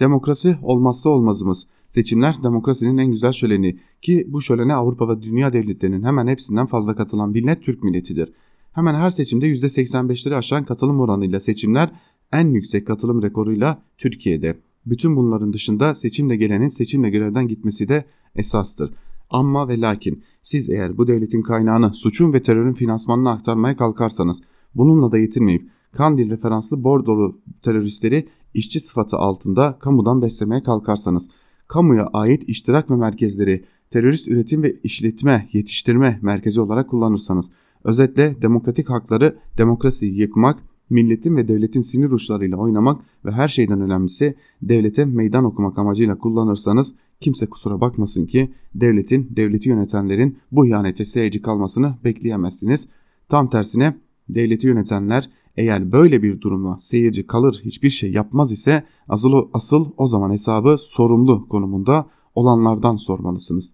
Demokrasi 0.00 0.56
olmazsa 0.62 1.10
olmazımız. 1.10 1.66
Seçimler 1.90 2.34
demokrasinin 2.42 2.98
en 2.98 3.10
güzel 3.10 3.32
şöleni 3.32 3.78
ki 4.02 4.26
bu 4.28 4.40
şölene 4.40 4.74
Avrupa 4.74 5.08
ve 5.08 5.22
dünya 5.22 5.52
devletlerinin 5.52 6.02
hemen 6.02 6.26
hepsinden 6.26 6.66
fazla 6.66 6.94
katılan 6.94 7.30
millet 7.30 7.62
Türk 7.62 7.84
milletidir. 7.84 8.32
Hemen 8.72 8.94
her 8.94 9.10
seçimde 9.10 9.46
%85'leri 9.46 10.36
aşan 10.36 10.64
katılım 10.64 11.00
oranıyla 11.00 11.40
seçimler 11.40 11.90
en 12.32 12.48
yüksek 12.48 12.86
katılım 12.86 13.22
rekoruyla 13.22 13.82
Türkiye'de. 13.98 14.56
Bütün 14.86 15.16
bunların 15.16 15.52
dışında 15.52 15.94
seçimle 15.94 16.36
gelenin 16.36 16.68
seçimle 16.68 17.10
görevden 17.10 17.48
gitmesi 17.48 17.88
de 17.88 18.04
esastır. 18.34 18.90
Ama 19.30 19.68
ve 19.68 19.80
lakin 19.80 20.22
siz 20.42 20.70
eğer 20.70 20.98
bu 20.98 21.06
devletin 21.06 21.42
kaynağını 21.42 21.94
suçun 21.94 22.32
ve 22.32 22.42
terörün 22.42 22.72
finansmanına 22.72 23.30
aktarmaya 23.30 23.76
kalkarsanız 23.76 24.42
bununla 24.74 25.12
da 25.12 25.18
yetinmeyip 25.18 25.68
Kandil 25.92 26.30
referanslı 26.30 26.84
bordolu 26.84 27.38
teröristleri 27.62 28.28
işçi 28.54 28.80
sıfatı 28.80 29.16
altında 29.16 29.78
kamudan 29.78 30.22
beslemeye 30.22 30.62
kalkarsanız, 30.62 31.28
kamuya 31.68 32.06
ait 32.12 32.44
iştirak 32.48 32.90
ve 32.90 32.96
merkezleri 32.96 33.64
terörist 33.90 34.28
üretim 34.28 34.62
ve 34.62 34.80
işletme, 34.82 35.48
yetiştirme 35.52 36.18
merkezi 36.22 36.60
olarak 36.60 36.90
kullanırsanız, 36.90 37.50
özetle 37.84 38.42
demokratik 38.42 38.90
hakları 38.90 39.38
demokrasiyi 39.58 40.20
yıkmak, 40.20 40.62
milletin 40.90 41.36
ve 41.36 41.48
devletin 41.48 41.80
sinir 41.80 42.10
uçlarıyla 42.12 42.56
oynamak 42.56 43.00
ve 43.24 43.30
her 43.30 43.48
şeyden 43.48 43.80
önemlisi 43.80 44.34
devlete 44.62 45.04
meydan 45.04 45.44
okumak 45.44 45.78
amacıyla 45.78 46.18
kullanırsanız 46.18 46.94
kimse 47.20 47.46
kusura 47.46 47.80
bakmasın 47.80 48.26
ki 48.26 48.54
devletin, 48.74 49.28
devleti 49.36 49.68
yönetenlerin 49.68 50.38
bu 50.52 50.66
ihanete 50.66 51.04
seyirci 51.04 51.42
kalmasını 51.42 51.94
bekleyemezsiniz. 52.04 52.88
Tam 53.28 53.50
tersine 53.50 53.96
devleti 54.28 54.66
yönetenler 54.66 55.30
eğer 55.56 55.92
böyle 55.92 56.22
bir 56.22 56.40
durumda 56.40 56.78
seyirci 56.78 57.26
kalır 57.26 57.60
hiçbir 57.64 57.90
şey 57.90 58.12
yapmaz 58.12 58.52
ise 58.52 58.84
asıl, 59.08 59.48
asıl 59.52 59.86
o 59.96 60.06
zaman 60.06 60.30
hesabı 60.30 60.76
sorumlu 60.78 61.48
konumunda 61.48 62.06
olanlardan 62.34 62.96
sormalısınız. 62.96 63.72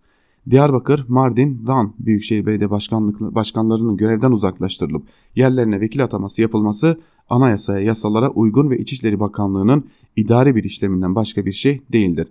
Diyarbakır, 0.50 1.04
Mardin, 1.08 1.66
Van 1.66 1.92
Büyükşehir 1.98 2.46
Belediye 2.46 2.70
Başkanlık, 2.70 3.20
Başkanlarının 3.20 3.96
görevden 3.96 4.32
uzaklaştırılıp 4.32 5.02
yerlerine 5.36 5.80
vekil 5.80 6.04
ataması 6.04 6.42
yapılması 6.42 7.00
anayasaya, 7.30 7.80
yasalara 7.80 8.30
uygun 8.30 8.70
ve 8.70 8.78
İçişleri 8.78 9.20
Bakanlığı'nın 9.20 9.84
idari 10.16 10.56
bir 10.56 10.64
işleminden 10.64 11.14
başka 11.14 11.46
bir 11.46 11.52
şey 11.52 11.82
değildir. 11.92 12.28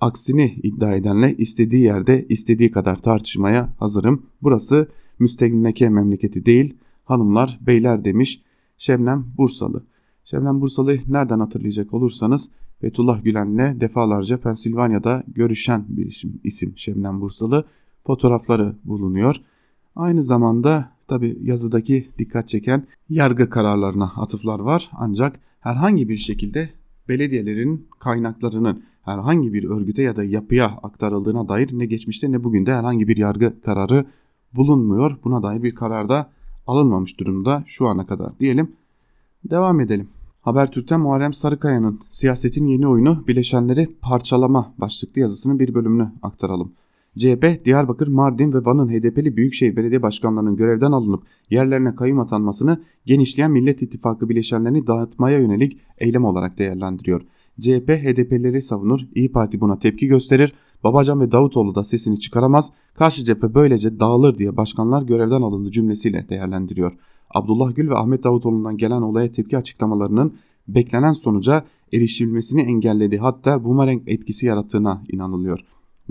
Aksini 0.00 0.58
iddia 0.62 0.94
edenle 0.94 1.36
istediği 1.36 1.82
yerde 1.82 2.26
istediği 2.28 2.70
kadar 2.70 3.02
tartışmaya 3.02 3.74
hazırım. 3.78 4.22
Burası 4.42 4.88
müstemleke 5.18 5.88
memleketi 5.88 6.46
değil, 6.46 6.74
hanımlar, 7.04 7.58
beyler 7.66 8.04
demiş 8.04 8.42
Şebnem 8.78 9.26
Bursalı. 9.38 9.84
Şebnem 10.24 10.60
Bursalı 10.60 10.98
nereden 11.08 11.40
hatırlayacak 11.40 11.94
olursanız 11.94 12.50
Fethullah 12.80 13.24
Gülen'le 13.24 13.80
defalarca 13.80 14.40
Pensilvanya'da 14.40 15.22
görüşen 15.28 15.84
bir 15.88 16.06
isim, 16.06 16.40
isim 16.44 16.72
Şebnem 16.76 17.20
Bursalı. 17.20 17.64
Fotoğrafları 18.06 18.76
bulunuyor. 18.84 19.36
Aynı 19.96 20.22
zamanda 20.22 20.92
tabi 21.08 21.38
yazıdaki 21.42 22.08
dikkat 22.18 22.48
çeken 22.48 22.86
yargı 23.08 23.50
kararlarına 23.50 24.12
atıflar 24.16 24.60
var. 24.60 24.90
Ancak 24.92 25.40
herhangi 25.60 26.08
bir 26.08 26.16
şekilde 26.16 26.70
belediyelerin 27.08 27.86
kaynaklarının 27.98 28.82
herhangi 29.02 29.52
bir 29.52 29.64
örgüte 29.64 30.02
ya 30.02 30.16
da 30.16 30.24
yapıya 30.24 30.66
aktarıldığına 30.66 31.48
dair 31.48 31.70
ne 31.72 31.86
geçmişte 31.86 32.32
ne 32.32 32.44
bugün 32.44 32.66
de 32.66 32.74
herhangi 32.74 33.08
bir 33.08 33.16
yargı 33.16 33.60
kararı 33.60 34.04
bulunmuyor. 34.52 35.16
Buna 35.24 35.42
dair 35.42 35.62
bir 35.62 35.74
karar 35.74 36.08
da 36.08 36.30
alınmamış 36.68 37.20
durumda 37.20 37.64
şu 37.66 37.86
ana 37.86 38.06
kadar 38.06 38.38
diyelim. 38.38 38.72
Devam 39.44 39.80
edelim. 39.80 40.08
Habertürk'ten 40.40 41.00
Muharrem 41.00 41.32
Sarıkaya'nın 41.32 42.00
siyasetin 42.08 42.66
yeni 42.66 42.88
oyunu 42.88 43.24
bileşenleri 43.28 43.88
parçalama 44.02 44.74
başlıklı 44.78 45.20
yazısının 45.20 45.58
bir 45.58 45.74
bölümünü 45.74 46.08
aktaralım. 46.22 46.72
CHP, 47.18 47.64
Diyarbakır, 47.64 48.08
Mardin 48.08 48.52
ve 48.52 48.64
Van'ın 48.64 48.88
HDP'li 48.88 49.36
Büyükşehir 49.36 49.76
Belediye 49.76 50.02
Başkanlarının 50.02 50.56
görevden 50.56 50.92
alınıp 50.92 51.22
yerlerine 51.50 51.94
kayyum 51.94 52.20
atanmasını 52.20 52.82
genişleyen 53.06 53.50
Millet 53.50 53.82
İttifakı 53.82 54.28
bileşenlerini 54.28 54.86
dağıtmaya 54.86 55.38
yönelik 55.38 55.78
eylem 55.98 56.24
olarak 56.24 56.58
değerlendiriyor. 56.58 57.22
CHP 57.60 57.88
HDP'leri 57.88 58.62
savunur, 58.62 59.00
İyi 59.14 59.32
Parti 59.32 59.60
buna 59.60 59.78
tepki 59.78 60.06
gösterir, 60.06 60.52
Babacan 60.84 61.20
ve 61.20 61.32
Davutoğlu 61.32 61.74
da 61.74 61.84
sesini 61.84 62.20
çıkaramaz, 62.20 62.72
karşı 62.94 63.24
cephe 63.24 63.54
böylece 63.54 64.00
dağılır 64.00 64.38
diye 64.38 64.56
başkanlar 64.56 65.02
görevden 65.02 65.42
alındı 65.42 65.70
cümlesiyle 65.70 66.28
değerlendiriyor. 66.28 66.92
Abdullah 67.30 67.76
Gül 67.76 67.90
ve 67.90 67.94
Ahmet 67.94 68.24
Davutoğlu'ndan 68.24 68.76
gelen 68.76 69.02
olaya 69.02 69.32
tepki 69.32 69.58
açıklamalarının 69.58 70.34
beklenen 70.68 71.12
sonuca 71.12 71.64
erişilmesini 71.92 72.60
engelledi 72.60 73.18
hatta 73.18 73.64
bumerang 73.64 74.02
etkisi 74.06 74.46
yarattığına 74.46 75.02
inanılıyor. 75.12 75.60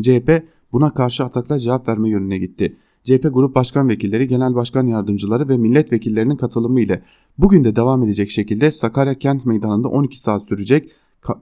CHP 0.02 0.44
buna 0.72 0.94
karşı 0.94 1.24
atakla 1.24 1.60
cevap 1.60 1.88
verme 1.88 2.10
yönüne 2.10 2.38
gitti. 2.38 2.78
CHP 3.04 3.30
Grup 3.34 3.56
Başkan 3.56 3.90
Vekilleri, 3.90 4.28
Genel 4.28 4.56
Başkan 4.56 4.88
Yardımcıları 4.88 5.50
ve 5.50 5.58
milletvekillerinin 5.58 6.36
katılımı 6.36 6.82
ile 6.82 7.02
bugün 7.38 7.64
de 7.64 7.76
devam 7.76 8.04
edecek 8.04 8.32
şekilde 8.32 8.72
Sakarya 8.72 9.14
Kent 9.14 9.46
Meydanı'nda 9.46 9.88
12 9.88 10.20
saat 10.20 10.44
sürecek 10.44 10.92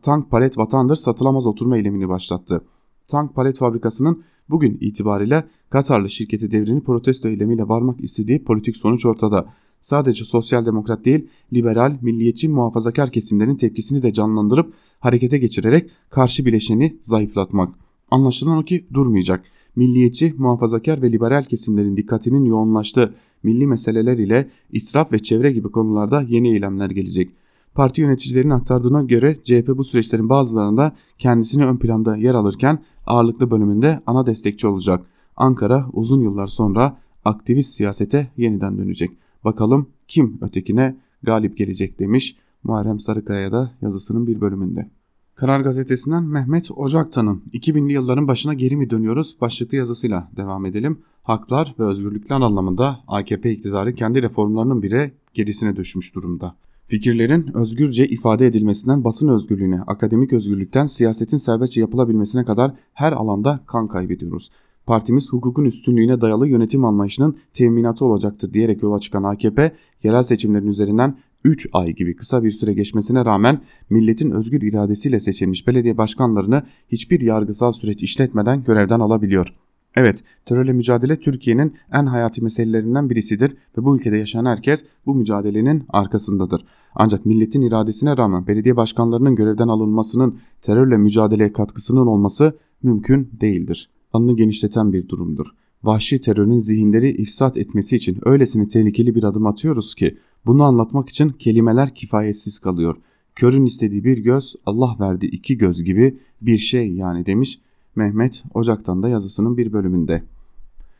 tank 0.01 0.31
palet 0.31 0.57
vatandır 0.57 0.95
satılamaz 0.95 1.47
oturma 1.47 1.77
eylemini 1.77 2.09
başlattı. 2.09 2.61
Tank 3.07 3.35
palet 3.35 3.57
fabrikasının 3.57 4.23
bugün 4.49 4.77
itibariyle 4.81 5.43
Katarlı 5.69 6.09
şirketi 6.09 6.51
devrini 6.51 6.83
protesto 6.83 7.27
eylemiyle 7.27 7.67
varmak 7.67 8.03
istediği 8.03 8.43
politik 8.43 8.77
sonuç 8.77 9.05
ortada. 9.05 9.53
Sadece 9.79 10.25
sosyal 10.25 10.65
demokrat 10.65 11.05
değil, 11.05 11.27
liberal, 11.53 11.97
milliyetçi, 12.01 12.49
muhafazakar 12.49 13.11
kesimlerin 13.11 13.55
tepkisini 13.55 14.03
de 14.03 14.13
canlandırıp 14.13 14.73
harekete 14.99 15.37
geçirerek 15.37 15.89
karşı 16.09 16.45
bileşeni 16.45 16.97
zayıflatmak. 17.01 17.73
Anlaşılan 18.11 18.57
o 18.57 18.63
ki 18.63 18.87
durmayacak. 18.93 19.45
Milliyetçi, 19.75 20.33
muhafazakar 20.37 21.01
ve 21.01 21.11
liberal 21.11 21.43
kesimlerin 21.43 21.97
dikkatinin 21.97 22.45
yoğunlaştığı 22.45 23.13
milli 23.43 23.67
meseleler 23.67 24.17
ile 24.17 24.49
israf 24.71 25.11
ve 25.11 25.19
çevre 25.19 25.51
gibi 25.51 25.71
konularda 25.71 26.21
yeni 26.21 26.49
eylemler 26.49 26.89
gelecek. 26.89 27.31
Parti 27.75 28.01
yöneticilerinin 28.01 28.49
aktardığına 28.49 29.03
göre 29.03 29.37
CHP 29.43 29.67
bu 29.67 29.83
süreçlerin 29.83 30.29
bazılarında 30.29 30.95
kendisini 31.17 31.65
ön 31.65 31.77
planda 31.77 32.15
yer 32.15 32.33
alırken 32.33 32.79
ağırlıklı 33.05 33.51
bölümünde 33.51 34.01
ana 34.05 34.25
destekçi 34.25 34.67
olacak. 34.67 35.05
Ankara 35.35 35.85
uzun 35.93 36.21
yıllar 36.21 36.47
sonra 36.47 36.97
aktivist 37.25 37.73
siyasete 37.73 38.31
yeniden 38.37 38.77
dönecek. 38.77 39.11
Bakalım 39.43 39.89
kim 40.07 40.37
ötekine 40.41 40.97
galip 41.23 41.57
gelecek 41.57 41.99
demiş 41.99 42.35
Muharrem 42.63 42.99
Sarıkaya 42.99 43.51
da 43.51 43.71
yazısının 43.81 44.27
bir 44.27 44.41
bölümünde. 44.41 44.89
Karar 45.35 45.61
Gazetesi'nden 45.61 46.23
Mehmet 46.23 46.71
Ocaktan'ın 46.71 47.43
2000'li 47.53 47.93
yılların 47.93 48.27
başına 48.27 48.53
geri 48.53 48.77
mi 48.77 48.89
dönüyoruz 48.89 49.37
başlıklı 49.41 49.77
yazısıyla 49.77 50.31
devam 50.37 50.65
edelim. 50.65 50.99
Haklar 51.23 51.75
ve 51.79 51.83
özgürlükler 51.83 52.35
anlamında 52.35 52.99
AKP 53.07 53.51
iktidarı 53.51 53.93
kendi 53.93 54.21
reformlarının 54.21 54.81
bile 54.81 55.11
gerisine 55.33 55.75
düşmüş 55.75 56.15
durumda. 56.15 56.55
Fikirlerin 56.87 57.57
özgürce 57.57 58.07
ifade 58.07 58.47
edilmesinden 58.47 59.03
basın 59.03 59.27
özgürlüğüne, 59.27 59.81
akademik 59.81 60.33
özgürlükten 60.33 60.85
siyasetin 60.85 61.37
serbestçe 61.37 61.81
yapılabilmesine 61.81 62.45
kadar 62.45 62.73
her 62.93 63.11
alanda 63.11 63.59
kan 63.67 63.87
kaybediyoruz. 63.87 64.51
Partimiz 64.85 65.29
hukukun 65.29 65.65
üstünlüğüne 65.65 66.21
dayalı 66.21 66.47
yönetim 66.47 66.85
anlayışının 66.85 67.37
teminatı 67.53 68.05
olacaktır 68.05 68.53
diyerek 68.53 68.83
yola 68.83 68.99
çıkan 68.99 69.23
AKP, 69.23 69.71
yerel 70.03 70.23
seçimlerin 70.23 70.67
üzerinden 70.67 71.17
3 71.43 71.67
ay 71.73 71.93
gibi 71.95 72.15
kısa 72.15 72.43
bir 72.43 72.51
süre 72.51 72.73
geçmesine 72.73 73.25
rağmen 73.25 73.61
milletin 73.89 74.31
özgür 74.31 74.61
iradesiyle 74.61 75.19
seçilmiş 75.19 75.67
belediye 75.67 75.97
başkanlarını 75.97 76.63
hiçbir 76.91 77.21
yargısal 77.21 77.71
süreç 77.71 78.03
işletmeden 78.03 78.63
görevden 78.63 78.99
alabiliyor. 78.99 79.53
Evet, 79.95 80.23
terörle 80.45 80.73
mücadele 80.73 81.19
Türkiye'nin 81.19 81.73
en 81.93 82.05
hayati 82.05 82.43
meselelerinden 82.43 83.09
birisidir 83.09 83.55
ve 83.77 83.83
bu 83.83 83.95
ülkede 83.95 84.17
yaşayan 84.17 84.45
herkes 84.45 84.83
bu 85.05 85.15
mücadelenin 85.15 85.83
arkasındadır. 85.89 86.65
Ancak 86.95 87.25
milletin 87.25 87.61
iradesine 87.61 88.17
rağmen 88.17 88.47
belediye 88.47 88.75
başkanlarının 88.75 89.35
görevden 89.35 89.67
alınmasının 89.67 90.39
terörle 90.61 90.97
mücadeleye 90.97 91.53
katkısının 91.53 92.07
olması 92.07 92.57
mümkün 92.83 93.29
değildir. 93.41 93.89
Anını 94.13 94.35
genişleten 94.35 94.93
bir 94.93 95.09
durumdur. 95.09 95.47
Vahşi 95.83 96.21
terörün 96.21 96.59
zihinleri 96.59 97.09
ifsat 97.09 97.57
etmesi 97.57 97.95
için 97.95 98.17
öylesine 98.25 98.67
tehlikeli 98.67 99.15
bir 99.15 99.23
adım 99.23 99.45
atıyoruz 99.47 99.95
ki 99.95 100.17
bunu 100.45 100.63
anlatmak 100.63 101.09
için 101.09 101.29
kelimeler 101.29 101.95
kifayetsiz 101.95 102.59
kalıyor. 102.59 102.95
Körün 103.35 103.65
istediği 103.65 104.03
bir 104.03 104.17
göz, 104.17 104.55
Allah 104.65 104.95
verdi 104.99 105.25
iki 105.25 105.57
göz 105.57 105.83
gibi 105.83 106.19
bir 106.41 106.57
şey 106.57 106.93
yani 106.93 107.25
demiş 107.25 107.59
Mehmet 107.95 108.43
Ocak'tan 108.53 109.03
da 109.03 109.09
yazısının 109.09 109.57
bir 109.57 109.73
bölümünde. 109.73 110.23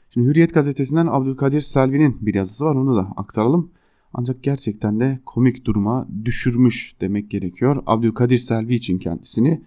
Şimdi 0.10 0.28
Hürriyet 0.28 0.54
gazetesinden 0.54 1.08
Abdülkadir 1.08 1.62
Selvi'nin 1.62 2.18
bir 2.22 2.34
yazısı 2.34 2.66
var 2.66 2.76
onu 2.76 2.96
da 2.96 3.14
aktaralım. 3.16 3.72
Ancak 4.14 4.44
gerçekten 4.44 5.00
de 5.00 5.20
komik 5.26 5.66
duruma 5.66 6.08
düşürmüş 6.26 6.96
demek 7.02 7.32
gerekiyor. 7.32 7.84
Abdülkadir 7.86 8.38
Selvi 8.38 8.76
için 8.76 9.00
kendisini 9.00 9.62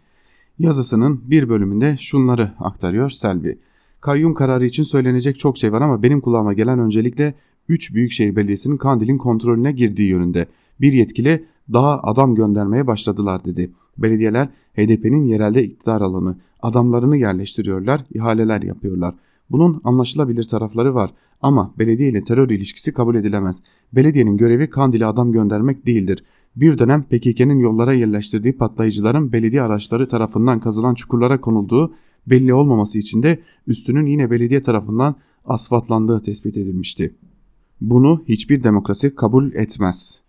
yazısının 0.59 1.23
bir 1.31 1.49
bölümünde 1.49 1.97
şunları 2.01 2.51
aktarıyor 2.59 3.11
Selvi. 3.11 3.59
Kayyum 4.01 4.35
kararı 4.35 4.67
için 4.67 4.83
söylenecek 4.83 5.39
çok 5.39 5.59
şey 5.59 5.73
var 5.73 5.81
ama 5.81 6.03
benim 6.03 6.21
kulağıma 6.21 6.53
gelen 6.53 6.79
öncelikle 6.79 7.35
3 7.69 7.95
Büyükşehir 7.95 8.37
Belediyesi'nin 8.37 8.77
Kandil'in 8.77 9.19
kontrolüne 9.19 9.73
girdiği 9.73 10.09
yönünde. 10.09 10.47
Bir 10.81 10.93
yetkili 10.93 11.45
daha 11.73 12.01
adam 12.03 12.35
göndermeye 12.35 12.87
başladılar 12.87 13.45
dedi. 13.45 13.71
Belediyeler 13.99 14.49
HDP'nin 14.77 15.25
yerelde 15.25 15.65
iktidar 15.65 16.01
alanı, 16.01 16.37
adamlarını 16.63 17.17
yerleştiriyorlar, 17.17 18.05
ihaleler 18.15 18.63
yapıyorlar. 18.63 19.15
Bunun 19.51 19.81
anlaşılabilir 19.85 20.45
tarafları 20.45 20.95
var 20.95 21.11
ama 21.43 21.75
belediye 21.79 22.09
ile 22.09 22.25
terör 22.25 22.51
ilişkisi 22.51 22.93
kabul 22.93 23.15
edilemez. 23.15 23.63
Belediyenin 23.93 24.37
görevi 24.37 24.71
Kandil'e 24.71 25.07
adam 25.07 25.33
göndermek 25.33 25.87
değildir. 25.87 26.25
Bir 26.57 26.79
dönem 26.79 27.03
PKK'nın 27.03 27.59
yollara 27.59 27.93
yerleştirdiği 27.93 28.57
patlayıcıların 28.57 29.33
belediye 29.33 29.63
araçları 29.63 30.09
tarafından 30.09 30.61
kazılan 30.61 30.95
çukurlara 30.95 31.41
konulduğu 31.41 31.95
belli 32.27 32.55
olmaması 32.55 32.99
için 32.99 33.23
de 33.23 33.39
üstünün 33.67 34.07
yine 34.07 34.31
belediye 34.31 34.63
tarafından 34.63 35.15
asfaltlandığı 35.45 36.23
tespit 36.23 36.57
edilmişti. 36.57 37.15
Bunu 37.81 38.25
hiçbir 38.29 38.63
demokrasi 38.63 39.15
kabul 39.15 39.53
etmez. 39.53 40.28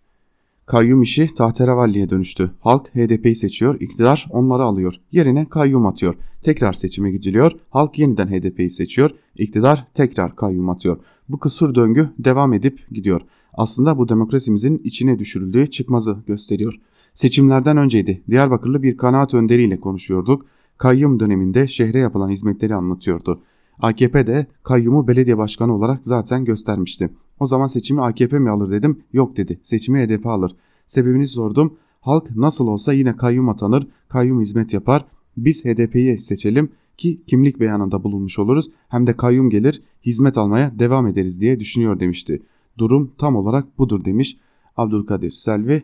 Kayyum 0.70 1.02
işi 1.02 1.34
tahterevalliye 1.34 2.10
dönüştü. 2.10 2.50
Halk 2.60 2.94
HDP'yi 2.94 3.36
seçiyor, 3.36 3.80
iktidar 3.80 4.26
onları 4.30 4.62
alıyor. 4.62 4.94
Yerine 5.12 5.46
kayyum 5.48 5.86
atıyor. 5.86 6.14
Tekrar 6.42 6.72
seçime 6.72 7.10
gidiliyor, 7.10 7.52
halk 7.70 7.98
yeniden 7.98 8.28
HDP'yi 8.28 8.70
seçiyor, 8.70 9.10
iktidar 9.36 9.86
tekrar 9.94 10.36
kayyum 10.36 10.68
atıyor. 10.68 10.96
Bu 11.28 11.38
kısır 11.38 11.74
döngü 11.74 12.08
devam 12.18 12.52
edip 12.52 12.86
gidiyor. 12.90 13.20
Aslında 13.52 13.98
bu 13.98 14.08
demokrasimizin 14.08 14.80
içine 14.84 15.18
düşürüldüğü 15.18 15.66
çıkmazı 15.66 16.16
gösteriyor. 16.26 16.74
Seçimlerden 17.14 17.76
önceydi. 17.76 18.22
Diyarbakırlı 18.30 18.82
bir 18.82 18.96
kanaat 18.96 19.34
önderiyle 19.34 19.80
konuşuyorduk. 19.80 20.46
Kayyum 20.78 21.20
döneminde 21.20 21.68
şehre 21.68 21.98
yapılan 21.98 22.28
hizmetleri 22.28 22.74
anlatıyordu. 22.74 23.40
AKP 23.82 24.26
de 24.26 24.46
kayyumu 24.62 25.08
belediye 25.08 25.38
başkanı 25.38 25.76
olarak 25.76 26.00
zaten 26.04 26.44
göstermişti. 26.44 27.10
O 27.40 27.46
zaman 27.46 27.66
seçimi 27.66 28.02
AKP 28.02 28.38
mi 28.38 28.50
alır 28.50 28.70
dedim. 28.70 29.02
Yok 29.12 29.36
dedi. 29.36 29.60
Seçimi 29.62 30.06
HDP 30.06 30.26
alır. 30.26 30.56
Sebebini 30.86 31.26
sordum. 31.26 31.76
Halk 32.00 32.36
nasıl 32.36 32.66
olsa 32.66 32.92
yine 32.92 33.16
kayyum 33.16 33.48
atanır, 33.48 33.86
kayyum 34.08 34.40
hizmet 34.40 34.72
yapar. 34.72 35.06
Biz 35.36 35.64
HDP'yi 35.64 36.18
seçelim 36.18 36.70
ki 36.96 37.22
kimlik 37.26 37.60
beyanında 37.60 38.04
bulunmuş 38.04 38.38
oluruz. 38.38 38.70
Hem 38.88 39.06
de 39.06 39.16
kayyum 39.16 39.50
gelir, 39.50 39.82
hizmet 40.06 40.38
almaya 40.38 40.78
devam 40.78 41.06
ederiz 41.06 41.40
diye 41.40 41.60
düşünüyor 41.60 42.00
demişti. 42.00 42.42
Durum 42.78 43.12
tam 43.18 43.36
olarak 43.36 43.78
budur 43.78 44.04
demiş 44.04 44.36
Abdülkadir 44.76 45.30
Selvi. 45.30 45.82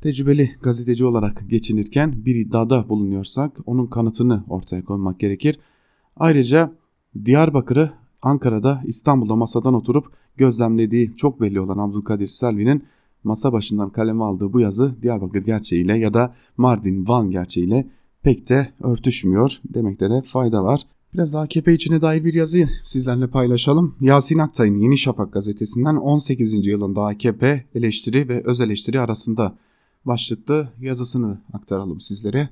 Tecrübeli 0.00 0.50
gazeteci 0.62 1.04
olarak 1.04 1.44
geçinirken 1.48 2.24
bir 2.24 2.34
iddiada 2.34 2.88
bulunuyorsak 2.88 3.56
onun 3.66 3.86
kanıtını 3.86 4.44
ortaya 4.48 4.84
koymak 4.84 5.20
gerekir. 5.20 5.58
Ayrıca 6.16 6.74
Diyarbakır'ı 7.24 7.90
Ankara'da 8.22 8.82
İstanbul'da 8.84 9.36
masadan 9.36 9.74
oturup 9.74 10.12
gözlemlediği 10.36 11.16
çok 11.16 11.40
belli 11.40 11.60
olan 11.60 11.78
Abdülkadir 11.78 12.28
Selvi'nin 12.28 12.84
masa 13.24 13.52
başından 13.52 13.90
kaleme 13.90 14.24
aldığı 14.24 14.52
bu 14.52 14.60
yazı 14.60 15.02
Diyarbakır 15.02 15.42
gerçeğiyle 15.42 15.98
ya 15.98 16.14
da 16.14 16.34
Mardin 16.56 17.08
Van 17.08 17.30
gerçeğiyle 17.30 17.88
pek 18.22 18.48
de 18.48 18.72
örtüşmüyor 18.80 19.60
demekte 19.74 20.10
de 20.10 20.22
fayda 20.22 20.64
var. 20.64 20.86
Biraz 21.14 21.32
daha 21.32 21.42
AKP 21.42 21.72
içine 21.72 22.00
dair 22.00 22.24
bir 22.24 22.34
yazı 22.34 22.68
sizlerle 22.84 23.26
paylaşalım. 23.26 23.96
Yasin 24.00 24.38
Aktay'ın 24.38 24.76
Yeni 24.76 24.98
Şafak 24.98 25.32
gazetesinden 25.32 25.96
18. 25.96 26.66
yılında 26.66 27.06
AKP 27.06 27.64
eleştiri 27.74 28.28
ve 28.28 28.42
öz 28.44 28.60
eleştiri 28.60 29.00
arasında 29.00 29.58
başlıklı 30.04 30.68
yazısını 30.80 31.42
aktaralım 31.52 32.00
sizlere. 32.00 32.48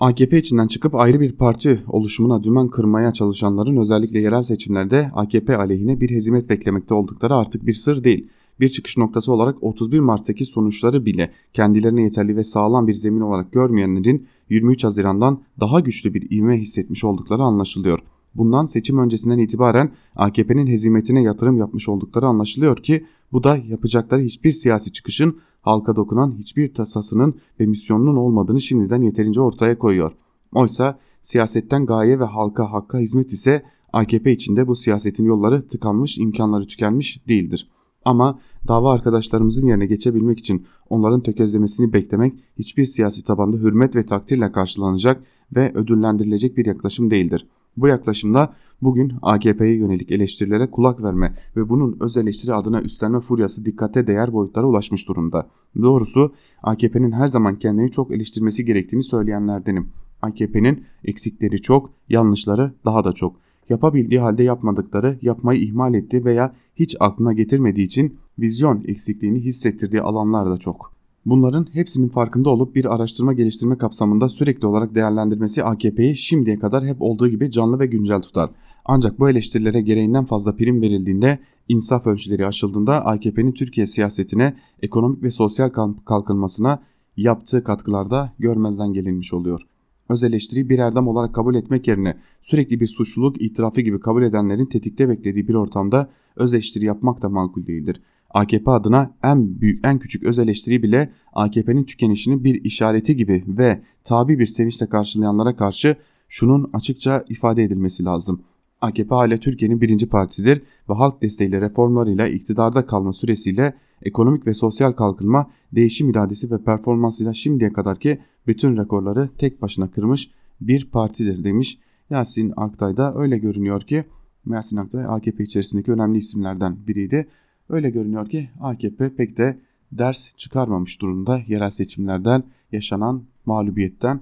AKP 0.00 0.38
içinden 0.38 0.66
çıkıp 0.66 0.94
ayrı 0.94 1.20
bir 1.20 1.32
parti 1.32 1.82
oluşumuna 1.88 2.42
dümen 2.42 2.68
kırmaya 2.68 3.12
çalışanların 3.12 3.76
özellikle 3.76 4.20
yerel 4.20 4.42
seçimlerde 4.42 5.10
AKP 5.14 5.56
aleyhine 5.56 6.00
bir 6.00 6.10
hezimet 6.10 6.48
beklemekte 6.48 6.94
oldukları 6.94 7.34
artık 7.34 7.66
bir 7.66 7.72
sır 7.72 8.04
değil. 8.04 8.28
Bir 8.60 8.68
çıkış 8.68 8.96
noktası 8.96 9.32
olarak 9.32 9.62
31 9.62 10.00
Mart'taki 10.00 10.44
sonuçları 10.44 11.04
bile 11.04 11.30
kendilerine 11.52 12.02
yeterli 12.02 12.36
ve 12.36 12.44
sağlam 12.44 12.88
bir 12.88 12.94
zemin 12.94 13.20
olarak 13.20 13.52
görmeyenlerin 13.52 14.26
23 14.50 14.84
Haziran'dan 14.84 15.42
daha 15.60 15.80
güçlü 15.80 16.14
bir 16.14 16.30
ivme 16.30 16.56
hissetmiş 16.56 17.04
oldukları 17.04 17.42
anlaşılıyor. 17.42 17.98
Bundan 18.34 18.66
seçim 18.66 18.98
öncesinden 18.98 19.38
itibaren 19.38 19.90
AKP'nin 20.16 20.66
hezimetine 20.66 21.22
yatırım 21.22 21.58
yapmış 21.58 21.88
oldukları 21.88 22.26
anlaşılıyor 22.26 22.76
ki 22.76 23.06
bu 23.32 23.44
da 23.44 23.56
yapacakları 23.56 24.20
hiçbir 24.20 24.52
siyasi 24.52 24.92
çıkışın 24.92 25.38
halka 25.66 25.96
dokunan 25.96 26.34
hiçbir 26.38 26.74
tasasının 26.74 27.34
ve 27.60 27.66
misyonunun 27.66 28.16
olmadığını 28.16 28.60
şimdiden 28.60 29.02
yeterince 29.02 29.40
ortaya 29.40 29.78
koyuyor. 29.78 30.12
Oysa 30.54 30.98
siyasetten 31.20 31.86
gaye 31.86 32.20
ve 32.20 32.24
halka 32.24 32.72
hakka 32.72 32.98
hizmet 32.98 33.32
ise 33.32 33.62
AKP 33.92 34.32
içinde 34.32 34.66
bu 34.66 34.76
siyasetin 34.76 35.24
yolları 35.24 35.66
tıkanmış, 35.66 36.18
imkanları 36.18 36.66
tükenmiş 36.66 37.28
değildir. 37.28 37.70
Ama 38.04 38.38
dava 38.68 38.92
arkadaşlarımızın 38.92 39.66
yerine 39.66 39.86
geçebilmek 39.86 40.38
için 40.38 40.66
onların 40.90 41.20
tökezlemesini 41.20 41.92
beklemek 41.92 42.34
hiçbir 42.58 42.84
siyasi 42.84 43.24
tabanda 43.24 43.56
hürmet 43.56 43.96
ve 43.96 44.06
takdirle 44.06 44.52
karşılanacak 44.52 45.22
ve 45.56 45.72
ödüllendirilecek 45.74 46.56
bir 46.56 46.66
yaklaşım 46.66 47.10
değildir. 47.10 47.46
Bu 47.76 47.88
yaklaşımda 47.88 48.52
bugün 48.82 49.12
AKP'ye 49.22 49.76
yönelik 49.76 50.10
eleştirilere 50.10 50.70
kulak 50.70 51.02
verme 51.02 51.34
ve 51.56 51.68
bunun 51.68 51.96
öz 52.00 52.16
eleştiri 52.16 52.54
adına 52.54 52.80
üstlenme 52.80 53.20
furyası 53.20 53.64
dikkate 53.64 54.06
değer 54.06 54.32
boyutlara 54.32 54.66
ulaşmış 54.66 55.08
durumda. 55.08 55.48
Doğrusu 55.82 56.34
AKP'nin 56.62 57.12
her 57.12 57.28
zaman 57.28 57.58
kendini 57.58 57.90
çok 57.90 58.10
eleştirmesi 58.10 58.64
gerektiğini 58.64 59.02
söyleyenlerdenim. 59.02 59.88
AKP'nin 60.22 60.84
eksikleri 61.04 61.62
çok, 61.62 61.90
yanlışları 62.08 62.72
daha 62.84 63.04
da 63.04 63.12
çok. 63.12 63.36
Yapabildiği 63.68 64.20
halde 64.20 64.42
yapmadıkları, 64.42 65.18
yapmayı 65.22 65.60
ihmal 65.62 65.94
etti 65.94 66.24
veya 66.24 66.54
hiç 66.76 66.96
aklına 67.00 67.32
getirmediği 67.32 67.86
için 67.86 68.18
vizyon 68.38 68.84
eksikliğini 68.86 69.40
hissettirdiği 69.40 70.02
alanlar 70.02 70.50
da 70.50 70.56
çok. 70.56 70.95
Bunların 71.26 71.66
hepsinin 71.72 72.08
farkında 72.08 72.50
olup 72.50 72.74
bir 72.74 72.94
araştırma 72.94 73.32
geliştirme 73.32 73.78
kapsamında 73.78 74.28
sürekli 74.28 74.66
olarak 74.66 74.94
değerlendirmesi 74.94 75.64
AKP'yi 75.64 76.16
şimdiye 76.16 76.58
kadar 76.58 76.86
hep 76.86 76.96
olduğu 77.02 77.28
gibi 77.28 77.50
canlı 77.50 77.78
ve 77.78 77.86
güncel 77.86 78.22
tutar. 78.22 78.50
Ancak 78.84 79.20
bu 79.20 79.30
eleştirilere 79.30 79.80
gereğinden 79.80 80.24
fazla 80.24 80.56
prim 80.56 80.82
verildiğinde, 80.82 81.38
insaf 81.68 82.06
ölçüleri 82.06 82.46
aşıldığında 82.46 83.04
AKP'nin 83.04 83.52
Türkiye 83.52 83.86
siyasetine, 83.86 84.56
ekonomik 84.82 85.22
ve 85.22 85.30
sosyal 85.30 85.70
kalkınmasına 86.04 86.82
yaptığı 87.16 87.64
katkılarda 87.64 88.32
görmezden 88.38 88.92
gelinmiş 88.92 89.32
oluyor. 89.32 89.60
Öz 90.08 90.24
eleştiriyi 90.24 90.68
bir 90.68 90.78
erdem 90.78 91.08
olarak 91.08 91.34
kabul 91.34 91.54
etmek 91.54 91.88
yerine 91.88 92.16
sürekli 92.40 92.80
bir 92.80 92.86
suçluluk 92.86 93.42
itirafı 93.42 93.80
gibi 93.80 94.00
kabul 94.00 94.22
edenlerin 94.22 94.66
tetikte 94.66 95.08
beklediği 95.08 95.48
bir 95.48 95.54
ortamda 95.54 96.10
öz 96.36 96.54
eleştiri 96.54 96.84
yapmak 96.84 97.22
da 97.22 97.28
makul 97.28 97.66
değildir. 97.66 98.02
AKP 98.30 98.70
adına 98.70 99.14
en 99.22 99.60
büyük 99.60 99.86
en 99.86 99.98
küçük 99.98 100.24
öz 100.24 100.38
eleştiri 100.38 100.82
bile 100.82 101.10
AKP'nin 101.32 101.84
tükenişinin 101.84 102.44
bir 102.44 102.64
işareti 102.64 103.16
gibi 103.16 103.44
ve 103.46 103.82
tabi 104.04 104.38
bir 104.38 104.46
sevinçle 104.46 104.88
karşılayanlara 104.88 105.56
karşı 105.56 105.96
şunun 106.28 106.70
açıkça 106.72 107.24
ifade 107.28 107.62
edilmesi 107.62 108.04
lazım. 108.04 108.42
AKP 108.80 109.14
hala 109.14 109.36
Türkiye'nin 109.36 109.80
birinci 109.80 110.08
partisidir 110.08 110.62
ve 110.90 110.94
halk 110.94 111.22
desteğiyle 111.22 111.60
reformlarıyla 111.60 112.28
iktidarda 112.28 112.86
kalma 112.86 113.12
süresiyle 113.12 113.74
ekonomik 114.02 114.46
ve 114.46 114.54
sosyal 114.54 114.92
kalkınma, 114.92 115.50
değişim 115.72 116.10
iradesi 116.10 116.50
ve 116.50 116.64
performansıyla 116.64 117.32
şimdiye 117.32 117.72
kadarki 117.72 118.20
bütün 118.46 118.76
rekorları 118.76 119.28
tek 119.38 119.62
başına 119.62 119.90
kırmış 119.90 120.30
bir 120.60 120.90
partidir 120.90 121.44
demiş. 121.44 121.78
Yasin 122.10 122.52
Aktay 122.56 122.96
da 122.96 123.14
öyle 123.16 123.38
görünüyor 123.38 123.80
ki 123.80 124.04
Yasin 124.50 124.76
Aktay 124.76 125.04
AKP 125.08 125.44
içerisindeki 125.44 125.92
önemli 125.92 126.18
isimlerden 126.18 126.76
biriydi. 126.86 127.28
Öyle 127.68 127.90
görünüyor 127.90 128.28
ki 128.28 128.50
AKP 128.60 129.14
pek 129.16 129.36
de 129.36 129.58
ders 129.92 130.36
çıkarmamış 130.36 131.00
durumda 131.00 131.42
yerel 131.46 131.70
seçimlerden 131.70 132.42
yaşanan 132.72 133.22
mağlubiyetten 133.46 134.20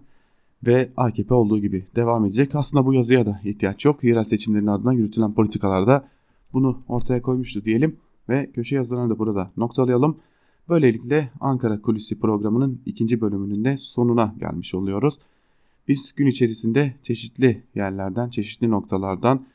ve 0.66 0.90
AKP 0.97 1.34
olduğu 1.34 1.59
gibi 1.59 1.86
devam 1.97 2.24
edecek. 2.24 2.55
Aslında 2.55 2.86
bu 2.86 2.95
yazıya 2.95 3.26
da 3.26 3.40
ihtiyaç 3.45 3.84
yok. 3.84 4.05
Yerel 4.05 4.24
seçimlerin 4.24 4.66
ardından 4.66 4.92
yürütülen 4.92 5.34
politikalarda 5.34 6.09
bunu 6.53 6.82
ortaya 6.88 7.22
koymuştu 7.22 7.64
diyelim 7.64 7.97
ve 8.28 8.51
köşe 8.53 8.76
yazılarını 8.76 9.11
da 9.11 9.18
burada 9.18 9.51
noktalayalım. 9.57 10.18
Böylelikle 10.68 11.30
Ankara 11.40 11.80
Kulisi 11.80 12.20
programının 12.20 12.80
ikinci 12.86 13.20
bölümünün 13.20 13.64
de 13.64 13.76
sonuna 13.76 14.34
gelmiş 14.38 14.74
oluyoruz. 14.74 15.18
Biz 15.88 16.12
gün 16.16 16.26
içerisinde 16.26 16.95
çeşitli 17.03 17.62
yerlerden, 17.74 18.28
çeşitli 18.28 18.70
noktalardan 18.70 19.47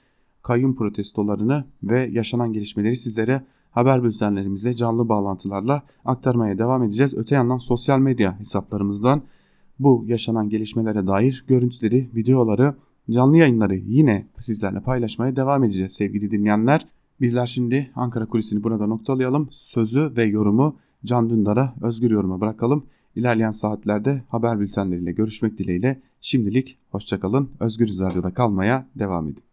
kayyum 0.41 0.75
protestolarını 0.75 1.65
ve 1.83 2.09
yaşanan 2.11 2.53
gelişmeleri 2.53 2.95
sizlere 2.95 3.43
haber 3.71 4.03
bültenlerimizle 4.03 4.75
canlı 4.75 5.09
bağlantılarla 5.09 5.83
aktarmaya 6.05 6.57
devam 6.57 6.83
edeceğiz. 6.83 7.17
Öte 7.17 7.35
yandan 7.35 7.57
sosyal 7.57 7.99
medya 7.99 8.39
hesaplarımızdan 8.39 9.21
bu 9.79 10.03
yaşanan 10.07 10.49
gelişmelere 10.49 11.07
dair 11.07 11.45
görüntüleri, 11.47 12.09
videoları 12.15 12.75
canlı 13.11 13.37
yayınları 13.37 13.75
yine 13.75 14.27
sizlerle 14.39 14.79
paylaşmaya 14.79 15.35
devam 15.35 15.63
edeceğiz 15.63 15.93
sevgili 15.93 16.31
dinleyenler. 16.31 16.87
Bizler 17.21 17.45
şimdi 17.45 17.91
Ankara 17.95 18.25
Kulisi'ni 18.25 18.63
burada 18.63 18.87
noktalayalım. 18.87 19.47
Sözü 19.51 20.13
ve 20.15 20.23
yorumu 20.23 20.75
Can 21.05 21.29
Dündar'a 21.29 21.75
özgür 21.81 22.11
yoruma 22.11 22.41
bırakalım. 22.41 22.85
İlerleyen 23.15 23.51
saatlerde 23.51 24.23
haber 24.29 24.59
bültenleriyle 24.59 25.11
görüşmek 25.11 25.57
dileğiyle 25.57 26.01
şimdilik 26.21 26.77
hoşçakalın. 26.89 27.49
Özgür 27.59 27.87
Radyo'da 27.87 28.33
kalmaya 28.33 28.87
devam 28.95 29.27
edin. 29.27 29.48